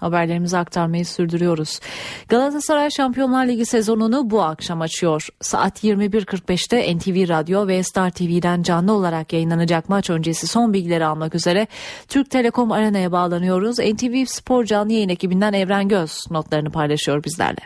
Haberlerimizi 0.00 0.58
aktarmayı 0.58 1.06
sürdürüyoruz. 1.06 1.80
Galatasaray 2.28 2.90
Şampiyonlar 2.90 3.46
Ligi 3.46 3.64
sezonunu 3.64 4.30
bu 4.30 4.42
akşam 4.42 4.80
açıyor. 4.80 5.28
Saat 5.40 5.84
21.45'te 5.84 6.96
NTV 6.96 7.28
Radyo 7.28 7.66
ve 7.66 7.82
Star 7.82 8.10
TV'den 8.10 8.62
canlı 8.62 8.92
olarak 8.92 9.32
yayınlanacak 9.32 9.88
maç 9.88 10.10
öncesi 10.10 10.46
son 10.46 10.72
bilgileri 10.72 11.04
almak 11.04 11.34
üzere 11.34 11.66
Türk 12.08 12.30
Telekom 12.30 12.72
Arena'ya 12.72 13.12
bağlanıyoruz. 13.12 13.78
NTV 13.78 14.24
Spor 14.26 14.64
canlı 14.64 14.92
yayın 14.92 15.08
ekibinden 15.08 15.52
Evren 15.52 15.88
Göz 15.88 16.18
notlarını 16.30 16.70
paylaşıyor 16.70 17.24
bizlerle. 17.24 17.60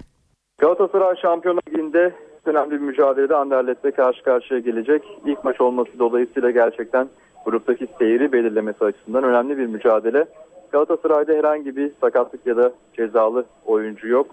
Galatasaray 0.59 1.15
Şampiyonlar 1.23 1.63
Ligi'nde 1.69 2.15
önemli 2.47 2.71
bir 2.71 2.87
mücadelede 2.87 3.35
Anderlet'le 3.35 3.97
karşı 3.97 4.23
karşıya 4.23 4.61
gelecek. 4.61 5.03
İlk 5.27 5.45
maç 5.45 5.61
olması 5.61 5.99
dolayısıyla 5.99 6.51
gerçekten 6.51 7.09
gruptaki 7.45 7.87
seyri 7.99 8.33
belirlemesi 8.33 8.85
açısından 8.85 9.25
önemli 9.25 9.59
bir 9.59 9.67
mücadele. 9.67 10.27
Galatasaray'da 10.73 11.33
herhangi 11.33 11.77
bir 11.77 11.91
sakatlık 12.01 12.47
ya 12.47 12.57
da 12.57 12.73
cezalı 12.97 13.45
oyuncu 13.67 14.09
yok. 14.09 14.27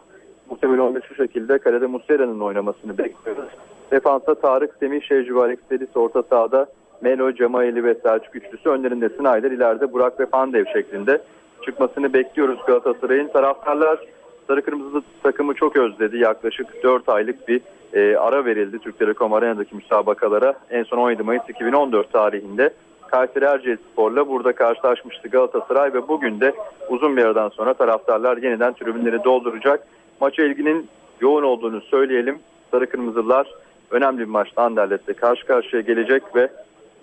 Muhtemelen 0.49 0.81
11 0.81 1.01
şu 1.01 1.15
şekilde 1.15 1.57
kalede 1.57 1.87
Muslera'nın 1.87 2.39
oynamasını 2.39 2.97
bekliyoruz. 2.97 3.49
Defansa 3.91 4.35
Tarık 4.35 4.75
Semih, 4.79 5.01
Şevci 5.01 5.33
Alex 5.33 5.59
Delis 5.69 5.97
orta 5.97 6.23
sahada 6.23 6.65
Melo, 7.01 7.31
Cemaili 7.31 7.83
ve 7.83 7.95
Selçuk 7.95 8.35
üçlüsü 8.35 8.69
önlerinde 8.69 9.09
Snyder 9.09 9.51
ileride 9.51 9.93
Burak 9.93 10.19
ve 10.19 10.25
Pandev 10.25 10.65
şeklinde 10.73 11.21
çıkmasını 11.65 12.13
bekliyoruz 12.13 12.59
Galatasaray'ın. 12.67 13.27
Taraftarlar 13.27 13.99
Sarı 14.47 14.61
Kırmızı 14.61 15.01
takımı 15.23 15.53
çok 15.53 15.75
özledi. 15.75 16.17
Yaklaşık 16.17 16.83
4 16.83 17.09
aylık 17.09 17.47
bir 17.47 17.61
e, 17.93 18.15
ara 18.15 18.45
verildi 18.45 18.79
Türk 18.79 18.99
Telekom 18.99 19.33
Arena'daki 19.33 19.75
müsabakalara. 19.75 20.53
En 20.69 20.83
son 20.83 20.97
17 20.97 21.23
Mayıs 21.23 21.49
2014 21.49 22.13
tarihinde 22.13 22.73
Kayseri 23.07 23.45
Erciyes 23.45 23.79
Spor'la 23.91 24.27
burada 24.27 24.55
karşılaşmıştı 24.55 25.27
Galatasaray 25.27 25.93
ve 25.93 26.07
bugün 26.07 26.39
de 26.39 26.53
uzun 26.89 27.17
bir 27.17 27.25
aradan 27.25 27.49
sonra 27.49 27.73
taraftarlar 27.73 28.37
yeniden 28.37 28.73
tribünleri 28.73 29.23
dolduracak. 29.23 29.87
Maça 30.21 30.43
ilginin 30.43 30.87
yoğun 31.21 31.43
olduğunu 31.43 31.81
söyleyelim. 31.81 32.39
Sarı 32.71 32.89
Kırmızılar 32.89 33.47
önemli 33.91 34.19
bir 34.19 34.25
maçta 34.25 34.61
Anderlet'te 34.61 35.13
karşı 35.13 35.45
karşıya 35.45 35.81
gelecek 35.81 36.35
ve 36.35 36.49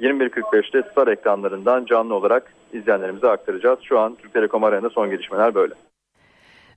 21.45'te 0.00 0.82
Star 0.82 1.08
ekranlarından 1.08 1.84
canlı 1.84 2.14
olarak 2.14 2.52
izleyenlerimize 2.72 3.28
aktaracağız. 3.28 3.78
Şu 3.82 3.98
an 3.98 4.14
Türk 4.14 4.32
Telekom 4.32 4.64
Arena'da 4.64 4.90
son 4.90 5.10
gelişmeler 5.10 5.54
böyle. 5.54 5.74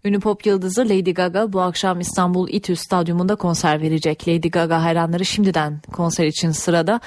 Ünlü 0.05 0.19
pop 0.19 0.45
yıldızı 0.45 0.81
Lady 0.81 1.11
Gaga 1.13 1.53
bu 1.53 1.61
akşam 1.61 1.99
İstanbul 1.99 2.49
İTÜ 2.49 2.75
Stadyumunda 2.75 3.35
konser 3.35 3.81
verecek. 3.81 4.27
Lady 4.27 4.49
Gaga 4.49 4.83
hayranları 4.83 5.25
şimdiden 5.25 5.81
konser 5.93 6.25
için 6.25 6.51
sırada. 6.51 6.99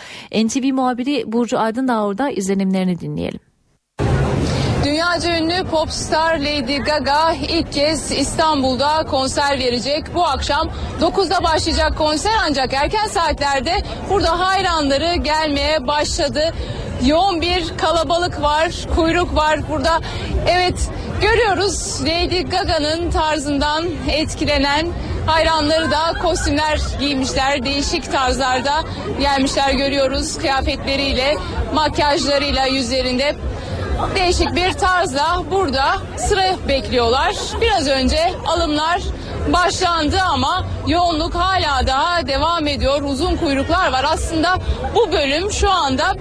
NTV 0.44 0.72
muhabiri 0.72 1.32
Burcu 1.32 1.58
Aydın 1.58 1.88
da 1.88 2.04
orada 2.04 2.30
izlenimlerini 2.30 3.00
dinleyelim. 3.00 3.40
Dünyaca 4.84 5.38
ünlü 5.38 5.64
popstar 5.64 6.38
Lady 6.38 6.76
Gaga 6.76 7.32
ilk 7.48 7.72
kez 7.72 8.12
İstanbul'da 8.12 9.04
konser 9.04 9.58
verecek. 9.58 10.04
Bu 10.14 10.24
akşam 10.24 10.70
9'da 11.00 11.42
başlayacak 11.42 11.98
konser 11.98 12.32
ancak 12.48 12.72
erken 12.72 13.06
saatlerde 13.06 13.72
burada 14.10 14.38
hayranları 14.40 15.14
gelmeye 15.14 15.86
başladı. 15.86 16.54
Yoğun 17.02 17.40
bir 17.40 17.76
kalabalık 17.76 18.42
var, 18.42 18.72
kuyruk 18.96 19.34
var 19.36 19.68
burada. 19.68 20.00
Evet 20.48 20.90
görüyoruz 21.22 22.00
Lady 22.02 22.42
Gaga'nın 22.42 23.10
tarzından 23.10 23.84
etkilenen 24.08 24.86
hayranları 25.26 25.90
da 25.90 26.12
kostümler 26.22 26.80
giymişler. 27.00 27.64
Değişik 27.64 28.12
tarzlarda 28.12 28.84
gelmişler 29.20 29.70
görüyoruz 29.72 30.38
kıyafetleriyle, 30.38 31.36
makyajlarıyla 31.74 32.66
yüzlerinde 32.66 33.36
değişik 34.14 34.54
bir 34.54 34.72
tarzla 34.72 35.42
burada 35.50 35.84
sıra 36.16 36.56
bekliyorlar. 36.68 37.34
Biraz 37.60 37.88
önce 37.88 38.32
alımlar 38.46 39.00
başlandı 39.52 40.20
ama 40.20 40.66
yoğunluk 40.86 41.34
hala 41.34 41.86
daha 41.86 42.26
devam 42.26 42.66
ediyor. 42.66 43.02
Uzun 43.02 43.36
kuyruklar 43.36 43.92
var. 43.92 44.06
Aslında 44.08 44.58
bu 44.94 45.12
bölüm 45.12 45.52
şu 45.52 45.70
anda 45.70 46.14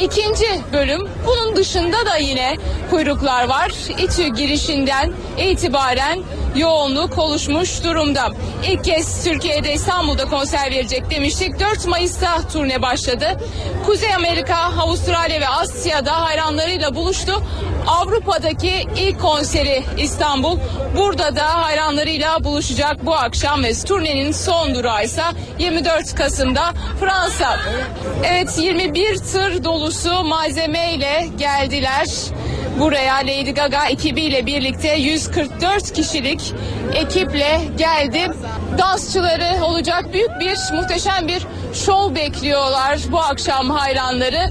ikinci 0.00 0.46
bölüm. 0.72 1.08
Bunun 1.26 1.56
dışında 1.56 2.06
da 2.06 2.16
yine 2.16 2.56
kuyruklar 2.90 3.48
var. 3.48 3.72
İTÜ 3.98 4.28
girişinden 4.28 5.12
itibaren 5.38 6.18
yoğunluk 6.56 7.18
oluşmuş 7.18 7.84
durumda. 7.84 8.28
İlk 8.66 8.84
kez 8.84 9.24
Türkiye'de 9.24 9.72
İstanbul'da 9.72 10.24
konser 10.24 10.70
verecek 10.70 11.10
demiştik. 11.10 11.60
4 11.60 11.86
Mayıs'ta 11.86 12.48
turne 12.52 12.82
başladı. 12.82 13.40
Kuzey 13.86 14.14
Amerika, 14.14 14.56
Avustralya 14.56 15.40
ve 15.40 15.48
Asya'da 15.48 16.20
hayranlarıyla 16.20 16.94
buluştu. 17.18 17.42
Avrupa'daki 17.86 18.86
ilk 18.96 19.20
konseri 19.20 19.84
İstanbul. 19.98 20.58
Burada 20.96 21.36
da 21.36 21.64
hayranlarıyla 21.64 22.44
buluşacak 22.44 23.06
bu 23.06 23.14
akşam 23.14 23.64
ve 23.64 23.72
turnenin 23.86 24.32
son 24.32 24.74
durağı 24.74 25.04
ise 25.04 25.22
24 25.58 26.14
Kasım'da 26.14 26.72
Fransa. 27.00 27.60
Evet 28.24 28.58
21 28.58 29.16
tır 29.16 29.64
dolusu 29.64 30.24
malzemeyle 30.24 31.28
geldiler. 31.38 32.06
Buraya 32.80 33.16
Lady 33.16 33.50
Gaga 33.50 33.86
ekibiyle 33.86 34.46
birlikte 34.46 34.88
144 34.88 35.92
kişilik 35.92 36.54
ekiple 36.94 37.60
geldi. 37.76 38.30
Dansçıları 38.78 39.64
olacak 39.64 40.12
büyük 40.12 40.30
bir 40.40 40.58
muhteşem 40.74 41.28
bir 41.28 41.46
şov 41.74 42.14
bekliyorlar 42.14 42.98
bu 43.10 43.18
akşam 43.18 43.70
hayranları. 43.70 44.50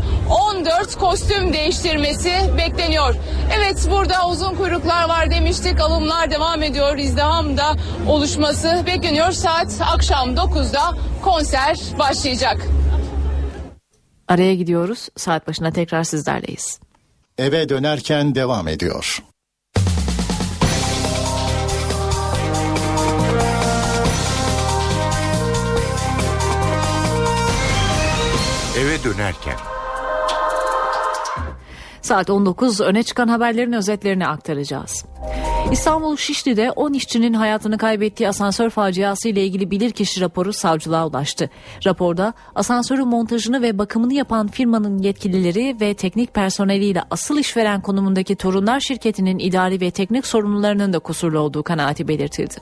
14 0.56 0.96
kostüm 0.96 1.54
değiştirmesi 1.54 2.32
bekleniyor. 2.58 3.16
Evet 3.58 3.88
burada 3.92 4.30
uzun 4.30 4.56
kuyruklar 4.56 5.10
var 5.10 5.32
demiştik. 5.32 5.82
Alımlar 5.82 6.32
devam 6.32 6.64
ediyor. 6.64 6.98
İzdiham 6.98 7.58
da 7.58 7.76
oluşması 8.08 8.84
bekleniyor. 8.88 9.32
Saat 9.32 9.82
akşam 9.94 10.30
9'da 10.30 10.98
konser 11.24 11.78
başlayacak. 12.00 12.58
Araya 14.28 14.56
gidiyoruz. 14.56 15.10
Saat 15.18 15.48
başına 15.48 15.72
tekrar 15.72 16.04
sizlerleyiz. 16.04 16.80
Eve 17.38 17.70
dönerken 17.70 18.36
devam 18.36 18.68
ediyor. 18.68 19.24
Eve 28.80 29.04
dönerken. 29.04 29.56
Saat 32.02 32.30
19 32.30 32.82
öne 32.82 33.04
çıkan 33.04 33.28
haberlerin 33.28 33.74
özetlerini 33.74 34.28
aktaracağız. 34.28 35.06
İstanbul 35.72 36.18
Şişli'de 36.18 36.72
10 36.72 36.94
işçinin 36.94 37.34
hayatını 37.34 37.78
kaybettiği 37.78 38.30
asansör 38.30 38.70
faciası 38.70 39.30
ile 39.30 39.46
ilgili 39.46 39.72
bilirkişi 39.72 40.22
raporu 40.22 40.54
savcılığa 40.54 41.08
ulaştı. 41.08 41.50
Raporda 41.86 42.34
asansörün 42.56 43.08
montajını 43.08 43.62
ve 43.62 43.78
bakımını 43.78 44.14
yapan 44.14 44.48
firmanın 44.48 44.98
yetkilileri 44.98 45.78
ve 45.82 45.94
teknik 45.94 46.34
personeliyle 46.34 47.04
asıl 47.12 47.40
işveren 47.40 47.82
konumundaki 47.82 48.36
Torunlar 48.36 48.80
şirketinin 48.80 49.40
idari 49.40 49.82
ve 49.82 49.92
teknik 49.92 50.28
sorumlularının 50.28 50.94
da 50.94 51.00
kusurlu 51.00 51.40
olduğu 51.40 51.64
kanaati 51.64 52.08
belirtildi. 52.08 52.56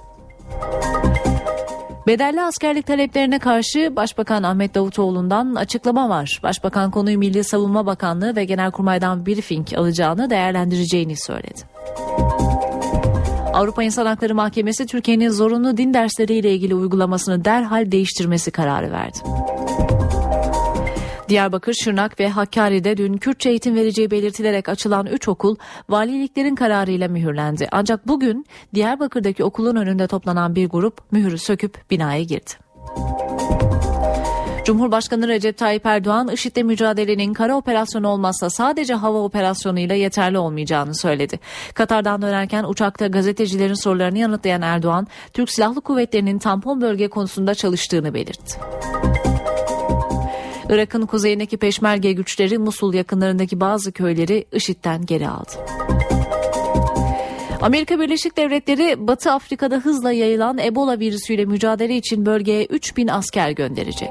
Bedelli 2.08 2.42
askerlik 2.42 2.88
taleplerine 2.88 3.40
karşı 3.40 3.96
Başbakan 3.96 4.44
Ahmet 4.44 4.76
Davutoğlu'ndan 4.76 5.56
açıklama 5.56 6.10
var. 6.10 6.40
Başbakan 6.44 6.92
konuyu 6.92 7.20
Milli 7.20 7.44
Savunma 7.44 7.86
Bakanlığı 7.86 8.36
ve 8.36 8.46
Genelkurmay'dan 8.46 9.26
briefing 9.26 9.74
alacağını 9.78 10.30
değerlendireceğini 10.30 11.16
söyledi. 11.18 11.62
Avrupa 13.56 13.84
İnsan 13.84 14.06
Hakları 14.06 14.36
Mahkemesi 14.36 14.86
Türkiye'nin 14.86 15.30
zorunlu 15.30 15.78
din 15.78 15.94
dersleriyle 15.94 16.54
ilgili 16.54 16.76
uygulamasını 16.76 17.46
derhal 17.46 17.92
değiştirmesi 17.92 18.52
kararı 18.52 18.92
verdi. 18.92 19.18
Diyarbakır, 21.30 21.74
Şırnak 21.74 22.20
ve 22.20 22.30
Hakkari'de 22.30 22.98
dün 22.98 23.18
Kürtçe 23.18 23.50
eğitim 23.50 23.76
vereceği 23.76 24.12
belirtilerek 24.12 24.70
açılan 24.70 25.06
3 25.06 25.28
okul 25.28 25.56
valiliklerin 25.90 26.56
kararıyla 26.56 27.08
mühürlendi. 27.08 27.68
Ancak 27.72 28.08
bugün 28.08 28.46
Diyarbakır'daki 28.74 29.44
okulun 29.44 29.76
önünde 29.76 30.08
toplanan 30.08 30.56
bir 30.56 30.70
grup 30.70 31.12
mühürü 31.12 31.38
söküp 31.38 31.90
binaya 31.92 32.24
girdi. 32.24 32.52
Cumhurbaşkanı 34.66 35.28
Recep 35.28 35.58
Tayyip 35.58 35.86
Erdoğan, 35.86 36.28
IŞİD'le 36.28 36.64
mücadelenin 36.64 37.34
kara 37.34 37.56
operasyonu 37.56 38.08
olmazsa 38.08 38.50
sadece 38.50 38.94
hava 38.94 39.18
operasyonuyla 39.18 39.96
yeterli 39.96 40.38
olmayacağını 40.38 40.96
söyledi. 40.96 41.40
Katar'dan 41.74 42.22
dönerken 42.22 42.64
uçakta 42.64 43.08
gazetecilerin 43.08 43.74
sorularını 43.74 44.18
yanıtlayan 44.18 44.62
Erdoğan, 44.62 45.08
Türk 45.34 45.52
Silahlı 45.52 45.82
Kuvvetleri'nin 45.82 46.40
tampon 46.40 46.82
bölge 46.82 47.08
konusunda 47.08 47.56
çalıştığını 47.56 48.14
belirtti. 48.14 48.60
Irak'ın 50.70 51.06
kuzeyindeki 51.06 51.58
peşmerge 51.58 52.12
güçleri 52.12 52.58
Musul 52.58 52.94
yakınlarındaki 52.94 53.60
bazı 53.60 53.92
köyleri 53.92 54.46
IŞİD'den 54.52 55.06
geri 55.06 55.28
aldı. 55.28 55.52
Amerika 57.66 58.00
Birleşik 58.00 58.38
Devletleri 58.38 59.08
Batı 59.08 59.32
Afrika'da 59.32 59.76
hızla 59.76 60.12
yayılan 60.12 60.58
Ebola 60.58 61.00
virüsüyle 61.00 61.46
mücadele 61.46 61.98
için 61.98 62.26
bölgeye 62.26 62.66
3000 62.66 63.08
asker 63.08 63.52
gönderecek. 63.52 64.10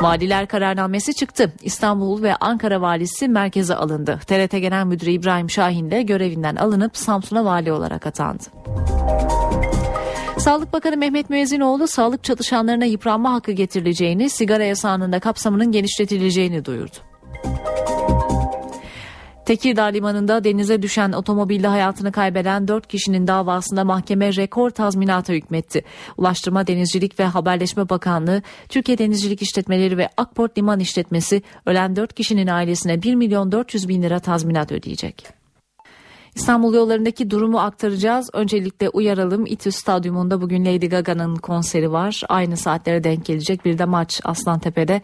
Valiler 0.00 0.48
kararnamesi 0.48 1.14
çıktı. 1.14 1.52
İstanbul 1.62 2.22
ve 2.22 2.36
Ankara 2.36 2.80
valisi 2.80 3.28
merkeze 3.28 3.74
alındı. 3.74 4.20
TRT 4.26 4.50
Genel 4.50 4.86
Müdürü 4.86 5.10
İbrahim 5.10 5.50
Şahin 5.50 5.90
de 5.90 6.02
görevinden 6.02 6.56
alınıp 6.56 6.96
Samsun'a 6.96 7.44
vali 7.44 7.72
olarak 7.72 8.06
atandı. 8.06 8.44
Sağlık 10.38 10.72
Bakanı 10.72 10.96
Mehmet 10.96 11.30
Müezzinoğlu 11.30 11.86
sağlık 11.86 12.24
çalışanlarına 12.24 12.84
yıpranma 12.84 13.32
hakkı 13.32 13.52
getirileceğini, 13.52 14.30
sigara 14.30 14.64
yasağının 14.64 15.12
da 15.12 15.20
kapsamının 15.20 15.72
genişletileceğini 15.72 16.64
duyurdu. 16.64 16.96
Tekirdağ 19.46 19.84
Limanı'nda 19.84 20.44
denize 20.44 20.82
düşen 20.82 21.12
otomobilde 21.12 21.66
hayatını 21.66 22.12
kaybeden 22.12 22.68
4 22.68 22.86
kişinin 22.86 23.26
davasında 23.26 23.84
mahkeme 23.84 24.36
rekor 24.36 24.70
tazminata 24.70 25.32
hükmetti. 25.32 25.84
Ulaştırma 26.16 26.66
Denizcilik 26.66 27.18
ve 27.20 27.24
Haberleşme 27.24 27.88
Bakanlığı, 27.88 28.42
Türkiye 28.68 28.98
Denizcilik 28.98 29.42
İşletmeleri 29.42 29.98
ve 29.98 30.08
Akport 30.16 30.58
Liman 30.58 30.80
İşletmesi 30.80 31.42
ölen 31.66 31.96
4 31.96 32.14
kişinin 32.14 32.46
ailesine 32.46 33.02
1 33.02 33.14
milyon 33.14 33.52
400 33.52 33.88
bin 33.88 34.02
lira 34.02 34.18
tazminat 34.18 34.72
ödeyecek. 34.72 35.26
İstanbul 36.34 36.74
yollarındaki 36.74 37.30
durumu 37.30 37.58
aktaracağız. 37.58 38.30
Öncelikle 38.32 38.88
uyaralım. 38.88 39.46
İTÜ 39.46 39.72
Stadyumunda 39.72 40.40
bugün 40.40 40.64
Lady 40.64 40.86
Gaga'nın 40.86 41.36
konseri 41.36 41.92
var. 41.92 42.22
Aynı 42.28 42.56
saatlere 42.56 43.04
denk 43.04 43.24
gelecek. 43.24 43.64
Bir 43.64 43.78
de 43.78 43.84
maç 43.84 44.20
Aslantepe'de 44.24 45.02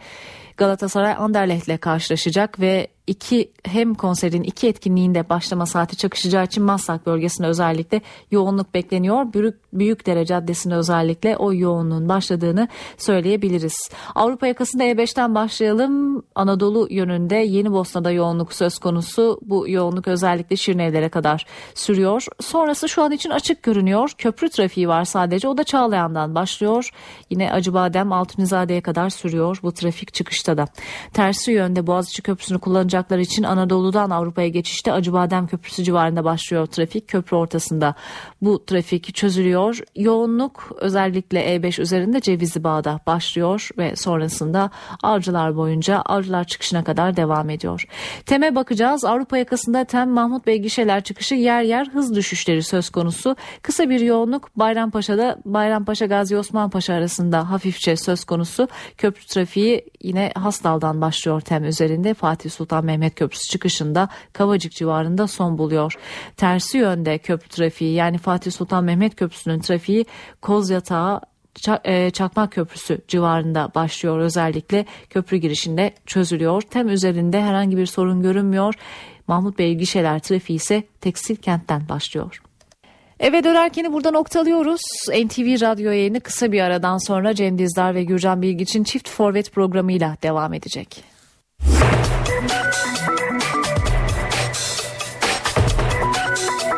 Galatasaray 0.57 1.15
Anderlecht'le 1.17 1.81
karşılaşacak 1.81 2.59
ve 2.59 2.87
iki 3.07 3.51
hem 3.65 3.93
konserin 3.93 4.43
iki 4.43 4.67
etkinliğinde 4.67 5.29
başlama 5.29 5.65
saati 5.65 5.97
çakışacağı 5.97 6.43
için 6.43 6.63
Maslak 6.63 7.05
bölgesinde 7.05 7.47
özellikle 7.47 8.01
yoğunluk 8.31 8.73
bekleniyor. 8.73 9.33
Büyük, 9.33 9.55
Büyükdere 9.73 10.25
Caddesi'nde 10.25 10.75
özellikle 10.75 11.37
o 11.37 11.53
yoğunluğun 11.53 12.09
başladığını 12.09 12.67
söyleyebiliriz. 12.97 13.89
Avrupa 14.15 14.47
yakasında 14.47 14.83
E5'ten 14.83 15.35
başlayalım. 15.35 16.23
Anadolu 16.35 16.87
yönünde 16.89 17.35
Yeni 17.35 17.71
Bosna'da 17.71 18.11
yoğunluk 18.11 18.53
söz 18.53 18.77
konusu. 18.79 19.39
Bu 19.41 19.69
yoğunluk 19.69 20.07
özellikle 20.07 20.55
Şirinevlere 20.55 21.09
kadar 21.09 21.45
sürüyor. 21.75 22.25
Sonrası 22.39 22.89
şu 22.89 23.03
an 23.03 23.11
için 23.11 23.29
açık 23.29 23.63
görünüyor. 23.63 24.11
Köprü 24.17 24.49
trafiği 24.49 24.87
var 24.87 25.05
sadece. 25.05 25.47
O 25.47 25.57
da 25.57 25.63
Çağlayan'dan 25.63 26.35
başlıyor. 26.35 26.89
Yine 27.29 27.51
Acıbadem 27.51 28.11
Altunizade'ye 28.11 28.81
kadar 28.81 29.09
sürüyor 29.09 29.59
bu 29.63 29.71
trafik 29.71 30.13
çıkışta 30.13 30.57
da. 30.57 30.65
Tersi 31.13 31.51
yönde 31.51 31.87
Boğaziçi 31.87 32.21
Köprüsü'nü 32.21 32.59
kullanacak 32.59 32.92
kullanacaklar 32.93 33.17
için 33.17 33.43
Anadolu'dan 33.43 34.09
Avrupa'ya 34.09 34.47
geçişte 34.47 34.91
Acıbadem 34.91 35.47
Köprüsü 35.47 35.83
civarında 35.83 36.23
başlıyor 36.23 36.65
trafik. 36.65 37.07
Köprü 37.07 37.37
ortasında 37.37 37.95
bu 38.41 38.65
trafik 38.65 39.15
çözülüyor. 39.15 39.79
Yoğunluk 39.95 40.71
özellikle 40.79 41.55
E5 41.55 41.81
üzerinde 41.81 42.21
Cevizli 42.21 42.63
Bağ'da 42.63 42.99
başlıyor 43.07 43.69
ve 43.77 43.95
sonrasında 43.95 44.69
Avcılar 45.03 45.55
boyunca 45.55 46.01
Avcılar 46.05 46.43
çıkışına 46.43 46.83
kadar 46.83 47.17
devam 47.17 47.49
ediyor. 47.49 47.87
Tem'e 48.25 48.55
bakacağız. 48.55 49.05
Avrupa 49.05 49.37
yakasında 49.37 49.83
Tem 49.85 50.09
Mahmut 50.09 50.47
Bey 50.47 50.57
gişeler 50.57 51.03
çıkışı 51.03 51.35
yer 51.35 51.61
yer 51.61 51.87
hız 51.87 52.15
düşüşleri 52.15 52.63
söz 52.63 52.89
konusu. 52.89 53.35
Kısa 53.61 53.89
bir 53.89 53.99
yoğunluk 53.99 54.49
Bayrampaşa'da 54.55 55.37
Bayrampaşa 55.45 56.05
Gazi 56.05 56.37
Osman 56.37 56.69
Paşa 56.69 56.93
arasında 56.93 57.49
hafifçe 57.51 57.95
söz 57.95 58.23
konusu. 58.23 58.67
Köprü 58.97 59.25
trafiği 59.25 59.85
yine 60.01 60.31
Hastal'dan 60.35 61.01
başlıyor 61.01 61.41
Tem 61.41 61.63
üzerinde 61.63 62.13
Fatih 62.13 62.51
Sultan 62.51 62.82
Mehmet 62.83 63.15
Köprüsü 63.15 63.47
çıkışında 63.51 64.09
Kavacık 64.33 64.71
civarında 64.71 65.27
son 65.27 65.57
buluyor. 65.57 65.93
Tersi 66.37 66.77
yönde 66.77 67.17
köprü 67.17 67.49
trafiği 67.49 67.93
yani 67.93 68.17
Fatih 68.17 68.51
Sultan 68.51 68.83
Mehmet 68.83 69.15
Köprüsü'nün 69.15 69.59
trafiği 69.59 70.05
Kozyatağı 70.41 71.21
e, 71.83 72.09
Çakmak 72.11 72.51
Köprüsü 72.51 73.01
civarında 73.07 73.71
başlıyor 73.75 74.19
özellikle 74.19 74.85
köprü 75.09 75.37
girişinde 75.37 75.93
çözülüyor. 76.05 76.61
Tem 76.61 76.89
üzerinde 76.89 77.41
herhangi 77.41 77.77
bir 77.77 77.85
sorun 77.85 78.21
görünmüyor. 78.21 78.73
Mahmut 79.27 79.59
Bey 79.59 79.75
gişeler 79.75 80.19
trafiği 80.19 80.57
ise 80.57 80.83
tekstil 81.01 81.35
kentten 81.35 81.89
başlıyor. 81.89 82.41
Eve 83.19 83.43
dönerkeni 83.43 83.93
burada 83.93 84.11
noktalıyoruz. 84.11 84.81
NTV 85.09 85.61
Radyo 85.61 85.91
yayını 85.91 86.19
kısa 86.19 86.51
bir 86.51 86.61
aradan 86.61 86.97
sonra 86.97 87.35
Cem 87.35 87.57
Dizdar 87.57 87.95
ve 87.95 88.03
Gürcan 88.03 88.41
Bilgiç'in 88.41 88.83
Çift 88.83 89.09
Forvet 89.09 89.51
programıyla 89.51 90.17
devam 90.23 90.53
edecek. 90.53 91.03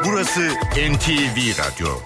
Burası 0.06 0.42
NTV 0.92 1.38
Radyo. 1.58 2.06